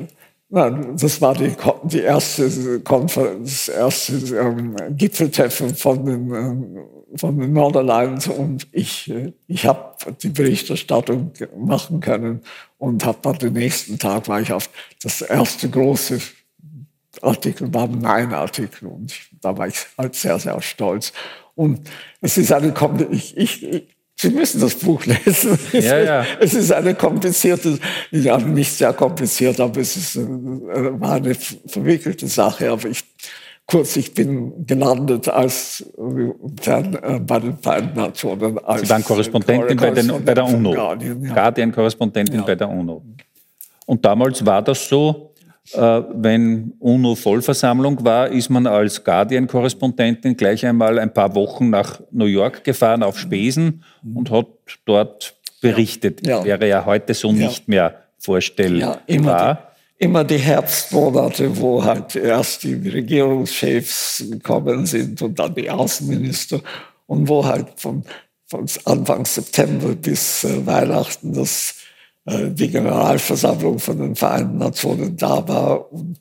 Nein, 0.52 0.98
das 0.98 1.22
war 1.22 1.36
die, 1.36 1.56
die 1.84 2.00
erste 2.00 2.80
Konferenz, 2.80 3.68
das 3.68 3.76
erste 3.76 4.14
ähm, 4.36 4.76
Gipfeltreffen 4.98 5.76
von 5.76 6.04
den, 6.04 6.34
ähm, 6.34 6.78
von 7.16 7.38
den 7.38 7.54
Norderlands 7.54 8.28
und 8.28 8.68
ich, 8.72 9.12
äh, 9.12 9.32
ich 9.46 9.68
habe 9.68 9.96
die 10.24 10.30
Berichterstattung 10.30 11.34
machen 11.56 12.00
können 12.00 12.42
und 12.80 13.06
habe 13.06 13.20
dann 13.22 13.38
den 13.38 13.54
nächsten 13.54 14.00
Tag 14.00 14.28
war 14.28 14.42
ich 14.42 14.52
auf 14.52 14.72
das 15.04 15.22
erste 15.22 15.70
große 15.70 16.20
Artikel 17.22 17.72
war 17.74 17.88
mein 17.88 18.34
Artikel 18.34 18.88
und 18.88 19.12
ich, 19.12 19.30
da 19.42 19.58
war 19.58 19.68
ich 19.68 19.76
halt 19.98 20.16
sehr, 20.16 20.40
sehr 20.40 20.60
stolz. 20.62 21.12
Und 21.56 21.82
es 22.22 22.38
ist 22.38 22.52
eine, 22.52 22.74
ich, 23.12 23.36
ich, 23.38 23.88
Sie 24.22 24.32
müssen 24.32 24.60
das 24.60 24.76
Buch 24.76 25.06
lesen. 25.06 25.58
Ja, 25.72 25.98
ja. 25.98 26.26
Es 26.42 26.54
ist 26.54 26.74
eine 26.74 26.94
komplizierte, 26.94 27.80
ja, 28.12 28.38
nicht 28.38 28.74
sehr 28.74 28.92
kompliziert, 28.92 29.62
aber 29.62 29.80
es 29.80 29.96
ist, 29.96 30.18
äh, 30.18 30.26
war 31.00 31.14
eine 31.14 31.34
verwickelte 31.36 32.28
Sache. 32.28 32.70
Aber 32.70 32.90
ich, 32.90 33.02
kurz, 33.66 33.96
ich 33.96 34.14
bin 34.14 34.66
gelandet 34.66 35.30
als 35.30 35.86
äh, 35.98 37.20
bei 37.20 37.40
den 37.40 37.58
Vereinten 37.60 37.98
Nationen. 37.98 38.58
Als 38.60 38.82
Sie 38.82 38.90
waren 38.90 39.06
Korrespondentin, 39.06 39.78
bei, 39.78 39.92
den, 39.92 40.26
bei 40.26 40.34
der 40.34 40.46
UNO. 40.46 40.74
Guardian, 40.74 41.24
ja. 41.24 41.34
Guardian-Korrespondentin 41.34 42.36
Ja. 42.36 42.42
bei 42.42 42.56
der 42.56 42.70
UNO. 42.70 43.02
Und 43.86 44.04
damals 44.04 44.46
war 44.46 44.62
das 44.62 44.86
so, 44.90 45.29
äh, 45.29 45.29
wenn 45.74 46.74
UNO-Vollversammlung 46.80 48.04
war, 48.04 48.30
ist 48.30 48.50
man 48.50 48.66
als 48.68 49.04
Guardian-Korrespondentin 49.04 50.36
gleich 50.36 50.66
einmal 50.66 50.98
ein 51.00 51.14
paar 51.14 51.36
Wochen 51.36 51.70
nach 51.70 52.02
New 52.12 52.26
York 52.26 52.64
gefahren 52.64 53.04
auf 53.04 53.20
Spesen 53.20 53.84
und 54.16 54.32
hat 54.32 54.48
dort 54.86 55.36
berichtet. 55.62 56.26
Ja. 56.26 56.44
Wäre 56.44 56.68
ja 56.68 56.86
heute 56.86 57.14
so 57.14 57.30
Ja. 57.30 57.48
nicht 57.48 57.68
mehr 57.68 57.96
vorstellbar. 58.18 58.96
Ja, 59.08 59.16
immer 59.16 59.58
die, 60.00 60.04
immer 60.06 60.24
die 60.24 60.38
Herbstmonate, 60.38 61.60
wo 61.60 61.84
halt 61.84 62.16
erst 62.16 62.64
die 62.64 62.74
Regierungschefs 62.74 64.26
gekommen 64.32 64.86
sind 64.86 65.22
und 65.22 65.38
dann 65.38 65.54
die 65.56 65.70
Außenminister 65.70 66.62
und 67.08 67.28
wo 67.28 67.46
halt 67.46 67.68
von, 67.78 68.04
von 68.48 68.66
Anfang 68.86 69.26
September 69.26 69.90
bis 69.96 70.44
äh, 70.44 70.66
Weihnachten 70.66 71.34
das, 71.34 71.72
äh, 71.72 71.79
die 72.26 72.70
Generalversammlung 72.70 73.80
von 73.80 73.98
den 73.98 74.16
Vereinten 74.16 74.58
Nationen 74.58 75.18
da 75.18 75.48
war. 75.48 75.92
Und 75.92 76.20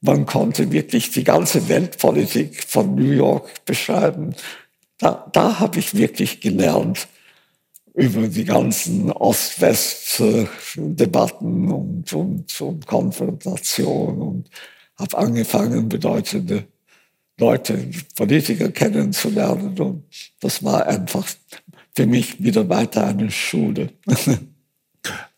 man 0.00 0.26
konnte 0.26 0.72
wirklich 0.72 1.10
die 1.10 1.24
ganze 1.24 1.68
Weltpolitik 1.68 2.64
von 2.64 2.94
New 2.94 3.10
York 3.10 3.64
beschreiben. 3.64 4.34
Da, 4.98 5.28
da 5.32 5.60
habe 5.60 5.78
ich 5.78 5.94
wirklich 5.94 6.40
gelernt, 6.40 7.08
über 7.94 8.28
die 8.28 8.44
ganzen 8.44 9.10
Ost-West-Debatten 9.12 11.70
und, 11.70 12.12
und, 12.12 12.60
und 12.60 12.86
Konfrontation 12.86 14.22
und 14.22 14.50
habe 14.96 15.18
angefangen, 15.18 15.88
bedeutende 15.88 16.64
Leute, 17.38 17.90
Politiker 18.14 18.70
kennenzulernen. 18.70 19.76
Und 19.78 20.04
das 20.40 20.62
war 20.62 20.86
einfach 20.86 21.26
für 21.94 22.06
mich 22.06 22.42
wieder 22.42 22.68
weiter 22.68 23.06
eine 23.06 23.30
Schule. 23.30 23.90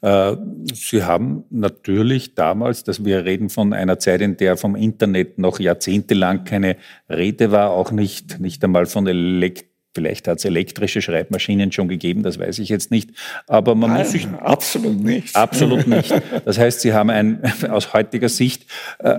Äh, 0.01 0.37
Sie 0.73 1.05
haben 1.05 1.45
natürlich 1.51 2.35
damals, 2.35 2.85
dass 2.85 3.05
wir 3.05 3.25
reden 3.25 3.49
von 3.49 3.73
einer 3.73 3.99
Zeit, 3.99 4.21
in 4.21 4.37
der 4.37 4.57
vom 4.57 4.75
Internet 4.75 5.39
noch 5.39 5.61
jahrzehntelang 5.61 6.45
keine 6.45 6.77
Rede 7.09 7.51
war, 7.51 7.71
auch 7.71 7.93
nicht, 7.93 8.41
nicht 8.41 8.63
einmal 8.65 8.87
von 8.87 9.07
Elekt 9.07 9.67
Vielleicht 9.95 10.27
hat 10.27 10.39
es 10.39 10.47
elektrische 10.47 11.03
Schreibmaschinen 11.03 11.71
schon 11.71 11.87
gegeben, 11.87 12.23
das 12.23 12.39
weiß 12.39 12.61
ich 12.61 12.71
jetzt 12.71 12.91
nicht. 12.91 13.11
Aber 13.47 13.75
man 13.75 13.93
muss 13.93 14.13
sich 14.13 14.25
Nein, 14.25 14.41
absolut 14.41 15.05
nicht. 15.05 15.37
Absolut 15.37 15.87
nicht. 15.87 16.15
Das 16.47 16.59
heißt, 16.59 16.81
Sie 16.81 16.95
haben 16.95 17.11
ein 17.11 17.43
aus 17.69 17.93
heutiger 17.93 18.31
Sicht 18.31 18.65
äh, 19.01 19.19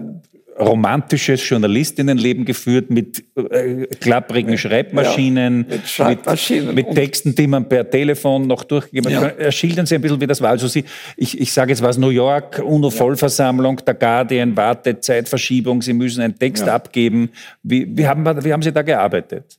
romantisches 0.59 1.47
Journalistinnenleben 1.47 2.45
geführt 2.45 2.89
mit 2.89 3.23
äh, 3.35 3.87
klapprigen 3.99 4.57
Schreibmaschinen, 4.57 5.65
mit 5.69 5.87
Schreibmaschinen 5.87 6.73
mit, 6.75 6.87
mit 6.87 6.95
Texten, 6.95 7.33
die 7.35 7.47
man 7.47 7.67
per 7.67 7.89
Telefon 7.89 8.45
noch 8.47 8.63
durchgegeben 8.63 9.11
Ja. 9.11 9.21
hat. 9.21 9.39
Äh, 9.39 9.51
Schildern 9.51 9.85
Sie 9.85 9.95
ein 9.95 10.01
bisschen, 10.01 10.21
wie 10.21 10.27
das 10.27 10.41
war. 10.41 10.49
Also 10.51 10.67
Sie, 10.67 10.83
ich, 11.17 11.39
ich 11.39 11.51
sage 11.51 11.71
jetzt 11.71 11.81
was, 11.81 11.97
New 11.97 12.09
York, 12.09 12.61
UNO-Vollversammlung, 12.63 13.77
der 13.85 13.95
Guardian, 13.95 14.55
Wartezeit, 14.55 15.27
Verschiebung, 15.27 15.81
Sie 15.81 15.93
müssen 15.93 16.21
einen 16.21 16.37
Text 16.37 16.65
Ja. 16.67 16.75
abgeben. 16.75 17.29
Wie, 17.63 17.87
wie, 17.97 18.05
haben, 18.07 18.25
wie 18.43 18.53
haben 18.53 18.61
Sie 18.61 18.71
da 18.71 18.81
gearbeitet? 18.83 19.57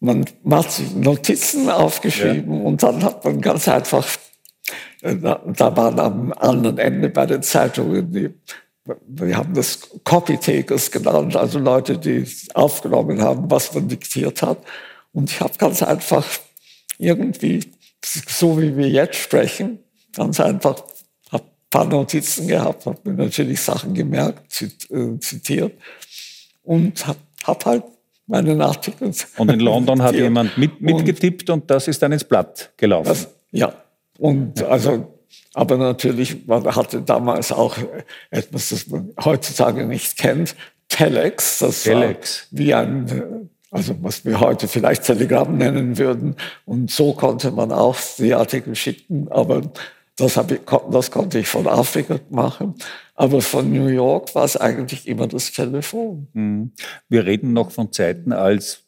Man 0.00 0.24
hat 0.50 0.70
sich 0.72 0.94
Notizen 0.94 1.68
aufgeschrieben 1.68 2.62
und 2.62 2.82
dann 2.82 3.02
hat 3.02 3.24
man 3.24 3.40
ganz 3.40 3.68
einfach, 3.68 4.06
äh, 5.02 5.16
da, 5.16 5.42
da 5.46 5.76
waren 5.76 5.98
am 5.98 6.32
anderen 6.32 6.78
Ende 6.78 7.08
bei 7.08 7.26
den 7.26 7.42
Zeitungen 7.42 8.12
die, 8.12 8.30
wir 9.06 9.36
haben 9.36 9.54
das 9.54 9.80
Copy-Takers 10.04 10.90
genannt, 10.90 11.36
also 11.36 11.58
Leute, 11.58 11.98
die 11.98 12.24
aufgenommen 12.54 13.20
haben, 13.22 13.50
was 13.50 13.74
man 13.74 13.88
diktiert 13.88 14.42
hat. 14.42 14.58
Und 15.12 15.30
ich 15.30 15.40
habe 15.40 15.52
ganz 15.58 15.82
einfach 15.82 16.26
irgendwie, 16.98 17.60
so 18.04 18.60
wie 18.60 18.76
wir 18.76 18.88
jetzt 18.88 19.16
sprechen, 19.16 19.78
ganz 20.14 20.40
einfach 20.40 20.82
ein 21.32 21.40
paar 21.70 21.84
Notizen 21.84 22.48
gehabt, 22.48 22.86
habe 22.86 22.98
mir 23.04 23.24
natürlich 23.24 23.60
Sachen 23.60 23.94
gemerkt, 23.94 24.50
zit, 24.50 24.90
äh, 24.90 25.18
zitiert 25.20 25.72
und 26.62 27.06
habe 27.06 27.18
hab 27.44 27.64
halt 27.66 27.84
meinen 28.26 28.60
Artikel. 28.60 29.12
Und 29.36 29.50
in 29.50 29.60
London 29.60 30.02
hat 30.02 30.14
jemand 30.14 30.56
mit, 30.58 30.72
Und- 30.72 30.82
mitgetippt 30.82 31.50
und 31.50 31.70
das 31.70 31.88
ist 31.88 32.02
dann 32.02 32.12
ins 32.12 32.24
Blatt 32.24 32.70
gelaufen. 32.76 33.08
das, 33.08 33.28
ja, 33.50 33.72
und 34.18 34.62
also, 34.62 35.17
aber 35.54 35.76
natürlich, 35.76 36.46
man 36.46 36.64
hatte 36.76 37.02
damals 37.02 37.52
auch 37.52 37.76
etwas, 38.30 38.68
das 38.70 38.86
man 38.86 39.12
heutzutage 39.24 39.86
nicht 39.86 40.16
kennt, 40.18 40.54
Telex. 40.88 41.58
Das 41.58 41.82
Telex. 41.82 42.46
war 42.50 42.58
wie 42.58 42.74
ein, 42.74 43.50
also 43.70 43.96
was 44.02 44.24
wir 44.24 44.40
heute 44.40 44.68
vielleicht 44.68 45.04
Telegramm 45.04 45.58
nennen 45.58 45.98
würden. 45.98 46.36
Und 46.64 46.90
so 46.90 47.12
konnte 47.12 47.50
man 47.50 47.72
auch 47.72 47.96
die 48.18 48.34
Artikel 48.34 48.74
schicken, 48.74 49.28
aber 49.30 49.62
das, 50.16 50.36
ich, 50.36 50.60
das 50.90 51.10
konnte 51.10 51.38
ich 51.38 51.48
von 51.48 51.66
Afrika 51.66 52.18
machen. 52.30 52.74
Aber 53.14 53.40
von 53.40 53.70
New 53.72 53.88
York 53.88 54.34
war 54.34 54.44
es 54.44 54.56
eigentlich 54.56 55.08
immer 55.08 55.26
das 55.26 55.52
Telefon. 55.52 56.28
Mhm. 56.32 56.72
Wir 57.08 57.26
reden 57.26 57.52
noch 57.52 57.70
von 57.70 57.92
Zeiten, 57.92 58.32
als 58.32 58.82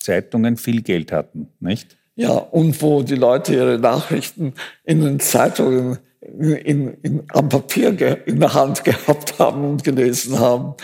Zeitungen 0.00 0.56
viel 0.56 0.82
Geld 0.82 1.12
hatten, 1.12 1.48
nicht? 1.60 1.96
Ja, 2.16 2.30
und 2.30 2.80
wo 2.80 3.02
die 3.02 3.16
Leute 3.16 3.54
ihre 3.54 3.78
Nachrichten 3.78 4.54
in 4.84 5.00
den 5.00 5.18
Zeitungen 5.18 5.98
in, 6.20 6.94
in, 7.02 7.22
am 7.28 7.48
Papier 7.48 7.88
in 8.26 8.40
der 8.40 8.54
Hand 8.54 8.84
gehabt 8.84 9.38
haben 9.38 9.64
und 9.64 9.84
gelesen 9.84 10.38
haben. 10.38 10.74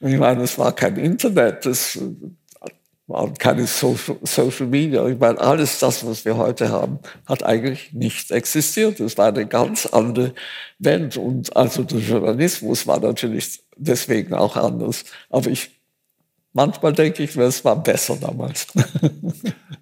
Ich 0.00 0.16
meine, 0.16 0.42
es 0.42 0.58
war 0.58 0.74
kein 0.74 0.96
Internet, 0.96 1.66
es 1.66 1.98
waren 3.06 3.34
keine 3.34 3.66
Social, 3.66 4.16
Social 4.22 4.66
Media. 4.66 5.06
Ich 5.06 5.18
meine, 5.18 5.38
alles 5.38 5.78
das, 5.78 6.04
was 6.06 6.24
wir 6.24 6.36
heute 6.36 6.70
haben, 6.70 6.98
hat 7.26 7.44
eigentlich 7.44 7.92
nicht 7.92 8.30
existiert. 8.30 8.98
Es 9.00 9.16
war 9.16 9.28
eine 9.28 9.46
ganz 9.46 9.86
andere 9.86 10.34
Welt. 10.78 11.16
Und 11.16 11.54
also 11.56 11.84
der 11.84 11.98
Journalismus 11.98 12.86
war 12.86 12.98
natürlich 12.98 13.62
deswegen 13.76 14.34
auch 14.34 14.56
anders. 14.56 15.04
Aber 15.30 15.50
ich, 15.50 15.75
manchmal 16.56 16.92
denke 16.92 17.22
ich, 17.22 17.36
es 17.36 17.64
war 17.64 17.80
besser 17.82 18.16
damals. 18.20 18.66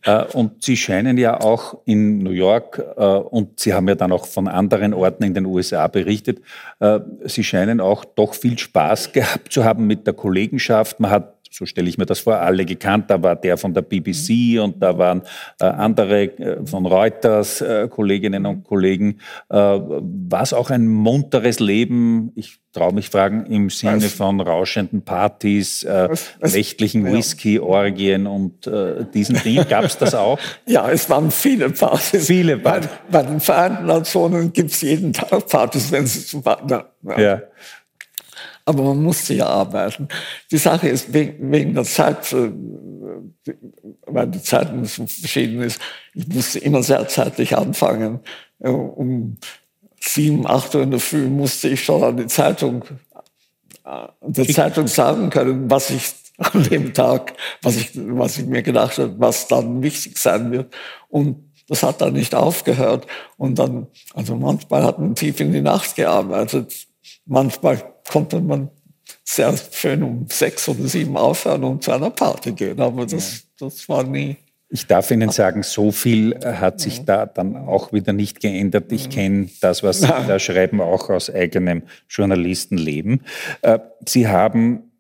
Äh, 0.07 0.25
Und 0.35 0.63
Sie 0.63 0.77
scheinen 0.77 1.17
ja 1.17 1.41
auch 1.41 1.79
in 1.87 2.19
New 2.19 2.33
York 2.33 2.79
äh, 2.99 3.03
und 3.03 3.59
Sie 3.59 3.73
haben 3.73 3.89
ja 3.89 3.95
dann 3.95 4.13
auch 4.13 4.27
von 4.27 4.49
anderen 4.49 4.93
Orten 4.93 5.25
in 5.25 5.33
den 5.33 5.47
USA 5.47 5.89
berichtet, 5.89 6.43
äh, 6.81 7.01
Sie 7.25 7.43
scheinen 7.43 7.81
auch 7.81 8.05
doch 8.05 8.35
viel 8.35 8.59
Spaß 8.59 9.13
gehabt 9.13 9.51
zu 9.51 9.65
haben 9.65 9.87
mit 9.87 10.07
der 10.07 10.13
Kollegenschaft. 10.13 11.01
Man 11.01 11.11
hat 11.11 11.34
so 11.57 11.67
stelle 11.67 11.89
ich 11.89 11.99
mir 11.99 12.07
das 12.07 12.19
vor, 12.21 12.37
alle 12.37 12.65
gekannt. 12.65 13.11
Da 13.11 13.23
war 13.23 13.37
der 13.37 13.57
von 13.57 13.73
der 13.73 13.83
BBC 13.83 14.59
und 14.61 14.83
da 14.83 14.99
waren 14.99 15.23
äh, 15.61 15.67
andere 15.67 16.25
äh, 16.39 16.67
von 16.67 16.85
Reuters, 16.85 17.61
äh, 17.61 17.87
Kolleginnen 17.89 18.45
und 18.45 18.65
Kollegen. 18.65 19.21
Äh, 19.51 19.57
war 19.57 20.43
es 20.43 20.53
auch 20.53 20.71
ein 20.71 20.89
munteres 20.89 21.61
Leben? 21.61 22.33
Ich 22.35 22.59
traue 22.73 22.93
mich 22.93 23.09
fragen, 23.09 23.47
im 23.47 23.71
Sinne 23.71 23.99
Es- 23.99 24.15
von 24.15 24.41
rauschenden 24.41 25.03
Partys, 25.03 25.85
äh, 25.85 26.09
nächtlichen 26.43 27.07
ja. 27.07 27.13
Whisky, 27.13 27.61
Orgien 27.61 28.27
und 28.27 28.67
äh, 28.67 29.05
diesen 29.15 29.41
Dingen. 29.43 29.65
Gab 29.69 29.85
es 29.85 29.97
das 29.97 30.15
auch? 30.15 30.41
Ja, 30.67 30.91
es 30.91 31.09
waren 31.09 31.31
viele 31.31 31.71
Partys. 31.71 32.27
Viele 32.27 32.57
bei, 32.57 32.81
Partys. 32.81 32.89
bei 33.11 33.23
den 33.23 33.39
Vereinten 33.41 33.87
Nationen 33.87 34.53
gibt 34.53 34.71
es 34.73 34.81
jeden 34.81 35.13
Tag 35.13 35.47
Partys, 35.49 35.93
wenn 35.93 36.07
sie 36.07 36.25
zu 36.27 36.45
warten. 36.45 36.81
Ja. 37.17 37.43
Aber 38.67 38.83
man 38.83 39.03
musste 39.03 39.35
ja 39.35 39.47
arbeiten. 39.47 40.09
Die 40.51 40.57
Sache 40.57 40.89
ist, 40.89 41.13
wegen, 41.13 41.53
wegen 41.53 41.75
der 41.75 41.85
Zeit, 41.85 42.33
äh, 42.33 42.51
weil 44.07 44.29
die 44.29 44.43
Zeiten 44.43 44.85
so 44.87 45.07
verschieden 45.07 45.61
ist, 45.63 45.81
ich 46.15 46.27
musste 46.29 46.59
immer 46.61 46.83
sehr 46.83 47.07
zeitlich 47.09 47.57
anfangen. 47.57 48.21
Äh, 48.61 48.71
Um 48.71 49.37
sieben, 50.01 50.47
acht 50.47 50.75
Uhr 50.75 50.83
in 50.83 50.91
der 50.91 51.01
Früh 51.01 51.29
musste 51.29 51.69
ich 51.69 51.85
schon 51.85 52.03
an 52.03 52.17
die 52.17 52.27
Zeitung, 52.27 52.85
äh, 53.85 54.07
der 54.23 54.49
Zeitung 54.49 54.87
sagen 54.87 55.31
können, 55.31 55.71
was 55.71 55.91
ich 55.91 56.15
an 56.39 56.65
dem 56.65 56.95
Tag, 56.95 57.35
was 57.63 57.77
ich, 57.77 57.91
was 57.95 58.39
ich 58.39 58.47
mir 58.47 58.63
gedacht 58.63 58.99
habe, 58.99 59.15
was 59.19 59.47
dann 59.47 59.83
wichtig 59.83 60.19
sein 60.19 60.51
wird. 60.51 60.75
Und 61.09 61.53
das 61.69 61.83
hat 61.83 62.01
dann 62.01 62.15
nicht 62.15 62.35
aufgehört. 62.35 63.07
Und 63.37 63.59
dann, 63.59 63.87
also 64.15 64.35
manchmal 64.35 64.83
hat 64.83 64.99
man 64.99 65.15
tief 65.15 65.39
in 65.41 65.53
die 65.53 65.61
Nacht 65.61 65.95
gearbeitet. 65.95 66.87
Manchmal 67.25 67.94
konnte 68.09 68.41
man 68.41 68.71
sehr 69.25 69.55
schön 69.73 70.03
um 70.03 70.27
sechs 70.29 70.69
oder 70.69 70.87
sieben 70.87 71.17
aufhören 71.17 71.65
und 71.65 71.85
zu 71.85 71.93
einer 71.93 72.11
Party 72.11 72.53
gehen. 72.53 72.81
Aber 72.81 73.07
das, 73.07 73.45
das 73.59 73.89
war 73.89 74.05
nie. 74.05 74.37
Ich 74.69 74.87
darf 74.87 75.11
Ihnen 75.11 75.31
sagen, 75.31 75.63
so 75.63 75.93
viel 75.93 76.33
äh, 76.33 76.55
hat 76.55 76.81
sich 76.81 77.05
da 77.05 77.27
dann 77.27 77.57
auch 77.57 77.93
wieder 77.93 78.13
nicht 78.13 78.41
geändert. 78.41 78.91
Ich 78.93 79.11
kenne 79.11 79.49
das, 79.61 79.83
was 79.83 80.01
Sie 80.01 80.09
da 80.09 80.39
schreiben, 80.39 80.81
auch 80.81 81.11
aus 81.11 81.31
eigenem 81.31 81.83
Journalistenleben. 82.09 83.23
Äh, 83.63 83.79
Sie 84.07 84.27
haben 84.27 84.91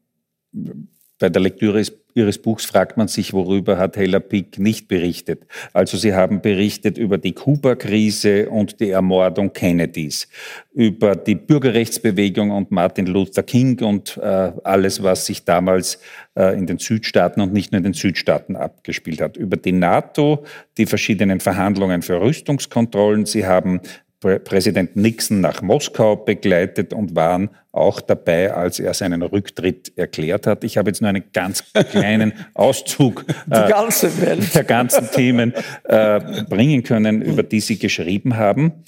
bei 1.19 1.29
der 1.29 1.43
Lektüre 1.43 1.85
Ihres 2.17 2.39
Buchs 2.39 2.65
fragt 2.65 2.97
man 2.97 3.09
sich, 3.09 3.33
worüber 3.33 3.77
hat 3.77 3.97
Hella 3.97 4.21
Pick 4.21 4.61
nicht 4.61 4.87
berichtet. 4.87 5.47
Also 5.73 5.97
Sie 5.97 6.15
haben 6.15 6.41
berichtet 6.41 6.97
über 6.97 7.19
die 7.19 7.33
Kuba-Krise 7.33 8.49
und 8.51 8.79
die 8.79 8.91
Ermordung 8.91 9.53
Kennedys, 9.53 10.29
über 10.73 11.17
die 11.17 11.35
Bürgerrechtsbewegung 11.35 12.53
und 12.53 12.71
Martin 12.71 13.07
Luther 13.07 13.43
King 13.43 13.83
und 13.83 14.17
äh, 14.19 14.53
alles, 14.63 15.03
was 15.03 15.27
sich 15.27 15.45
damals 15.45 15.99
äh, 16.37 16.57
in 16.57 16.69
den 16.69 16.79
Südstaaten 16.79 17.41
und 17.41 17.53
nicht 17.53 17.73
nur 17.73 17.79
in 17.79 17.85
den 17.85 17.95
Südstaaten 17.95 18.55
abgespielt 18.55 19.21
hat, 19.21 19.37
über 19.37 19.57
die 19.57 19.73
NATO, 19.73 20.45
die 20.79 20.87
verschiedenen 20.87 21.41
Verhandlungen 21.41 22.03
für 22.03 22.21
Rüstungskontrollen. 22.21 23.27
Sie 23.27 23.45
haben 23.45 23.81
Präsident 24.25 24.97
Nixon 24.97 25.41
nach 25.41 25.63
Moskau 25.63 26.17
begleitet 26.17 26.93
und 26.93 27.15
waren 27.15 27.51
auch 27.73 28.01
dabei, 28.01 28.53
als 28.53 28.79
er 28.79 28.95
seinen 28.95 29.23
Rücktritt 29.23 29.93
erklärt 29.97 30.47
hat. 30.47 30.65
Ich 30.65 30.77
habe 30.77 30.91
jetzt 30.91 31.01
nur 31.01 31.09
einen 31.09 31.25
ganz 31.33 31.65
kleinen 31.91 32.33
Auszug 32.55 33.25
äh, 33.51 33.69
ganze 33.69 34.11
der 34.11 34.65
ganzen 34.65 35.11
Themen 35.11 35.53
äh, 35.85 36.45
bringen 36.49 36.83
können, 36.83 37.23
über 37.23 37.43
die 37.43 37.61
Sie 37.61 37.79
geschrieben 37.79 38.37
haben 38.37 38.85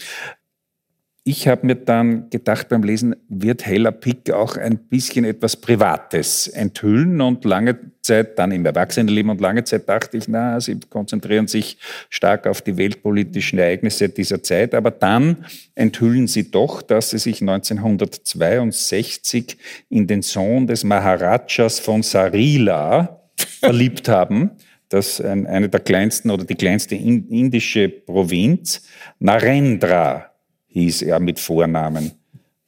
ich 1.29 1.49
habe 1.49 1.67
mir 1.67 1.75
dann 1.75 2.31
gedacht 2.31 2.69
beim 2.69 2.85
Lesen, 2.85 3.17
wird 3.29 3.67
Hella 3.67 3.91
Pick 3.91 4.31
auch 4.31 4.57
ein 4.57 4.79
bisschen 4.79 5.25
etwas 5.25 5.57
Privates 5.57 6.47
enthüllen? 6.47 7.21
Und 7.21 7.45
lange 7.45 7.77
Zeit, 8.01 8.39
dann 8.39 8.53
im 8.53 8.65
Erwachsenenleben 8.65 9.33
und 9.33 9.41
lange 9.41 9.65
Zeit 9.65 9.89
dachte 9.89 10.19
ich, 10.19 10.29
na, 10.29 10.61
sie 10.61 10.79
konzentrieren 10.89 11.49
sich 11.49 11.79
stark 12.11 12.47
auf 12.47 12.63
die 12.63 12.77
weltpolitischen 12.77 13.59
Ereignisse 13.59 14.09
dieser 14.09 14.41
Zeit, 14.45 14.73
aber 14.73 14.93
dann 14.93 15.45
enthüllen 15.75 16.29
sie 16.29 16.49
doch, 16.49 16.81
dass 16.81 17.11
sie 17.11 17.19
sich 17.19 17.41
1962 17.41 19.59
in 19.89 20.07
den 20.07 20.23
Sohn 20.23 20.69
des 20.69 20.85
Maharajas 20.85 21.81
von 21.81 22.05
Sarila 22.05 23.21
verliebt 23.37 24.09
haben. 24.09 24.53
Das 24.91 25.21
eine 25.21 25.69
der 25.69 25.81
kleinsten 25.81 26.31
oder 26.31 26.45
die 26.45 26.55
kleinste 26.55 26.95
indische 26.95 27.89
Provinz, 27.89 28.83
Narendra 29.19 30.31
hieß 30.77 31.03
er 31.03 31.21
mit 31.21 31.41
Vornamen. 31.41 32.13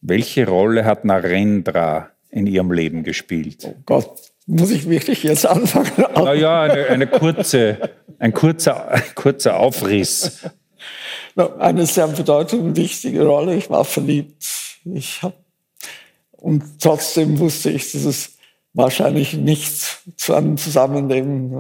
Welche 0.00 0.48
Rolle 0.48 0.86
hat 0.86 1.04
Narendra 1.04 2.11
in 2.30 2.46
Ihrem 2.46 2.72
Leben 2.72 3.02
gespielt? 3.02 3.64
Oh 3.66 3.74
Gott, 3.84 4.11
muss 4.46 4.70
ich 4.70 4.88
wirklich 4.88 5.24
jetzt 5.24 5.44
anfangen? 5.44 5.92
Naja, 6.14 6.62
eine, 6.62 6.86
eine 6.86 7.06
kurze, 7.06 7.90
ein, 8.18 8.32
kurzer, 8.32 8.88
ein 8.88 9.02
kurzer 9.14 9.59
Aufriss. 9.59 10.40
Eine 11.59 11.84
sehr 11.84 12.09
bedeutende, 12.09 12.80
wichtige 12.80 13.26
Rolle. 13.26 13.54
Ich 13.56 13.68
war 13.68 13.84
verliebt. 13.84 14.42
Ich 14.86 15.22
hab, 15.22 15.34
und 16.32 16.80
trotzdem 16.80 17.38
wusste 17.38 17.70
ich, 17.70 17.92
dass 17.92 18.04
es 18.04 18.38
wahrscheinlich 18.79 19.35
nicht 19.35 20.01
zu 20.16 20.35
einem 20.35 20.57
Zusammenleben 20.57 21.53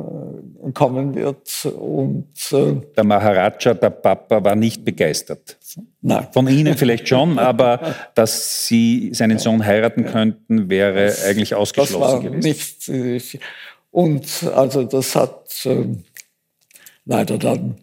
äh, 0.68 0.72
kommen 0.72 1.16
wird. 1.16 1.66
Und, 1.66 2.28
äh, 2.52 2.76
der 2.96 3.04
Maharaja, 3.04 3.74
der 3.74 3.90
Papa, 3.90 4.42
war 4.44 4.54
nicht 4.54 4.84
begeistert. 4.84 5.58
Nein. 6.00 6.28
Von 6.32 6.46
Ihnen 6.46 6.76
vielleicht 6.76 7.08
schon, 7.08 7.38
aber 7.40 7.96
dass 8.14 8.66
Sie 8.66 9.10
seinen 9.12 9.38
Sohn 9.40 9.66
heiraten 9.66 10.04
könnten, 10.04 10.70
wäre 10.70 11.06
das, 11.06 11.24
eigentlich 11.24 11.56
ausgeschlossen 11.56 12.00
das 12.00 12.12
war 12.12 12.20
gewesen. 12.20 13.02
Nicht, 13.18 13.38
und 13.90 14.24
also 14.54 14.84
das 14.84 15.16
hat 15.16 15.66
äh, 15.66 15.86
leider 17.04 17.36
dann 17.36 17.78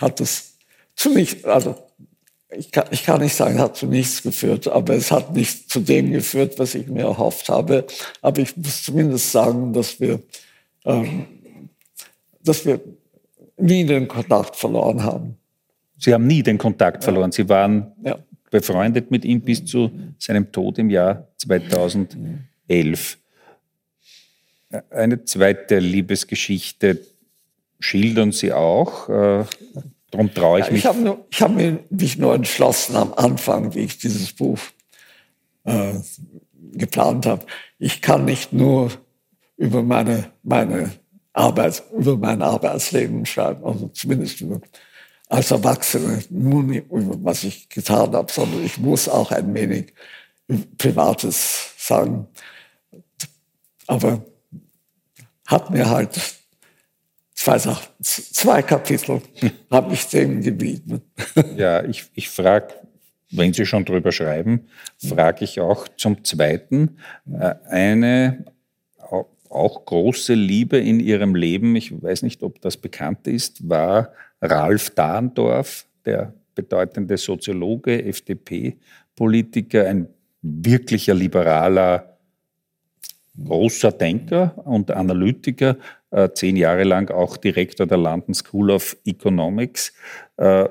hat 0.00 0.18
das 0.18 0.56
zu 0.96 1.10
nicht, 1.10 1.44
also 1.44 1.76
ich 2.56 2.70
kann, 2.72 2.86
ich 2.90 3.04
kann 3.04 3.20
nicht 3.20 3.34
sagen, 3.34 3.58
hat 3.58 3.76
zu 3.76 3.86
nichts 3.86 4.22
geführt, 4.22 4.66
aber 4.68 4.94
es 4.94 5.10
hat 5.10 5.34
nicht 5.34 5.70
zu 5.70 5.80
dem 5.80 6.12
geführt, 6.12 6.58
was 6.58 6.74
ich 6.74 6.88
mir 6.88 7.02
erhofft 7.02 7.48
habe. 7.48 7.86
Aber 8.22 8.40
ich 8.40 8.56
muss 8.56 8.82
zumindest 8.82 9.30
sagen, 9.30 9.72
dass 9.72 10.00
wir, 10.00 10.20
ähm, 10.84 11.26
dass 12.42 12.66
wir 12.66 12.80
nie 13.56 13.84
den 13.84 14.08
Kontakt 14.08 14.56
verloren 14.56 15.02
haben. 15.02 15.36
Sie 15.98 16.12
haben 16.12 16.26
nie 16.26 16.42
den 16.42 16.58
Kontakt 16.58 17.04
verloren. 17.04 17.30
Sie 17.30 17.48
waren 17.48 17.92
ja. 18.02 18.18
befreundet 18.50 19.10
mit 19.10 19.24
ihm 19.24 19.42
bis 19.42 19.64
zu 19.64 19.90
seinem 20.18 20.50
Tod 20.50 20.78
im 20.78 20.90
Jahr 20.90 21.28
2011. 21.36 23.18
Eine 24.90 25.24
zweite 25.24 25.78
Liebesgeschichte 25.78 27.00
schildern 27.78 28.32
Sie 28.32 28.52
auch. 28.52 29.08
Äh, 29.08 29.44
Darum 30.10 30.32
traue 30.34 30.60
ich 30.60 30.66
ja, 30.66 30.72
mich. 30.72 30.80
Ich 30.80 30.86
habe 30.86 31.24
hab 31.32 31.90
mich 31.90 32.18
nur 32.18 32.34
entschlossen 32.34 32.96
am 32.96 33.14
Anfang, 33.14 33.74
wie 33.74 33.80
ich 33.80 33.98
dieses 33.98 34.32
Buch 34.32 34.58
äh, 35.64 35.94
geplant 36.72 37.26
habe. 37.26 37.46
Ich 37.78 38.02
kann 38.02 38.24
nicht 38.24 38.52
nur 38.52 38.90
über 39.56 39.82
meine, 39.82 40.32
meine 40.42 40.90
Arbeit, 41.32 41.82
über 41.96 42.16
mein 42.16 42.42
Arbeitsleben 42.42 43.24
schreiben, 43.26 43.64
also 43.64 43.88
zumindest 43.88 44.40
über, 44.40 44.60
als 45.28 45.50
Erwachsene, 45.50 46.24
nur 46.30 46.62
nicht 46.64 46.90
über 46.90 47.16
was 47.22 47.44
ich 47.44 47.68
getan 47.68 48.12
habe, 48.12 48.32
sondern 48.32 48.64
ich 48.64 48.78
muss 48.78 49.08
auch 49.08 49.30
ein 49.30 49.54
wenig 49.54 49.92
Privates 50.76 51.74
sagen. 51.78 52.26
Aber 53.86 54.24
hat 55.46 55.70
mir 55.70 55.88
halt 55.88 56.39
zwei, 57.40 57.58
zwei 58.00 58.62
Kapitel 58.62 59.22
habe 59.70 59.94
ich 59.94 60.06
dem 60.06 60.42
gewidmet. 60.42 61.02
Ja, 61.56 61.84
ich, 61.84 62.04
ich 62.14 62.28
frage, 62.28 62.74
wenn 63.30 63.52
Sie 63.52 63.64
schon 63.64 63.84
drüber 63.84 64.12
schreiben, 64.12 64.66
frage 64.98 65.44
ich 65.44 65.60
auch 65.60 65.88
zum 65.96 66.24
Zweiten. 66.24 66.98
Äh, 67.32 67.54
eine 67.68 68.44
auch 69.50 69.84
große 69.84 70.34
Liebe 70.34 70.78
in 70.78 71.00
Ihrem 71.00 71.34
Leben, 71.34 71.74
ich 71.74 71.90
weiß 72.02 72.22
nicht, 72.22 72.42
ob 72.42 72.60
das 72.60 72.76
bekannt 72.76 73.26
ist, 73.26 73.68
war 73.68 74.12
Ralf 74.40 74.90
Dahndorf, 74.90 75.86
der 76.04 76.32
bedeutende 76.54 77.16
Soziologe, 77.16 78.04
FDP-Politiker, 78.04 79.88
ein 79.88 80.08
wirklicher 80.40 81.14
liberaler, 81.14 82.16
großer 83.44 83.90
Denker 83.90 84.54
und 84.64 84.90
Analytiker, 84.90 85.76
zehn 86.34 86.56
Jahre 86.56 86.84
lang 86.84 87.10
auch 87.10 87.36
Direktor 87.36 87.86
der 87.86 87.98
London 87.98 88.34
School 88.34 88.70
of 88.70 88.96
Economics. 89.04 89.92
Äh, 90.36 90.68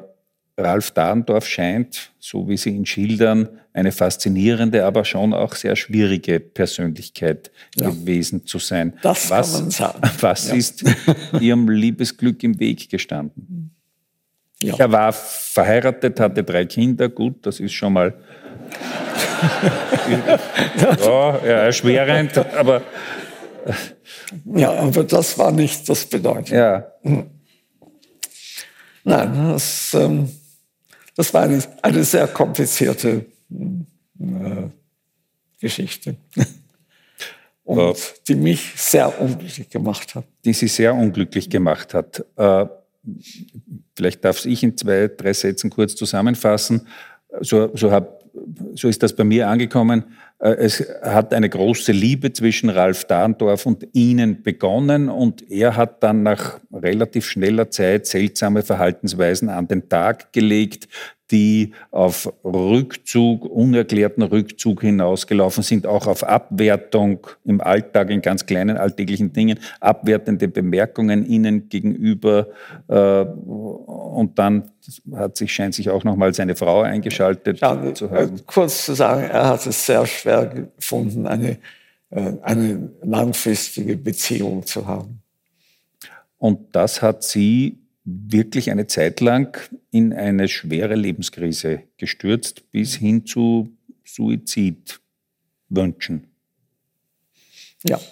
Ralf 0.59 0.91
Dahrendorf 0.91 1.47
scheint, 1.47 2.11
so 2.19 2.47
wie 2.49 2.57
Sie 2.57 2.71
ihn 2.71 2.85
schildern, 2.85 3.47
eine 3.73 3.91
faszinierende, 3.91 4.85
aber 4.85 5.05
schon 5.05 5.33
auch 5.33 5.55
sehr 5.55 5.75
schwierige 5.75 6.39
Persönlichkeit 6.39 7.51
ja. 7.79 7.89
gewesen 7.89 8.45
zu 8.45 8.59
sein. 8.59 8.93
Das 9.01 9.29
was, 9.29 9.53
kann 9.53 9.61
man 9.61 9.71
sagen. 9.71 10.01
Was 10.19 10.49
ja. 10.49 10.55
ist 10.55 10.83
Ihrem 11.39 11.69
Liebesglück 11.69 12.43
im 12.43 12.59
Weg 12.59 12.89
gestanden? 12.89 13.71
Ja. 14.61 14.75
Er 14.77 14.91
war 14.91 15.13
verheiratet, 15.13 16.19
hatte 16.19 16.43
drei 16.43 16.65
Kinder, 16.65 17.07
gut, 17.07 17.45
das 17.45 17.61
ist 17.61 17.71
schon 17.71 17.93
mal 17.93 18.13
ja, 21.01 21.37
erschwerend, 21.37 22.37
aber 22.37 22.81
ja, 24.55 24.71
aber 24.73 25.03
das 25.03 25.37
war 25.37 25.51
nicht 25.51 25.87
das 25.89 26.05
Bedeutende. 26.05 26.55
Ja. 26.55 26.91
Nein, 29.03 29.51
das, 29.51 29.93
ähm, 29.93 30.29
das 31.15 31.33
war 31.33 31.43
eine, 31.43 31.63
eine 31.81 32.03
sehr 32.03 32.27
komplizierte 32.27 33.25
äh, 33.49 34.67
Geschichte. 35.59 36.15
Und 37.63 37.79
äh, 37.79 37.93
die 38.27 38.35
mich 38.35 38.73
sehr 38.75 39.21
unglücklich 39.21 39.69
gemacht 39.69 40.15
hat. 40.15 40.25
Die 40.43 40.53
sie 40.53 40.67
sehr 40.67 40.93
unglücklich 40.93 41.49
gemacht 41.49 41.93
hat. 41.93 42.25
Äh, 42.35 42.65
vielleicht 43.95 44.23
darf 44.25 44.45
ich 44.45 44.63
in 44.63 44.75
zwei, 44.77 45.07
drei 45.07 45.33
Sätzen 45.33 45.69
kurz 45.69 45.95
zusammenfassen. 45.95 46.87
So, 47.41 47.69
so, 47.75 47.91
hab, 47.91 48.23
so 48.73 48.87
ist 48.87 49.03
das 49.03 49.15
bei 49.15 49.23
mir 49.23 49.47
angekommen. 49.47 50.05
Äh, 50.39 50.51
es 50.51 50.83
hat 51.01 51.33
eine 51.33 51.49
große 51.49 51.91
Liebe 51.91 52.33
zwischen 52.33 52.69
Ralf 52.69 53.05
Dahndorf 53.05 53.65
und 53.65 53.87
Ihnen 53.93 54.41
begonnen 54.41 55.09
und 55.09 55.49
er 55.51 55.75
hat 55.75 56.01
dann 56.03 56.23
nach 56.23 56.59
relativ 56.71 57.25
schneller 57.25 57.69
Zeit 57.69 58.07
seltsame 58.07 58.63
Verhaltensweisen 58.63 59.49
an 59.49 59.67
den 59.67 59.89
Tag 59.89 60.33
gelegt, 60.33 60.87
die 61.31 61.73
auf 61.91 62.31
Rückzug, 62.43 63.45
unerklärten 63.45 64.23
Rückzug 64.23 64.81
hinausgelaufen 64.81 65.63
sind, 65.63 65.85
auch 65.85 66.07
auf 66.07 66.23
Abwertung 66.23 67.27
im 67.45 67.61
Alltag, 67.61 68.09
in 68.09 68.21
ganz 68.21 68.45
kleinen 68.45 68.77
alltäglichen 68.77 69.31
Dingen, 69.33 69.59
abwertende 69.79 70.47
Bemerkungen 70.47 71.25
ihnen 71.25 71.69
gegenüber. 71.69 72.47
Äh, 72.87 73.21
und 73.21 74.39
dann 74.39 74.71
hat 75.13 75.37
sich, 75.37 75.53
scheint 75.53 75.75
sich 75.75 75.89
auch 75.89 76.03
nochmal 76.03 76.33
seine 76.33 76.55
Frau 76.55 76.81
eingeschaltet 76.81 77.59
ja, 77.59 77.93
zu 77.93 78.09
haben. 78.09 78.35
Äh, 78.37 78.41
kurz 78.45 78.85
zu 78.85 78.93
sagen, 78.93 79.23
er 79.23 79.47
hat 79.47 79.65
es 79.67 79.85
sehr 79.85 80.05
schwer 80.05 80.45
gefunden, 80.47 81.27
eine, 81.27 81.59
äh, 82.09 82.33
eine 82.41 82.89
langfristige 83.03 83.95
Beziehung 83.97 84.65
zu 84.65 84.87
haben. 84.87 85.21
Und 86.39 86.73
das 86.73 87.01
hat 87.01 87.23
sie 87.23 87.79
wirklich 88.29 88.71
eine 88.71 88.87
Zeit 88.87 89.21
lang 89.21 89.57
in 89.91 90.13
eine 90.13 90.47
schwere 90.47 90.95
Lebenskrise 90.95 91.83
gestürzt, 91.97 92.71
bis 92.71 92.95
hin 92.95 93.25
zu 93.25 93.69
Suizidwünschen. 94.03 96.27
Ja. 97.83 97.99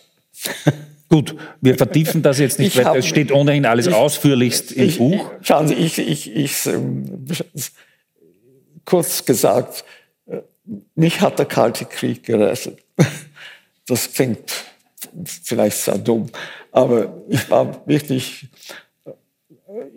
Gut, 1.09 1.37
wir 1.61 1.77
vertiefen 1.77 2.21
das 2.21 2.37
jetzt 2.37 2.59
nicht, 2.59 2.75
weil 2.83 2.97
es 2.97 3.07
steht 3.07 3.31
ohnehin 3.31 3.65
alles 3.65 3.87
ich, 3.87 3.93
ausführlichst 3.93 4.73
im 4.73 4.89
ich, 4.89 4.97
Buch. 4.97 5.31
Schauen 5.41 5.69
Sie, 5.69 5.75
ich, 5.75 5.99
ich, 5.99 6.35
ich, 6.35 6.65
ähm, 6.65 7.25
kurz 8.83 9.23
gesagt, 9.23 9.85
äh, 10.25 10.41
mich 10.95 11.21
hat 11.21 11.39
der 11.39 11.45
Kalte 11.45 11.85
Krieg 11.85 12.23
gerettet. 12.23 12.79
Das 13.89 14.11
klingt 14.11 14.51
vielleicht 15.23 15.77
sehr 15.77 15.97
dumm, 15.97 16.29
aber 16.73 17.23
ich 17.29 17.49
war 17.49 17.87
wirklich, 17.87 18.47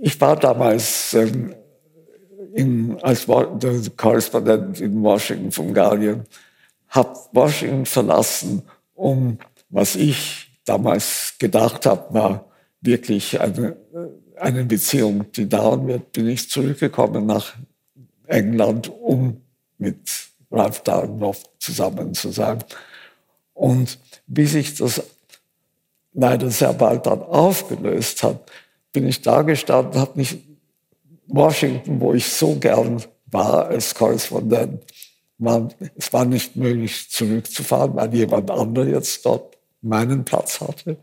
ich 0.00 0.20
war 0.20 0.36
damals 0.36 1.14
ähm, 1.14 1.54
in, 2.54 2.98
als 3.02 3.26
Korrespondent 3.96 4.80
in 4.80 5.02
Washington 5.02 5.52
vom 5.52 5.72
Guardian, 5.72 6.24
habe 6.88 7.18
Washington 7.32 7.86
verlassen, 7.86 8.62
um, 8.94 9.38
was 9.68 9.94
ich 9.96 10.50
damals 10.64 11.34
gedacht 11.38 11.86
habe, 11.86 12.12
war 12.12 12.50
wirklich 12.80 13.40
eine, 13.40 13.76
eine 14.36 14.64
Beziehung, 14.64 15.30
die 15.32 15.48
dauern 15.48 15.86
wird, 15.86 16.12
bin 16.12 16.28
ich 16.28 16.50
zurückgekommen 16.50 17.26
nach 17.26 17.54
England, 18.26 18.88
um 18.88 19.40
mit 19.78 19.98
Ralph 20.50 20.82
Darnoff 20.82 21.42
zusammen 21.58 22.14
zu 22.14 22.30
sein. 22.30 22.58
Und 23.54 23.98
wie 24.26 24.46
sich 24.46 24.76
das 24.76 25.02
leider 26.12 26.50
sehr 26.50 26.72
bald 26.72 27.06
dann 27.06 27.22
aufgelöst 27.22 28.22
hat, 28.22 28.50
bin 28.92 29.06
ich 29.06 29.22
da 29.22 29.42
gestanden, 29.42 30.00
habe 30.00 30.12
mich 30.16 30.38
Washington, 31.26 32.00
wo 32.00 32.12
ich 32.12 32.28
so 32.28 32.56
gern 32.56 33.02
war 33.26 33.66
als 33.66 33.94
Korrespondent, 33.94 34.84
war, 35.38 35.68
es 35.96 36.12
war 36.12 36.24
nicht 36.24 36.56
möglich 36.56 37.08
zurückzufahren, 37.10 37.94
weil 37.94 38.14
jemand 38.14 38.50
anderer 38.50 38.86
jetzt 38.86 39.24
dort 39.24 39.56
meinen 39.80 40.24
Platz 40.24 40.60
hatte. 40.60 40.96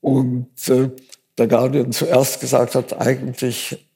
Und 0.00 0.68
äh, 0.68 0.90
der 1.36 1.48
Guardian 1.48 1.92
zuerst 1.92 2.40
gesagt 2.40 2.74
hat, 2.74 2.98
eigentlich, 3.00 3.86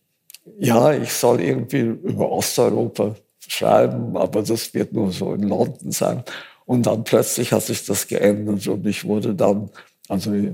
ja, 0.59 0.93
ich 0.93 1.12
soll 1.12 1.41
irgendwie 1.41 1.80
über 1.80 2.30
Osteuropa 2.30 3.14
schreiben, 3.47 4.16
aber 4.16 4.43
das 4.43 4.74
wird 4.74 4.93
nur 4.93 5.12
so 5.12 5.33
in 5.35 5.45
London 5.45 5.93
sein. 5.93 6.24
Und 6.66 6.87
dann 6.87 7.05
plötzlich 7.05 7.53
hat 7.53 7.62
sich 7.62 7.85
das 7.87 8.07
geändert 8.07 8.66
und 8.66 8.87
ich 8.87 9.05
wurde 9.05 9.35
dann 9.35 9.70
also 10.09 10.35
äh, 10.35 10.53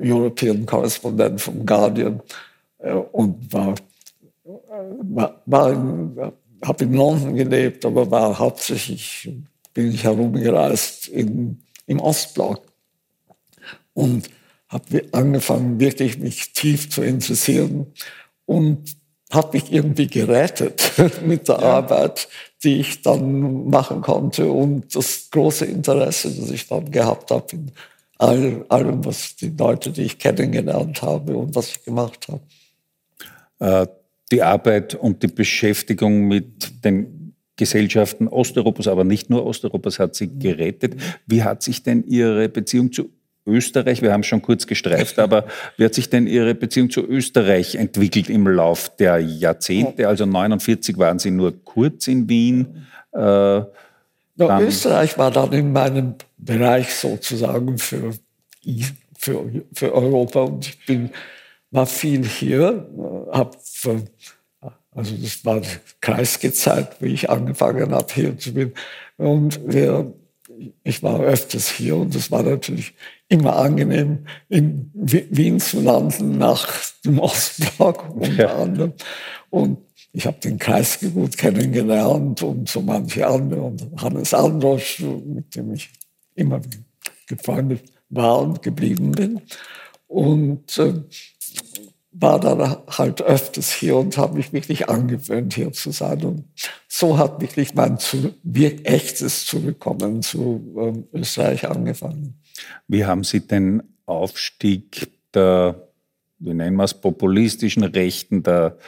European 0.00 0.66
Correspondent 0.66 1.40
vom 1.40 1.64
Guardian 1.64 2.20
äh, 2.78 2.92
und 2.92 3.52
war, 3.52 3.74
war, 4.44 5.42
war 5.46 6.32
habe 6.64 6.84
in 6.84 6.94
London 6.94 7.34
gelebt, 7.34 7.84
aber 7.84 8.10
war 8.10 8.38
hauptsächlich 8.38 9.30
bin 9.72 9.92
ich 9.92 10.04
herumgereist 10.04 11.08
in, 11.08 11.62
im 11.86 12.00
Ostblock 12.00 12.62
und 13.94 14.28
habe 14.68 15.04
angefangen, 15.12 15.80
wirklich 15.80 16.18
mich 16.18 16.52
tief 16.52 16.90
zu 16.90 17.02
interessieren 17.02 17.86
und 18.46 18.96
habe 19.30 19.56
mich 19.56 19.72
irgendwie 19.72 20.06
gerettet 20.06 20.92
mit 21.24 21.48
der 21.48 21.60
ja. 21.60 21.76
Arbeit, 21.76 22.28
die 22.62 22.80
ich 22.80 23.02
dann 23.02 23.68
machen 23.68 24.00
konnte 24.02 24.50
und 24.50 24.94
das 24.94 25.28
große 25.30 25.64
Interesse, 25.64 26.30
das 26.30 26.50
ich 26.50 26.68
dann 26.68 26.90
gehabt 26.90 27.30
habe 27.30 27.46
in 27.52 27.72
all, 28.20 28.64
allem, 28.68 29.04
was 29.04 29.36
die 29.36 29.52
Leute, 29.58 29.90
die 29.90 30.02
ich 30.02 30.18
kennengelernt 30.18 31.00
habe 31.02 31.36
und 31.36 31.54
was 31.54 31.70
ich 31.70 31.84
gemacht 31.84 32.28
habe. 32.28 32.42
Äh, 33.58 33.86
die 34.30 34.42
Arbeit 34.42 34.94
und 34.94 35.22
die 35.22 35.28
Beschäftigung 35.28 36.28
mit 36.28 36.84
den 36.84 37.34
Gesellschaften 37.56 38.28
Osteuropas, 38.28 38.86
aber 38.88 39.04
nicht 39.04 39.30
nur 39.30 39.44
Osteuropas, 39.44 39.98
hat 39.98 40.14
sie 40.14 40.38
gerettet. 40.38 40.96
Wie 41.26 41.42
hat 41.42 41.62
sich 41.62 41.82
denn 41.82 42.04
Ihre 42.06 42.48
Beziehung 42.48 42.92
zu 42.92 43.10
Österreich, 43.46 44.02
wir 44.02 44.12
haben 44.12 44.22
schon 44.22 44.42
kurz 44.42 44.66
gestreift, 44.66 45.18
aber 45.18 45.46
wie 45.76 45.84
hat 45.84 45.94
sich 45.94 46.10
denn 46.10 46.26
Ihre 46.26 46.54
Beziehung 46.54 46.90
zu 46.90 47.00
Österreich 47.00 47.74
entwickelt 47.74 48.28
im 48.28 48.46
Lauf 48.46 48.94
der 48.96 49.18
Jahrzehnte? 49.18 50.08
Also 50.08 50.26
49 50.26 50.96
waren 50.98 51.18
Sie 51.18 51.30
nur 51.30 51.52
kurz 51.64 52.06
in 52.06 52.28
Wien. 52.28 52.86
Äh, 53.12 53.62
ja, 54.48 54.60
Österreich 54.60 55.18
war 55.18 55.30
dann 55.30 55.52
in 55.52 55.72
meinem 55.72 56.14
Bereich 56.38 56.94
sozusagen 56.94 57.78
für, 57.78 58.14
für, 59.18 59.50
für 59.72 59.94
Europa 59.94 60.42
und 60.42 60.66
ich 60.66 60.86
bin 60.86 61.10
war 61.70 61.86
viel 61.86 62.24
hier, 62.24 62.88
habe 63.30 63.56
also 64.92 65.16
das 65.16 65.44
war 65.44 65.62
Kreisgezeit, 66.00 67.00
wie 67.00 67.14
ich 67.14 67.30
angefangen 67.30 67.92
habe 67.92 68.12
hier 68.12 68.36
zu 68.36 68.52
bin. 68.52 68.72
Und 69.16 69.60
wir, 69.64 70.12
ich 70.82 71.02
war 71.02 71.20
öfters 71.20 71.70
hier 71.70 71.96
und 71.96 72.14
es 72.14 72.30
war 72.30 72.42
natürlich 72.42 72.94
immer 73.28 73.56
angenehm, 73.56 74.26
in 74.48 74.90
Wien 74.94 75.60
zu 75.60 75.80
landen, 75.80 76.38
nach 76.38 76.68
dem 77.04 77.20
Ostblock 77.20 78.16
unter 78.16 78.32
ja. 78.32 78.56
anderem. 78.56 78.92
Und 79.50 79.78
ich 80.12 80.26
habe 80.26 80.38
den 80.40 80.58
Kreis 80.58 80.98
gut 81.00 81.36
kennengelernt 81.36 82.42
und 82.42 82.68
so 82.68 82.80
manche 82.80 83.26
andere 83.26 83.62
und 83.62 83.88
Hannes 84.02 84.34
Androsch, 84.34 85.00
mit 85.00 85.54
dem 85.54 85.72
ich 85.72 85.90
immer 86.34 86.60
gefreundet 87.26 87.84
war 88.08 88.40
und 88.40 88.62
geblieben 88.62 89.12
bin. 89.12 89.40
Und 90.08 90.76
äh, 90.78 90.94
war 92.12 92.40
dann 92.40 92.76
halt 92.88 93.22
öfters 93.22 93.70
hier 93.72 93.96
und 93.96 94.18
habe 94.18 94.36
mich 94.36 94.52
wirklich 94.52 94.88
angewöhnt, 94.88 95.54
hier 95.54 95.72
zu 95.72 95.92
sein. 95.92 96.24
Und 96.24 96.44
so 96.88 97.16
hat 97.16 97.40
wirklich 97.40 97.74
mein 97.74 97.98
zu, 97.98 98.34
echtes 98.52 99.46
Zurückkommen 99.46 100.22
zu 100.22 100.74
ähm, 100.76 101.04
Österreich 101.12 101.68
angefangen. 101.68 102.40
Wie 102.88 103.04
haben 103.04 103.22
Sie 103.22 103.46
den 103.46 103.82
Aufstieg 104.06 105.08
der, 105.32 105.88
wie 106.40 106.52
nennen 106.52 106.76
wir 106.76 106.84
es, 106.84 106.94
populistischen 106.94 107.84
Rechten, 107.84 108.42
der 108.42 108.76
äh, 108.76 108.82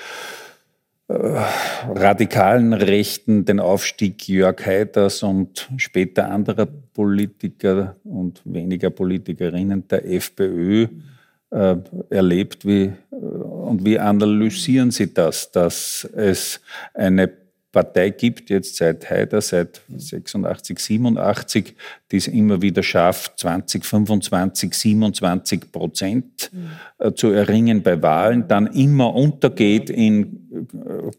radikalen 1.08 2.72
Rechten, 2.72 3.44
den 3.44 3.60
Aufstieg 3.60 4.28
Jörg 4.28 4.64
Haiders 4.64 5.22
und 5.22 5.70
später 5.76 6.30
anderer 6.30 6.66
Politiker 6.66 7.96
und 8.04 8.40
weniger 8.44 8.90
Politikerinnen 8.90 9.86
der 9.88 10.08
FPÖ 10.10 10.86
äh, 11.50 11.76
erlebt? 12.10 12.66
Wie, 12.66 12.84
äh, 12.84 13.14
und 13.14 13.84
wie 13.84 13.98
analysieren 13.98 14.90
Sie 14.90 15.12
das, 15.12 15.50
dass 15.52 16.08
es 16.14 16.60
eine 16.94 17.41
Partei 17.72 18.10
gibt, 18.10 18.50
jetzt 18.50 18.76
seit 18.76 19.08
Haider, 19.10 19.40
seit 19.40 19.80
86, 19.88 20.78
87, 20.78 21.74
die 22.10 22.16
es 22.18 22.28
immer 22.28 22.60
wieder 22.60 22.82
schafft, 22.82 23.40
20, 23.40 23.84
25, 23.84 24.74
27 24.74 25.72
Prozent 25.72 26.50
mhm. 26.52 27.16
zu 27.16 27.28
erringen 27.30 27.82
bei 27.82 28.00
Wahlen, 28.02 28.46
dann 28.46 28.66
immer 28.68 29.14
untergeht 29.14 29.88
in 29.88 30.68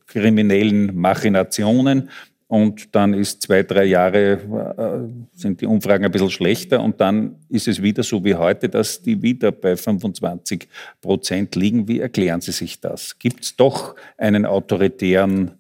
kriminellen 0.05 0.95
Machinationen 0.95 2.09
und 2.53 2.93
dann 2.93 3.15
ist 3.15 3.41
zwei, 3.41 3.63
drei 3.63 3.85
Jahre, 3.85 4.33
äh, 4.77 5.35
sind 5.35 5.61
die 5.61 5.65
Umfragen 5.65 6.05
ein 6.05 6.11
bisschen 6.11 6.29
schlechter 6.29 6.83
und 6.83 7.01
dann 7.01 7.37
ist 7.49 7.67
es 7.67 7.81
wieder 7.81 8.03
so 8.03 8.23
wie 8.23 8.35
heute, 8.35 8.69
dass 8.69 9.01
die 9.01 9.19
wieder 9.23 9.51
bei 9.51 9.75
25 9.75 10.67
Prozent 11.01 11.55
liegen. 11.55 11.87
Wie 11.87 11.99
erklären 11.99 12.41
Sie 12.41 12.51
sich 12.51 12.79
das? 12.79 13.17
Gibt 13.17 13.43
es 13.43 13.55
doch 13.55 13.95
einen 14.19 14.45
autoritären, 14.45 15.55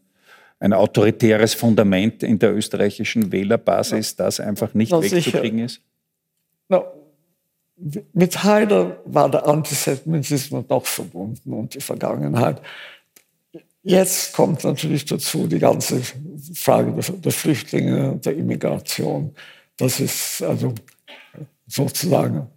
ein 0.63 0.71
autoritäres 0.71 1.53
Fundament 1.53 2.23
in 2.23 2.39
der 2.39 2.55
österreichischen 2.55 3.33
Wählerbasis, 3.33 4.15
das 4.15 4.39
einfach 4.39 4.73
nicht 4.73 4.93
Na, 4.93 5.01
wegzukriegen 5.01 5.57
sicher. 5.57 5.65
ist? 5.65 5.81
Na, 6.69 6.85
mit 8.13 8.43
Haider 8.45 9.01
war 9.03 9.29
der 9.29 9.45
Antisemitismus 9.45 10.63
noch 10.69 10.85
verbunden 10.85 11.51
und 11.51 11.75
die 11.75 11.81
Vergangenheit. 11.81 12.61
Jetzt 13.81 14.31
kommt 14.31 14.63
natürlich 14.63 15.03
dazu 15.03 15.47
die 15.47 15.59
ganze 15.59 16.01
Frage 16.53 16.93
der 16.93 17.31
Flüchtlinge 17.33 18.11
und 18.11 18.25
der 18.25 18.37
Immigration. 18.37 19.35
Das 19.75 19.99
ist 19.99 20.41
also 20.41 20.73
sozusagen, 21.67 22.47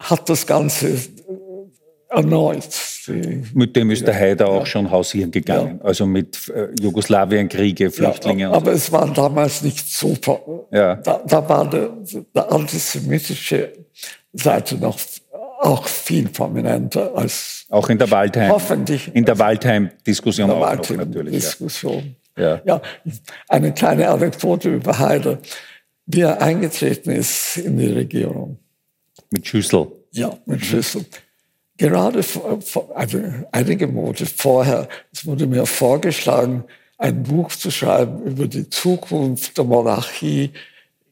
hat 0.00 0.28
das 0.28 0.44
Ganze. 0.48 0.98
Mit 3.54 3.76
dem 3.76 3.90
ist 3.90 4.06
der 4.06 4.14
Haider 4.14 4.48
auch 4.48 4.66
schon 4.66 4.90
hausieren 4.90 5.30
gegangen. 5.30 5.80
Also 5.82 6.06
mit 6.06 6.48
äh, 6.48 6.68
Jugoslawienkriege, 6.80 7.90
Flüchtlinge. 7.90 8.48
Aber 8.50 8.72
so. 8.72 8.76
es 8.76 8.92
war 8.92 9.12
damals 9.12 9.62
nicht 9.62 9.88
so. 9.88 10.16
Ja. 10.70 10.96
Da, 10.96 11.22
da 11.26 11.48
war 11.48 11.68
der, 11.68 11.90
der 12.34 12.52
antisemitische 12.52 13.72
Seite 14.32 14.76
noch 14.76 14.98
auch 15.60 15.86
viel 15.86 16.28
prominenter 16.28 17.12
als 17.14 17.66
auch 17.72 17.88
in 17.88 17.96
der 17.96 18.10
Waldheim. 18.10 18.50
Hoffentlich. 18.50 19.10
In 19.14 19.24
der 19.24 19.38
Waldheim-Diskussion 19.38 20.50
auch 20.50 20.60
Waldheim 20.60 20.98
noch 20.98 21.06
natürlich. 21.06 21.36
Diskussion. 21.36 22.16
Ja. 22.36 22.60
ja. 22.64 22.82
eine 23.48 23.72
kleine 23.72 24.08
Anekdote 24.08 24.68
über 24.68 24.98
Haider. 24.98 25.38
Wie 26.04 26.20
er 26.20 26.42
eingetreten 26.42 27.10
ist 27.10 27.56
in 27.56 27.78
die 27.78 27.86
Regierung. 27.86 28.58
Mit 29.30 29.46
Schüssel. 29.46 29.86
Ja, 30.10 30.36
mit 30.44 30.62
Schüssel. 30.62 31.06
Gerade 31.82 32.22
vor, 32.22 32.60
also 32.94 33.18
einige 33.50 33.88
Monate 33.88 34.24
vorher, 34.24 34.88
es 35.12 35.26
wurde 35.26 35.48
mir 35.48 35.66
vorgeschlagen, 35.66 36.62
ein 36.96 37.24
Buch 37.24 37.50
zu 37.50 37.72
schreiben 37.72 38.22
über 38.22 38.46
die 38.46 38.70
Zukunft 38.70 39.58
der 39.58 39.64
Monarchie 39.64 40.52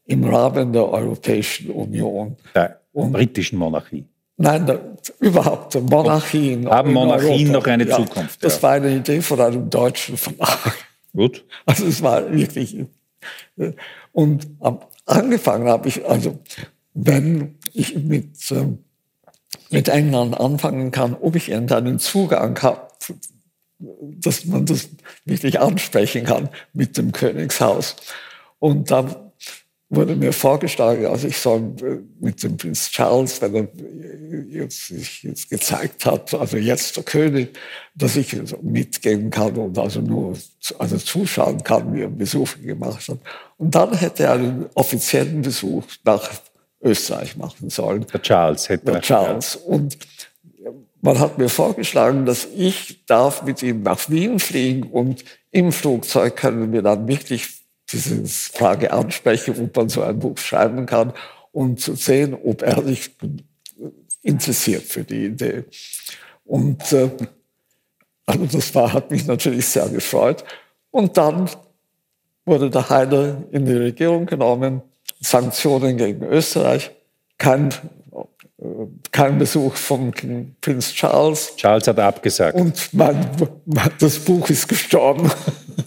im 0.07 0.23
Rahmen 0.23 0.73
der 0.73 0.89
Europäischen 0.89 1.73
Union. 1.73 2.37
Der 2.55 2.79
und, 2.93 3.11
britischen 3.11 3.59
Monarchie. 3.59 4.05
Nein, 4.37 4.64
der, 4.64 4.81
überhaupt 5.18 5.75
der 5.75 5.81
Monarchie. 5.81 6.53
In, 6.53 6.71
Haben 6.71 6.91
in 6.91 6.95
Monarchien 6.95 7.33
Europa. 7.33 7.53
noch 7.53 7.66
eine 7.66 7.89
ja, 7.89 7.97
Zukunft? 7.97 8.45
Das 8.45 8.62
war 8.62 8.71
eine 8.71 8.95
Idee 8.95 9.21
von 9.23 9.41
einem 9.41 9.68
deutschen 9.68 10.16
Verlag. 10.16 10.77
Gut. 11.12 11.45
Also 11.66 11.85
es 11.87 12.01
war 12.01 12.33
wirklich. 12.33 12.77
Äh, 13.57 13.73
und 14.12 14.47
angefangen 15.05 15.68
habe 15.68 15.89
ich, 15.89 16.07
also 16.07 16.39
wenn 16.95 17.59
ich 17.73 17.97
mit, 17.97 18.37
ähm, 18.53 18.85
mit 19.71 19.89
England 19.89 20.39
anfangen 20.39 20.91
kann, 20.91 21.14
ob 21.14 21.37
ich 21.37 21.49
irgendeinen 21.49 21.99
Zugang 21.99 22.61
habe, 22.62 22.89
dass 23.79 24.45
man 24.45 24.66
das 24.66 24.89
wirklich 25.25 25.61
ansprechen 25.61 26.25
kann 26.25 26.49
mit 26.73 26.99
dem 26.99 27.12
Königshaus. 27.12 27.97
Und 28.59 28.91
dann 28.91 29.14
wurde 29.91 30.14
mir 30.14 30.33
vorgeschlagen, 30.33 31.07
also 31.07 31.27
ich 31.27 31.39
soll 31.39 31.75
äh, 31.83 31.99
mit 32.21 32.43
dem 32.43 32.57
Prinz 32.57 32.91
Charles, 32.91 33.43
wenn 33.43 33.55
er 33.55 33.68
jetzt, 34.49 34.87
sich 34.87 35.25
jetzt 35.25 35.51
gezeigt 35.51 36.07
hat, 36.07 36.33
also 36.33 36.57
jetzt 36.57 36.97
der 36.97 37.03
König, 37.03 37.59
dass 37.97 38.16
ich 38.16 38.37
mitgehen 38.62 39.31
kann 39.31 39.57
und 39.57 39.77
also 39.77 40.01
nur 40.01 40.37
also 40.79 40.97
zuschauen 40.97 41.62
kann, 41.64 41.93
wie 41.93 42.03
er 42.03 42.09
Besuche 42.09 42.61
gemacht 42.61 43.09
hat. 43.09 43.18
Und 43.59 43.75
dann 43.75 43.93
hätte 43.93 44.25
er 44.25 44.35
einen 44.35 44.66
offiziellen 44.75 45.43
Besuch 45.43 45.85
nach 46.05 46.31
Österreich 46.83 47.37
machen 47.37 47.70
sollen. 47.70 48.07
Der 48.12 48.22
Charles 48.22 48.68
hätte 48.68 48.93
Der 48.93 49.01
Charles. 49.01 49.57
Und 49.57 49.99
man 51.03 51.18
hat 51.18 51.39
mir 51.39 51.49
vorgeschlagen, 51.49 52.26
dass 52.26 52.47
ich 52.57 53.05
darf 53.07 53.43
mit 53.43 53.62
ihm 53.62 53.83
nach 53.83 54.09
Wien 54.11 54.39
fliegen 54.39 54.85
und 54.85 55.24
im 55.51 55.72
Flugzeug 55.72 56.37
können 56.37 56.72
wir 56.72 56.83
dann 56.83 57.09
wirklich 57.09 57.49
diese 57.91 58.24
Frage 58.26 58.93
ansprechen, 58.93 59.55
ob 59.62 59.76
man 59.76 59.89
so 59.89 60.03
ein 60.03 60.18
Buch 60.18 60.39
schreiben 60.39 60.87
kann 60.87 61.12
und 61.53 61.81
zu 61.81 61.95
sehen, 61.95 62.37
ob 62.45 62.62
er 62.62 62.83
sich 62.85 63.11
interessiert 64.22 64.83
für 64.83 65.03
die 65.03 65.26
Idee. 65.26 65.64
Und 66.45 66.93
äh, 66.93 67.11
also 68.26 68.47
das 68.47 68.74
war, 68.74 68.93
hat 68.93 69.11
mich 69.11 69.26
natürlich 69.26 69.66
sehr 69.66 69.89
gefreut. 69.89 70.45
Und 70.91 71.16
dann 71.16 71.49
wurde 72.45 72.70
der 72.70 72.89
Heide 72.91 73.45
in 73.51 73.64
die 73.64 73.72
Regierung 73.72 74.26
genommen, 74.26 74.83
Sanktionen 75.21 75.97
gegen 75.97 76.25
Österreich, 76.25 76.91
kein 77.39 77.71
kein 79.11 79.39
Besuch 79.39 79.75
von 79.75 80.12
Prinz 80.61 80.93
Charles. 80.93 81.57
Charles 81.57 81.87
hat 81.89 81.99
abgesagt. 81.99 82.59
Und 82.59 82.93
mein, 82.93 83.27
das 83.99 84.18
Buch 84.18 84.51
ist 84.51 84.68
gestorben. 84.68 85.31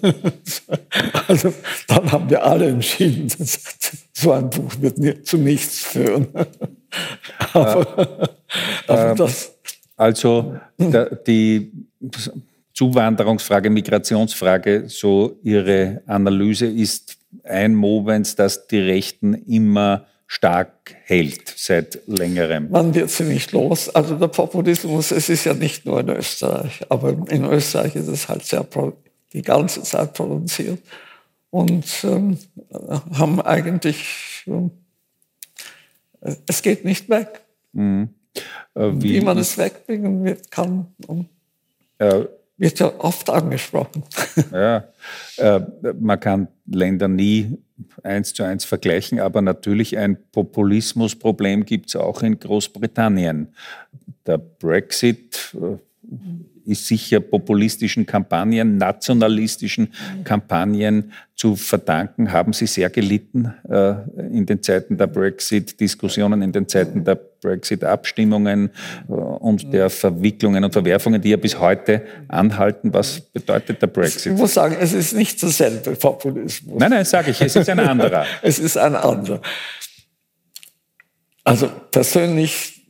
also 1.27 1.53
dann 1.87 2.11
haben 2.11 2.29
wir 2.29 2.43
alle 2.43 2.69
entschieden, 2.69 3.27
dass 3.27 3.59
so 4.13 4.31
ein 4.31 4.49
Buch 4.49 4.71
wird 4.79 4.97
nie, 4.97 5.21
zu 5.21 5.37
nichts 5.37 5.81
führen. 5.81 6.27
aber, 7.53 8.29
aber 8.87 9.11
äh, 9.11 9.15
das, 9.15 9.51
also 9.95 10.55
der, 10.79 11.15
die 11.15 11.71
Zuwanderungsfrage, 12.73 13.69
Migrationsfrage, 13.69 14.85
so 14.87 15.37
Ihre 15.43 16.01
Analyse 16.07 16.65
ist 16.65 17.17
ein 17.43 17.75
Movens, 17.75 18.35
dass 18.35 18.67
die 18.67 18.79
Rechten 18.79 19.33
immer 19.33 20.05
stark 20.27 20.95
hält 21.03 21.53
seit 21.55 21.99
längerem. 22.07 22.71
Man 22.71 22.95
wird 22.95 23.09
sie 23.09 23.23
nicht 23.23 23.51
los. 23.51 23.93
Also 23.93 24.15
der 24.15 24.29
Populismus, 24.29 25.11
es 25.11 25.29
ist 25.29 25.45
ja 25.45 25.53
nicht 25.53 25.85
nur 25.85 25.99
in 25.99 26.09
Österreich, 26.09 26.85
aber 26.89 27.09
in 27.29 27.45
Österreich 27.45 27.95
ist 27.95 28.07
es 28.07 28.29
halt 28.29 28.43
sehr 28.43 28.65
die 29.33 29.41
ganze 29.41 29.83
Zeit 29.83 30.13
produziert 30.13 30.79
und 31.49 31.85
ähm, 32.03 32.37
haben 33.13 33.41
eigentlich, 33.41 34.43
äh, 34.47 36.35
es 36.47 36.61
geht 36.63 36.83
nicht 36.83 37.09
weg. 37.09 37.41
Mhm. 37.73 38.09
Äh, 38.73 38.91
wie, 38.93 39.13
wie, 39.13 39.21
man 39.21 39.37
es 39.37 39.57
wegbringen 39.57 40.23
wird, 40.23 40.49
kann. 40.49 40.87
Äh, 41.99 42.25
wird 42.57 42.79
ja 42.79 42.91
oft 42.97 43.29
angesprochen. 43.29 44.03
Ja, 44.51 44.85
man 45.99 46.19
kann 46.19 46.47
Länder 46.65 47.07
nie 47.07 47.57
eins 48.03 48.33
zu 48.33 48.43
eins 48.43 48.65
vergleichen, 48.65 49.19
aber 49.19 49.41
natürlich 49.41 49.97
ein 49.97 50.17
Populismusproblem 50.31 51.65
gibt 51.65 51.89
es 51.89 51.95
auch 51.95 52.21
in 52.23 52.39
Großbritannien. 52.39 53.49
Der 54.25 54.37
Brexit 54.37 55.55
äh, 55.55 55.77
ist 56.65 56.87
sicher 56.87 57.19
populistischen 57.19 58.05
Kampagnen, 58.05 58.77
nationalistischen 58.77 59.89
Kampagnen 60.23 61.11
zu 61.35 61.55
verdanken. 61.55 62.31
Haben 62.31 62.53
Sie 62.53 62.67
sehr 62.67 62.89
gelitten 62.89 63.53
äh, 63.69 63.95
in 64.31 64.45
den 64.45 64.63
Zeiten 64.63 64.97
der 64.97 65.07
Brexit-Diskussionen, 65.07 66.41
in 66.41 66.51
den 66.51 66.67
Zeiten 66.67 67.03
der 67.03 67.19
Brexit-Abstimmungen 67.43 68.71
äh, 69.07 69.11
und 69.11 69.71
der 69.71 69.89
Verwicklungen 69.89 70.63
und 70.63 70.73
Verwerfungen, 70.73 71.21
die 71.21 71.29
ja 71.29 71.37
bis 71.37 71.59
heute 71.59 72.01
anhalten. 72.27 72.93
Was 72.93 73.19
bedeutet 73.21 73.81
der 73.81 73.87
Brexit? 73.87 74.33
Ich 74.33 74.39
muss 74.39 74.53
sagen, 74.55 74.75
es 74.79 74.93
ist 74.93 75.13
nicht 75.13 75.41
dasselbe 75.43 75.91
Populismus. 75.91 76.79
Nein, 76.79 76.89
nein, 76.89 77.05
sage 77.05 77.31
ich, 77.31 77.41
es 77.41 77.55
ist 77.55 77.69
ein 77.69 77.79
anderer. 77.79 78.25
es 78.41 78.57
ist 78.57 78.77
ein 78.77 78.95
anderer. 78.95 79.41
Also 81.43 81.69
persönlich 81.91 82.87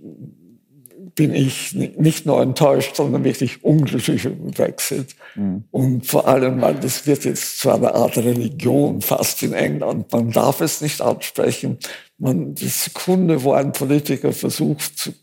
bin 1.15 1.33
ich 1.33 1.73
nicht 1.73 2.25
nur 2.25 2.41
enttäuscht, 2.41 2.95
sondern 2.95 3.23
wirklich 3.23 3.63
unglücklich 3.63 4.25
über 4.25 4.51
Brexit. 4.51 5.15
Mhm. 5.35 5.65
Und 5.71 6.05
vor 6.05 6.27
allem, 6.27 6.61
weil 6.61 6.75
das 6.75 7.05
wird 7.05 7.25
jetzt 7.25 7.59
zu 7.59 7.69
einer 7.69 7.93
Art 7.93 8.17
Religion 8.17 9.01
fast 9.01 9.43
in 9.43 9.53
England. 9.53 10.11
Man 10.11 10.31
darf 10.31 10.61
es 10.61 10.81
nicht 10.81 11.01
ansprechen. 11.01 11.77
Man, 12.17 12.55
die 12.55 12.67
Sekunde, 12.67 13.43
wo 13.43 13.53
ein 13.53 13.71
Politiker 13.71 14.33
versucht, 14.33 15.13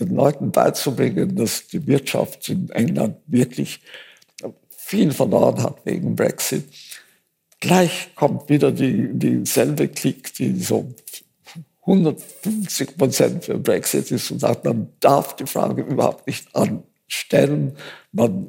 den 0.00 0.14
Leuten 0.14 0.50
beizubringen, 0.50 1.36
dass 1.36 1.66
die 1.68 1.86
Wirtschaft 1.86 2.48
in 2.48 2.70
England 2.70 3.16
wirklich 3.26 3.80
viel 4.68 5.12
verloren 5.12 5.62
hat 5.62 5.84
wegen 5.84 6.16
Brexit, 6.16 6.64
gleich 7.60 8.10
kommt 8.16 8.48
wieder 8.48 8.72
die, 8.72 9.10
dieselbe 9.12 9.88
Klick, 9.88 10.34
die 10.34 10.58
so 10.58 10.92
150 11.90 12.96
Prozent 12.96 13.44
für 13.44 13.58
Brexit 13.58 14.10
ist 14.10 14.30
und 14.30 14.38
sagt, 14.38 14.64
man 14.64 14.88
darf 15.00 15.34
die 15.36 15.46
Frage 15.46 15.82
überhaupt 15.82 16.26
nicht 16.26 16.54
anstellen. 16.54 17.76
Man, 18.12 18.46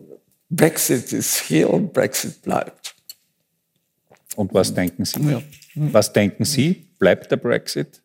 Brexit 0.50 1.12
ist 1.12 1.38
hier 1.38 1.70
und 1.70 1.92
Brexit 1.92 2.42
bleibt. 2.44 2.96
Und 4.36 4.54
was 4.54 4.74
denken 4.74 5.06
Sie? 5.06 5.22
Ja. 5.22 5.42
Was 5.76 6.14
denken 6.14 6.46
Sie? 6.46 6.88
Bleibt 7.00 7.32
der 7.32 7.38
Brexit? 7.38 8.02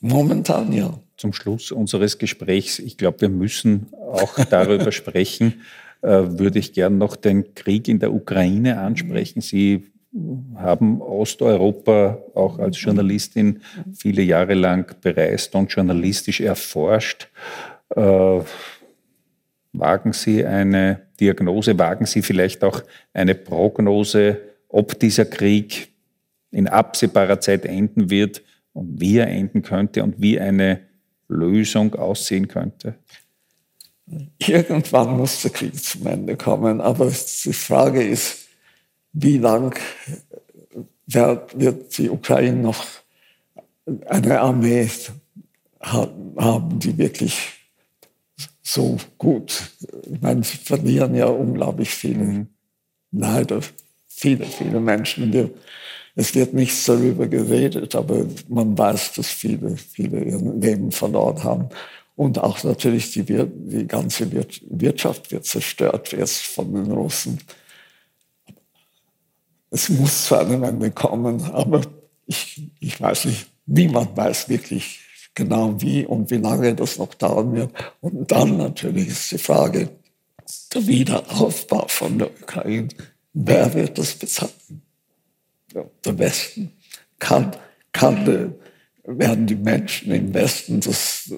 Momentan 0.00 0.72
ja. 0.72 0.98
Zum 1.16 1.32
Schluss 1.32 1.72
unseres 1.72 2.18
Gesprächs, 2.18 2.78
ich 2.78 2.96
glaube, 2.96 3.22
wir 3.22 3.28
müssen 3.28 3.88
auch 3.92 4.38
darüber 4.44 4.92
sprechen, 4.92 5.62
äh, 6.02 6.08
würde 6.08 6.58
ich 6.58 6.72
gern 6.72 6.98
noch 6.98 7.16
den 7.16 7.54
Krieg 7.54 7.88
in 7.88 7.98
der 7.98 8.12
Ukraine 8.12 8.80
ansprechen. 8.80 9.40
Sie 9.40 9.86
haben 10.56 11.02
Osteuropa 11.02 12.18
auch 12.34 12.58
als 12.58 12.80
Journalistin 12.80 13.60
viele 13.94 14.22
Jahre 14.22 14.54
lang 14.54 14.94
bereist 15.00 15.54
und 15.54 15.70
journalistisch 15.72 16.40
erforscht. 16.40 17.28
Äh, 17.94 18.40
wagen 19.72 20.12
Sie 20.12 20.44
eine 20.44 21.02
Diagnose, 21.20 21.78
wagen 21.78 22.06
Sie 22.06 22.22
vielleicht 22.22 22.64
auch 22.64 22.82
eine 23.12 23.34
Prognose, 23.34 24.40
ob 24.68 24.98
dieser 24.98 25.26
Krieg 25.26 25.88
in 26.50 26.68
absehbarer 26.68 27.40
Zeit 27.40 27.64
enden 27.64 28.10
wird 28.10 28.42
und 28.72 29.00
wie 29.00 29.18
er 29.18 29.28
enden 29.28 29.62
könnte 29.62 30.02
und 30.02 30.20
wie 30.20 30.40
eine 30.40 30.80
Lösung 31.28 31.94
aussehen 31.94 32.48
könnte? 32.48 32.94
Irgendwann 34.38 35.16
muss 35.16 35.42
der 35.42 35.50
Krieg 35.50 35.82
zum 35.82 36.06
Ende 36.06 36.36
kommen, 36.36 36.80
aber 36.80 37.06
die 37.06 37.52
Frage 37.52 38.02
ist, 38.02 38.45
wie 39.18 39.38
lang 39.38 39.74
wird 41.06 41.96
die 41.96 42.10
Ukraine 42.10 42.60
noch 42.60 42.84
eine 44.06 44.40
Armee 44.40 44.90
haben, 45.80 46.78
die 46.78 46.98
wirklich 46.98 47.38
so 48.62 48.98
gut, 49.16 49.70
ich 50.10 50.20
meine, 50.20 50.42
sie 50.42 50.58
verlieren 50.58 51.14
ja 51.14 51.26
unglaublich 51.26 51.90
viele, 51.90 52.24
mhm. 52.24 52.46
leider 53.12 53.60
viele, 54.06 54.44
viele 54.44 54.80
Menschen. 54.80 55.32
Wir, 55.32 55.50
es 56.14 56.34
wird 56.34 56.52
nichts 56.52 56.84
darüber 56.84 57.26
geredet, 57.26 57.94
aber 57.94 58.26
man 58.48 58.76
weiß, 58.76 59.14
dass 59.14 59.28
viele, 59.28 59.76
viele 59.76 60.24
ihr 60.24 60.38
Leben 60.38 60.92
verloren 60.92 61.42
haben. 61.42 61.68
Und 62.16 62.38
auch 62.38 62.62
natürlich 62.64 63.12
die, 63.12 63.22
die 63.22 63.86
ganze 63.86 64.30
Wirtschaft 64.32 65.30
wird 65.30 65.46
zerstört 65.46 66.12
jetzt 66.12 66.42
von 66.42 66.74
den 66.74 66.90
Russen 66.90 67.38
es 69.70 69.88
muss 69.88 70.26
zu 70.26 70.36
einem 70.36 70.62
Ende 70.62 70.90
kommen, 70.90 71.42
aber 71.44 71.82
ich, 72.26 72.70
ich 72.80 73.00
weiß 73.00 73.26
nicht, 73.26 73.46
niemand 73.66 74.16
weiß 74.16 74.48
wirklich 74.48 75.00
genau 75.34 75.80
wie 75.80 76.04
und 76.06 76.30
wie 76.30 76.38
lange 76.38 76.74
das 76.74 76.98
noch 76.98 77.14
dauern 77.14 77.54
wird. 77.54 77.72
Und 78.00 78.30
dann 78.30 78.56
natürlich 78.56 79.08
ist 79.08 79.32
die 79.32 79.38
Frage, 79.38 79.90
der 80.72 80.86
Wiederaufbau 80.86 81.86
von 81.88 82.18
der 82.18 82.30
Ukraine, 82.42 82.88
wer 83.32 83.74
wird 83.74 83.98
das 83.98 84.14
bezahlen? 84.14 84.52
Ja, 85.74 85.84
der 86.04 86.18
Westen. 86.18 86.72
kann, 87.18 87.54
kann, 87.92 88.54
werden 89.04 89.46
die 89.46 89.56
Menschen 89.56 90.12
im 90.12 90.32
Westen, 90.34 90.80
das, 90.80 91.32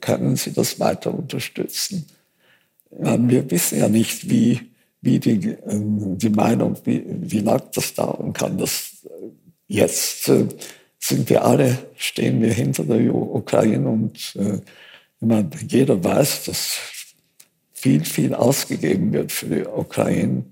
können 0.00 0.36
sie 0.36 0.52
das 0.52 0.80
weiter 0.80 1.14
unterstützen. 1.14 2.06
Wir 2.90 3.50
wissen 3.50 3.78
ja 3.78 3.88
nicht, 3.88 4.28
wie, 4.28 4.69
wie 5.02 5.18
die, 5.18 5.56
ähm, 5.66 6.18
die 6.18 6.30
Meinung, 6.30 6.76
wie, 6.84 7.04
wie 7.06 7.40
lang 7.40 7.62
das 7.74 7.94
dauern 7.94 8.32
kann. 8.32 8.58
Das, 8.58 9.06
jetzt 9.66 10.28
äh, 10.28 10.46
sind 10.98 11.28
wir 11.30 11.44
alle, 11.44 11.78
stehen 11.96 12.40
wir 12.42 12.52
hinter 12.52 12.84
der 12.84 13.14
Ukraine 13.14 13.88
und 13.88 14.36
äh, 14.36 14.60
meine, 15.20 15.50
jeder 15.68 16.02
weiß, 16.02 16.44
dass 16.44 16.78
viel, 17.72 18.04
viel 18.04 18.34
ausgegeben 18.34 19.12
wird 19.12 19.32
für 19.32 19.46
die 19.46 19.66
Ukraine. 19.66 20.44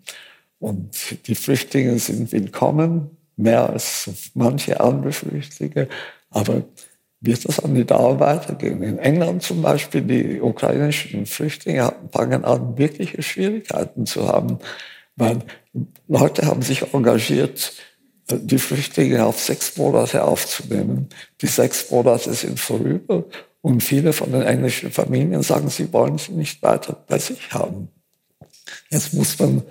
Und 0.59 1.26
die 1.26 1.34
Flüchtlinge 1.34 1.99
sind 1.99 2.32
willkommen, 2.32 3.11
mehr 3.36 3.68
als 3.70 4.11
manche 4.34 4.80
andere 4.80 5.12
Flüchtlinge. 5.12 5.88
Aber 6.30 6.64
wird 7.20 7.48
das 7.48 7.60
an 7.60 7.74
die 7.74 7.84
Dauer 7.84 8.20
weitergehen? 8.20 8.82
In 8.82 8.98
England 8.98 9.42
zum 9.42 9.62
Beispiel, 9.62 10.02
die 10.02 10.40
ukrainischen 10.40 11.26
Flüchtlinge 11.26 11.92
fangen 12.12 12.44
an, 12.44 12.78
wirkliche 12.78 13.22
Schwierigkeiten 13.22 14.06
zu 14.06 14.28
haben, 14.28 14.58
weil 15.16 15.38
Leute 16.06 16.46
haben 16.46 16.62
sich 16.62 16.94
engagiert, 16.94 17.72
die 18.30 18.58
Flüchtlinge 18.58 19.24
auf 19.24 19.40
sechs 19.40 19.76
Monate 19.76 20.22
aufzunehmen. 20.22 21.08
Die 21.40 21.46
sechs 21.46 21.90
Monate 21.90 22.32
sind 22.34 22.60
vorüber 22.60 23.24
und 23.62 23.82
viele 23.82 24.12
von 24.12 24.32
den 24.32 24.42
englischen 24.42 24.90
Familien 24.90 25.42
sagen, 25.42 25.68
sie 25.70 25.92
wollen 25.92 26.18
sie 26.18 26.32
nicht 26.32 26.62
weiter 26.62 27.04
bei 27.08 27.18
sich 27.18 27.52
haben. 27.52 27.88
Jetzt 28.90 29.14
muss 29.14 29.38
man 29.38 29.62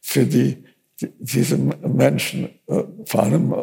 für 0.00 0.24
die, 0.24 0.64
die 1.00 1.12
diese 1.18 1.58
Menschen 1.58 2.48
äh, 2.68 2.82
vor 3.04 3.22
allem 3.22 3.52
äh, 3.52 3.56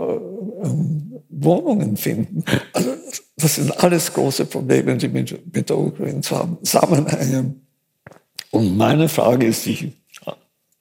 ähm, 0.65 1.13
Wohnungen 1.29 1.97
finden. 1.97 2.43
Also 2.73 2.91
das 3.35 3.55
sind 3.55 3.83
alles 3.83 4.13
große 4.13 4.45
Probleme, 4.45 4.95
die 4.97 5.07
mit, 5.07 5.55
mit 5.55 5.69
der 5.69 5.77
Ukraine 5.77 6.21
zusammenhängen. 6.21 7.65
Und 8.51 8.77
meine 8.77 9.09
Frage 9.09 9.47
ist, 9.47 9.65
die 9.65 9.71
ich 9.71 9.93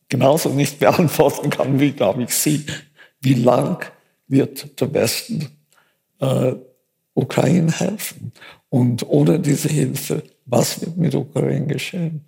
genauso 0.08 0.50
nicht 0.50 0.78
beantworten 0.78 1.48
kann, 1.48 1.80
wie, 1.80 1.92
glaube 1.92 2.24
ich, 2.24 2.34
Sie. 2.34 2.66
Wie 3.20 3.34
lang 3.34 3.78
wird 4.28 4.78
der 4.80 4.92
Westen 4.92 5.48
äh, 6.20 6.52
Ukraine 7.14 7.72
helfen? 7.72 8.32
Und 8.68 9.08
ohne 9.08 9.40
diese 9.40 9.68
Hilfe, 9.68 10.22
was 10.44 10.80
wird 10.80 10.96
mit 10.98 11.14
Ukraine 11.14 11.66
geschehen? 11.66 12.24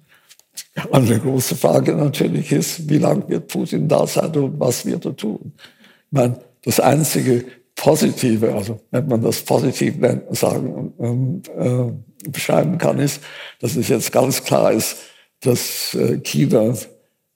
Eine 0.92 1.18
große 1.18 1.56
Frage 1.56 1.94
natürlich 1.94 2.52
ist, 2.52 2.88
wie 2.88 2.98
lange 2.98 3.28
wird 3.28 3.48
Putin 3.48 3.88
da 3.88 4.06
sein 4.06 4.34
und 4.36 4.58
was 4.58 4.86
wird 4.86 5.04
er 5.04 5.16
tun? 5.16 5.52
Ich 5.56 6.12
meine, 6.12 6.38
das 6.62 6.80
einzige 6.80 7.44
Positive, 7.76 8.54
also 8.54 8.80
wenn 8.90 9.08
man 9.08 9.22
das 9.22 9.42
positiv 9.42 9.96
sagen 10.30 10.92
und 10.96 11.48
äh, 11.48 12.30
beschreiben 12.30 12.78
kann, 12.78 12.98
ist, 12.98 13.20
dass 13.60 13.76
es 13.76 13.88
jetzt 13.88 14.12
ganz 14.12 14.44
klar 14.44 14.72
ist, 14.72 14.96
dass 15.40 15.94
äh, 15.94 16.18
China 16.20 16.74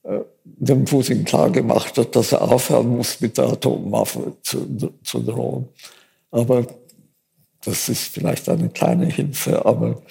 äh, 0.04 0.20
dem 0.44 0.84
Putin 0.84 1.24
klar 1.24 1.50
gemacht 1.50 1.98
hat, 1.98 2.14
dass 2.16 2.32
er 2.32 2.42
aufhören 2.42 2.96
muss, 2.96 3.20
mit 3.20 3.36
der 3.36 3.48
Atomwaffe 3.48 4.36
zu, 4.42 4.94
zu 5.02 5.20
drohen. 5.20 5.68
Aber 6.30 6.66
das 7.64 7.88
ist 7.88 8.04
vielleicht 8.04 8.48
eine 8.48 8.68
kleine 8.68 9.06
Hilfe, 9.06 9.66
aber 9.66 10.02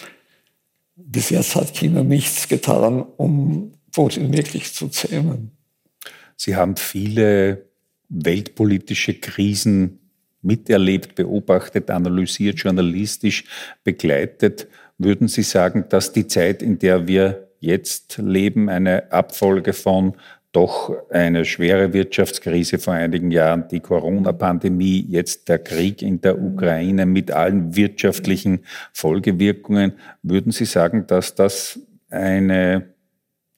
bis 0.96 1.30
jetzt 1.30 1.56
hat 1.56 1.74
China 1.74 2.04
nichts 2.04 2.48
getan, 2.48 3.06
um 3.18 3.74
Putin 3.92 4.34
wirklich 4.34 4.74
zu 4.74 4.90
zähmen. 4.90 5.52
Sie 6.36 6.56
haben 6.56 6.76
viele 6.76 7.66
weltpolitische 8.10 9.16
Krisen 9.16 10.07
miterlebt, 10.42 11.16
beobachtet, 11.16 11.90
analysiert, 11.90 12.60
journalistisch 12.60 13.46
begleitet. 13.84 14.68
Würden 14.98 15.28
Sie 15.28 15.44
sagen, 15.44 15.86
dass 15.90 16.12
die 16.14 16.28
Zeit, 16.28 16.62
in 16.62 16.80
der 16.80 17.08
wir 17.08 17.50
jetzt 17.60 18.18
leben, 18.18 18.70
eine 18.70 19.12
Abfolge 19.12 19.74
von 19.74 20.14
doch 20.52 20.92
eine 21.12 21.46
schwere 21.46 21.94
Wirtschaftskrise 21.94 22.80
vor 22.80 22.94
einigen 22.94 23.30
Jahren, 23.30 23.68
die 23.68 23.80
Corona-Pandemie, 23.80 25.06
jetzt 25.08 25.50
der 25.50 25.60
Krieg 25.60 26.02
in 26.02 26.22
der 26.22 26.42
Ukraine 26.42 27.06
mit 27.06 27.32
allen 27.32 27.76
wirtschaftlichen 27.76 28.62
Folgewirkungen. 28.94 29.94
Würden 30.24 30.52
Sie 30.52 30.66
sagen, 30.66 31.06
dass 31.06 31.36
das 31.36 31.80
eine 32.10 32.94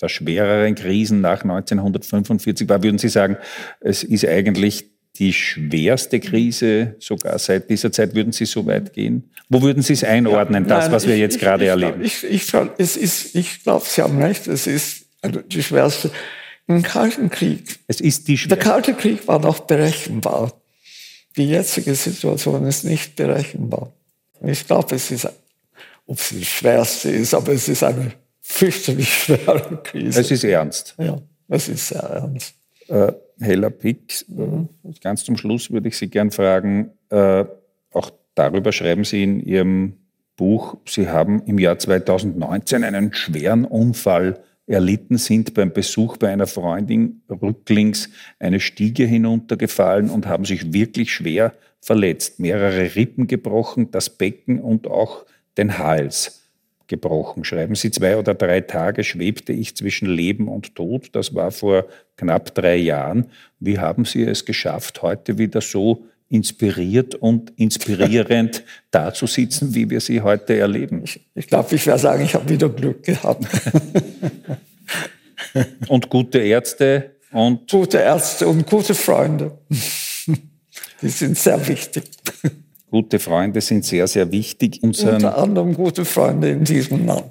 der 0.01 0.09
schwereren 0.09 0.75
Krisen 0.75 1.21
nach 1.21 1.43
1945 1.43 2.67
war? 2.67 2.83
Würden 2.83 2.97
Sie 2.97 3.09
sagen, 3.09 3.37
es 3.79 4.03
ist 4.03 4.27
eigentlich 4.27 4.89
die 5.19 5.33
schwerste 5.33 6.19
Krise 6.19 6.95
sogar 6.99 7.37
seit 7.37 7.69
dieser 7.69 7.91
Zeit? 7.91 8.15
Würden 8.15 8.31
Sie 8.31 8.45
so 8.45 8.65
weit 8.65 8.93
gehen? 8.93 9.29
Wo 9.49 9.61
würden 9.61 9.83
Sie 9.83 9.93
es 9.93 10.03
einordnen, 10.03 10.67
ja, 10.67 10.79
das, 10.79 10.91
was 10.91 11.07
wir 11.07 11.17
jetzt 11.17 11.35
ich, 11.35 11.41
gerade 11.41 11.65
ich, 11.65 11.69
erleben? 11.69 12.01
Ich, 12.03 12.23
ich, 12.23 12.53
ich, 12.77 13.35
ich 13.35 13.63
glaube, 13.63 13.85
Sie 13.85 14.01
haben 14.01 14.21
recht, 14.21 14.47
es 14.47 14.67
ist 14.67 15.05
also 15.21 15.41
die 15.41 15.63
schwerste. 15.63 16.11
Im 16.67 16.83
Kalten 16.83 17.29
Krieg. 17.29 17.79
Es 17.87 17.99
ist 17.99 18.27
die 18.27 18.35
Der 18.35 18.57
Kalte 18.57 18.93
Krieg 18.93 19.27
war 19.27 19.39
noch 19.39 19.61
berechenbar. 19.61 20.53
Die 21.35 21.49
jetzige 21.49 21.95
Situation 21.95 22.65
ist 22.65 22.85
nicht 22.85 23.15
berechenbar. 23.15 23.91
Ich 24.43 24.67
glaube, 24.67 24.95
es 24.95 25.09
ist, 25.11 25.27
ob 26.05 26.19
es 26.19 26.29
die 26.29 26.45
schwerste 26.45 27.09
ist, 27.09 27.33
aber 27.33 27.53
es 27.53 27.67
ist 27.67 27.83
eine 27.83 28.13
fürchterlich 28.41 29.13
schwere 29.23 29.81
Krise. 29.83 30.21
Es 30.21 30.31
ist 30.31 30.43
ernst. 30.43 30.95
Ja, 30.99 31.19
es 31.47 31.69
ist 31.69 31.87
sehr 31.87 32.01
ernst. 32.01 32.53
Äh, 32.87 33.13
Hella 33.41 33.69
Pick, 33.69 34.25
mhm. 34.27 34.69
ganz 35.01 35.23
zum 35.23 35.37
Schluss 35.37 35.71
würde 35.71 35.89
ich 35.89 35.97
Sie 35.97 36.09
gern 36.09 36.31
fragen, 36.31 36.91
äh, 37.09 37.45
auch 37.91 38.11
darüber 38.35 38.71
schreiben 38.71 39.03
Sie 39.03 39.23
in 39.23 39.39
Ihrem 39.39 39.93
Buch, 40.35 40.77
Sie 40.85 41.09
haben 41.09 41.41
im 41.45 41.59
Jahr 41.59 41.77
2019 41.77 42.83
einen 42.83 43.13
schweren 43.13 43.65
Unfall 43.65 44.41
erlitten 44.69 45.17
sind 45.17 45.55
beim 45.55 45.73
Besuch 45.73 46.17
bei 46.17 46.29
einer 46.29 46.45
Freundin 46.45 47.23
rücklings 47.29 48.09
eine 48.37 48.59
Stiege 48.59 49.03
hinuntergefallen 49.05 50.09
und 50.11 50.27
haben 50.27 50.45
sich 50.45 50.71
wirklich 50.71 51.11
schwer 51.11 51.53
verletzt. 51.81 52.39
Mehrere 52.39 52.95
Rippen 52.95 53.25
gebrochen, 53.25 53.89
das 53.91 54.11
Becken 54.11 54.61
und 54.61 54.87
auch 54.87 55.25
den 55.57 55.79
Hals 55.79 56.47
gebrochen. 56.87 57.43
Schreiben 57.43 57.75
Sie, 57.75 57.89
zwei 57.89 58.17
oder 58.17 58.35
drei 58.35 58.61
Tage 58.61 59.03
schwebte 59.03 59.53
ich 59.53 59.75
zwischen 59.75 60.07
Leben 60.07 60.47
und 60.47 60.75
Tod. 60.75 61.09
Das 61.13 61.33
war 61.33 61.51
vor 61.51 61.85
knapp 62.19 62.53
drei 62.53 62.75
Jahren. 62.75 63.25
Wie 63.59 63.79
haben 63.79 64.05
Sie 64.05 64.23
es 64.23 64.45
geschafft, 64.45 65.01
heute 65.01 65.37
wieder 65.37 65.61
so 65.61 66.03
inspiriert 66.29 67.15
und 67.15 67.51
inspirierend 67.57 68.63
dazusitzen, 68.91 69.73
wie 69.73 69.89
wir 69.89 69.99
sie 69.99 70.21
heute 70.21 70.57
erleben. 70.57 71.01
Ich, 71.03 71.19
ich 71.33 71.47
glaube, 71.47 71.75
ich 71.75 71.85
werde 71.87 71.99
sagen, 71.99 72.23
ich 72.23 72.35
habe 72.35 72.47
wieder 72.47 72.69
Glück 72.69 73.03
gehabt. 73.03 73.43
und 75.87 76.09
gute 76.09 76.39
Ärzte 76.39 77.15
und. 77.31 77.69
Gute 77.69 77.97
Ärzte 77.97 78.47
und 78.47 78.67
gute 78.67 78.93
Freunde. 78.93 79.57
Die 81.01 81.09
sind 81.09 81.37
sehr 81.37 81.67
wichtig. 81.67 82.03
Gute 82.91 83.19
Freunde 83.19 83.61
sind 83.61 83.85
sehr, 83.85 84.07
sehr 84.07 84.31
wichtig. 84.31 84.81
Unseren 84.81 85.15
Unter 85.15 85.37
anderem 85.37 85.73
gute 85.73 86.05
Freunde 86.05 86.49
in 86.49 86.63
diesem 86.63 87.05
Land. 87.05 87.25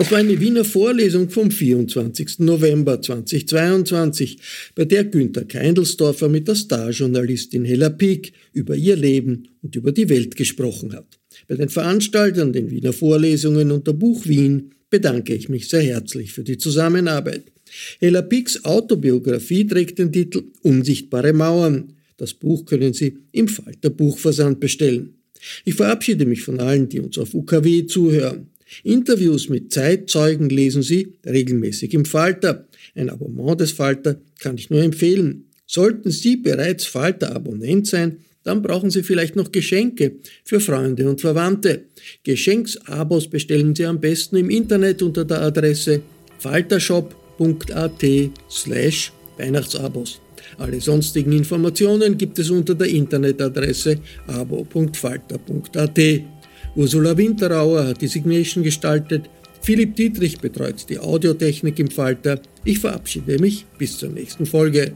Das 0.00 0.10
war 0.10 0.16
eine 0.16 0.40
Wiener 0.40 0.64
Vorlesung 0.64 1.28
vom 1.28 1.50
24. 1.50 2.38
November 2.38 3.02
2022, 3.02 4.38
bei 4.74 4.86
der 4.86 5.04
Günter 5.04 5.44
Keindelsdorfer 5.44 6.30
mit 6.30 6.48
der 6.48 6.54
Starjournalistin 6.54 7.66
Hella 7.66 7.90
Pieck 7.90 8.32
über 8.54 8.74
ihr 8.74 8.96
Leben 8.96 9.48
und 9.60 9.76
über 9.76 9.92
die 9.92 10.08
Welt 10.08 10.36
gesprochen 10.36 10.94
hat. 10.94 11.18
Bei 11.48 11.56
den 11.56 11.68
Veranstaltern, 11.68 12.54
den 12.54 12.70
Wiener 12.70 12.94
Vorlesungen 12.94 13.70
und 13.70 13.86
der 13.86 13.92
Buch 13.92 14.24
Wien 14.24 14.70
bedanke 14.88 15.34
ich 15.34 15.50
mich 15.50 15.68
sehr 15.68 15.82
herzlich 15.82 16.32
für 16.32 16.44
die 16.44 16.56
Zusammenarbeit. 16.56 17.52
Hella 17.98 18.22
Picks 18.22 18.64
Autobiografie 18.64 19.66
trägt 19.66 19.98
den 19.98 20.10
Titel 20.10 20.44
Unsichtbare 20.62 21.34
Mauern. 21.34 21.92
Das 22.16 22.32
Buch 22.32 22.64
können 22.64 22.94
Sie 22.94 23.18
im 23.32 23.48
Falter 23.48 23.90
Buchversand 23.90 24.60
bestellen. 24.60 25.16
Ich 25.66 25.74
verabschiede 25.74 26.24
mich 26.24 26.40
von 26.40 26.58
allen, 26.58 26.88
die 26.88 27.00
uns 27.00 27.18
auf 27.18 27.34
UKW 27.34 27.84
zuhören. 27.84 28.46
Interviews 28.82 29.48
mit 29.48 29.72
Zeitzeugen 29.72 30.48
lesen 30.48 30.82
Sie 30.82 31.14
regelmäßig 31.26 31.94
im 31.94 32.04
Falter. 32.04 32.66
Ein 32.94 33.10
Abonnement 33.10 33.60
des 33.60 33.72
Falter 33.72 34.20
kann 34.38 34.56
ich 34.56 34.70
nur 34.70 34.82
empfehlen. 34.82 35.44
Sollten 35.66 36.10
Sie 36.10 36.36
bereits 36.36 36.86
Falter-Abonnent 36.86 37.86
sein, 37.86 38.18
dann 38.42 38.62
brauchen 38.62 38.90
Sie 38.90 39.02
vielleicht 39.02 39.36
noch 39.36 39.52
Geschenke 39.52 40.16
für 40.44 40.60
Freunde 40.60 41.08
und 41.08 41.20
Verwandte. 41.20 41.84
Geschenksabos 42.24 43.28
bestellen 43.28 43.74
Sie 43.74 43.84
am 43.84 44.00
besten 44.00 44.36
im 44.36 44.50
Internet 44.50 45.02
unter 45.02 45.24
der 45.24 45.42
Adresse 45.42 46.02
faltershop.at 46.38 48.04
slash 48.50 49.12
Weihnachtsabos. 49.36 50.20
Alle 50.58 50.80
sonstigen 50.80 51.32
Informationen 51.32 52.16
gibt 52.16 52.38
es 52.38 52.50
unter 52.50 52.74
der 52.74 52.88
Internetadresse 52.88 53.98
abo.falter.at. 54.26 55.98
Ursula 56.76 57.16
Winterauer 57.16 57.88
hat 57.88 58.00
die 58.00 58.06
Signation 58.06 58.62
gestaltet. 58.62 59.28
Philipp 59.60 59.96
Dietrich 59.96 60.40
betreut 60.40 60.88
die 60.88 60.98
Audiotechnik 60.98 61.78
im 61.78 61.90
Falter. 61.90 62.40
Ich 62.64 62.78
verabschiede 62.78 63.38
mich 63.38 63.66
bis 63.76 63.98
zur 63.98 64.10
nächsten 64.10 64.46
Folge. 64.46 64.94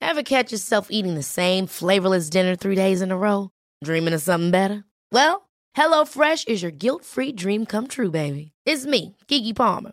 Ever 0.00 0.22
catch 0.22 0.52
yourself 0.52 0.88
eating 0.90 1.14
the 1.14 1.22
same 1.22 1.66
flavorless 1.66 2.28
dinner 2.28 2.54
three 2.54 2.76
days 2.76 3.00
in 3.00 3.10
a 3.10 3.16
row? 3.16 3.48
Dreaming 3.82 4.12
of 4.12 4.20
something 4.20 4.50
better? 4.50 4.84
Well, 5.10 5.48
HelloFresh 5.74 6.48
is 6.48 6.62
your 6.62 6.70
guilt-free 6.70 7.32
dream 7.32 7.64
come 7.64 7.88
true, 7.88 8.10
baby. 8.10 8.52
It's 8.66 8.84
me, 8.84 9.16
Kiki 9.26 9.54
Palmer. 9.54 9.92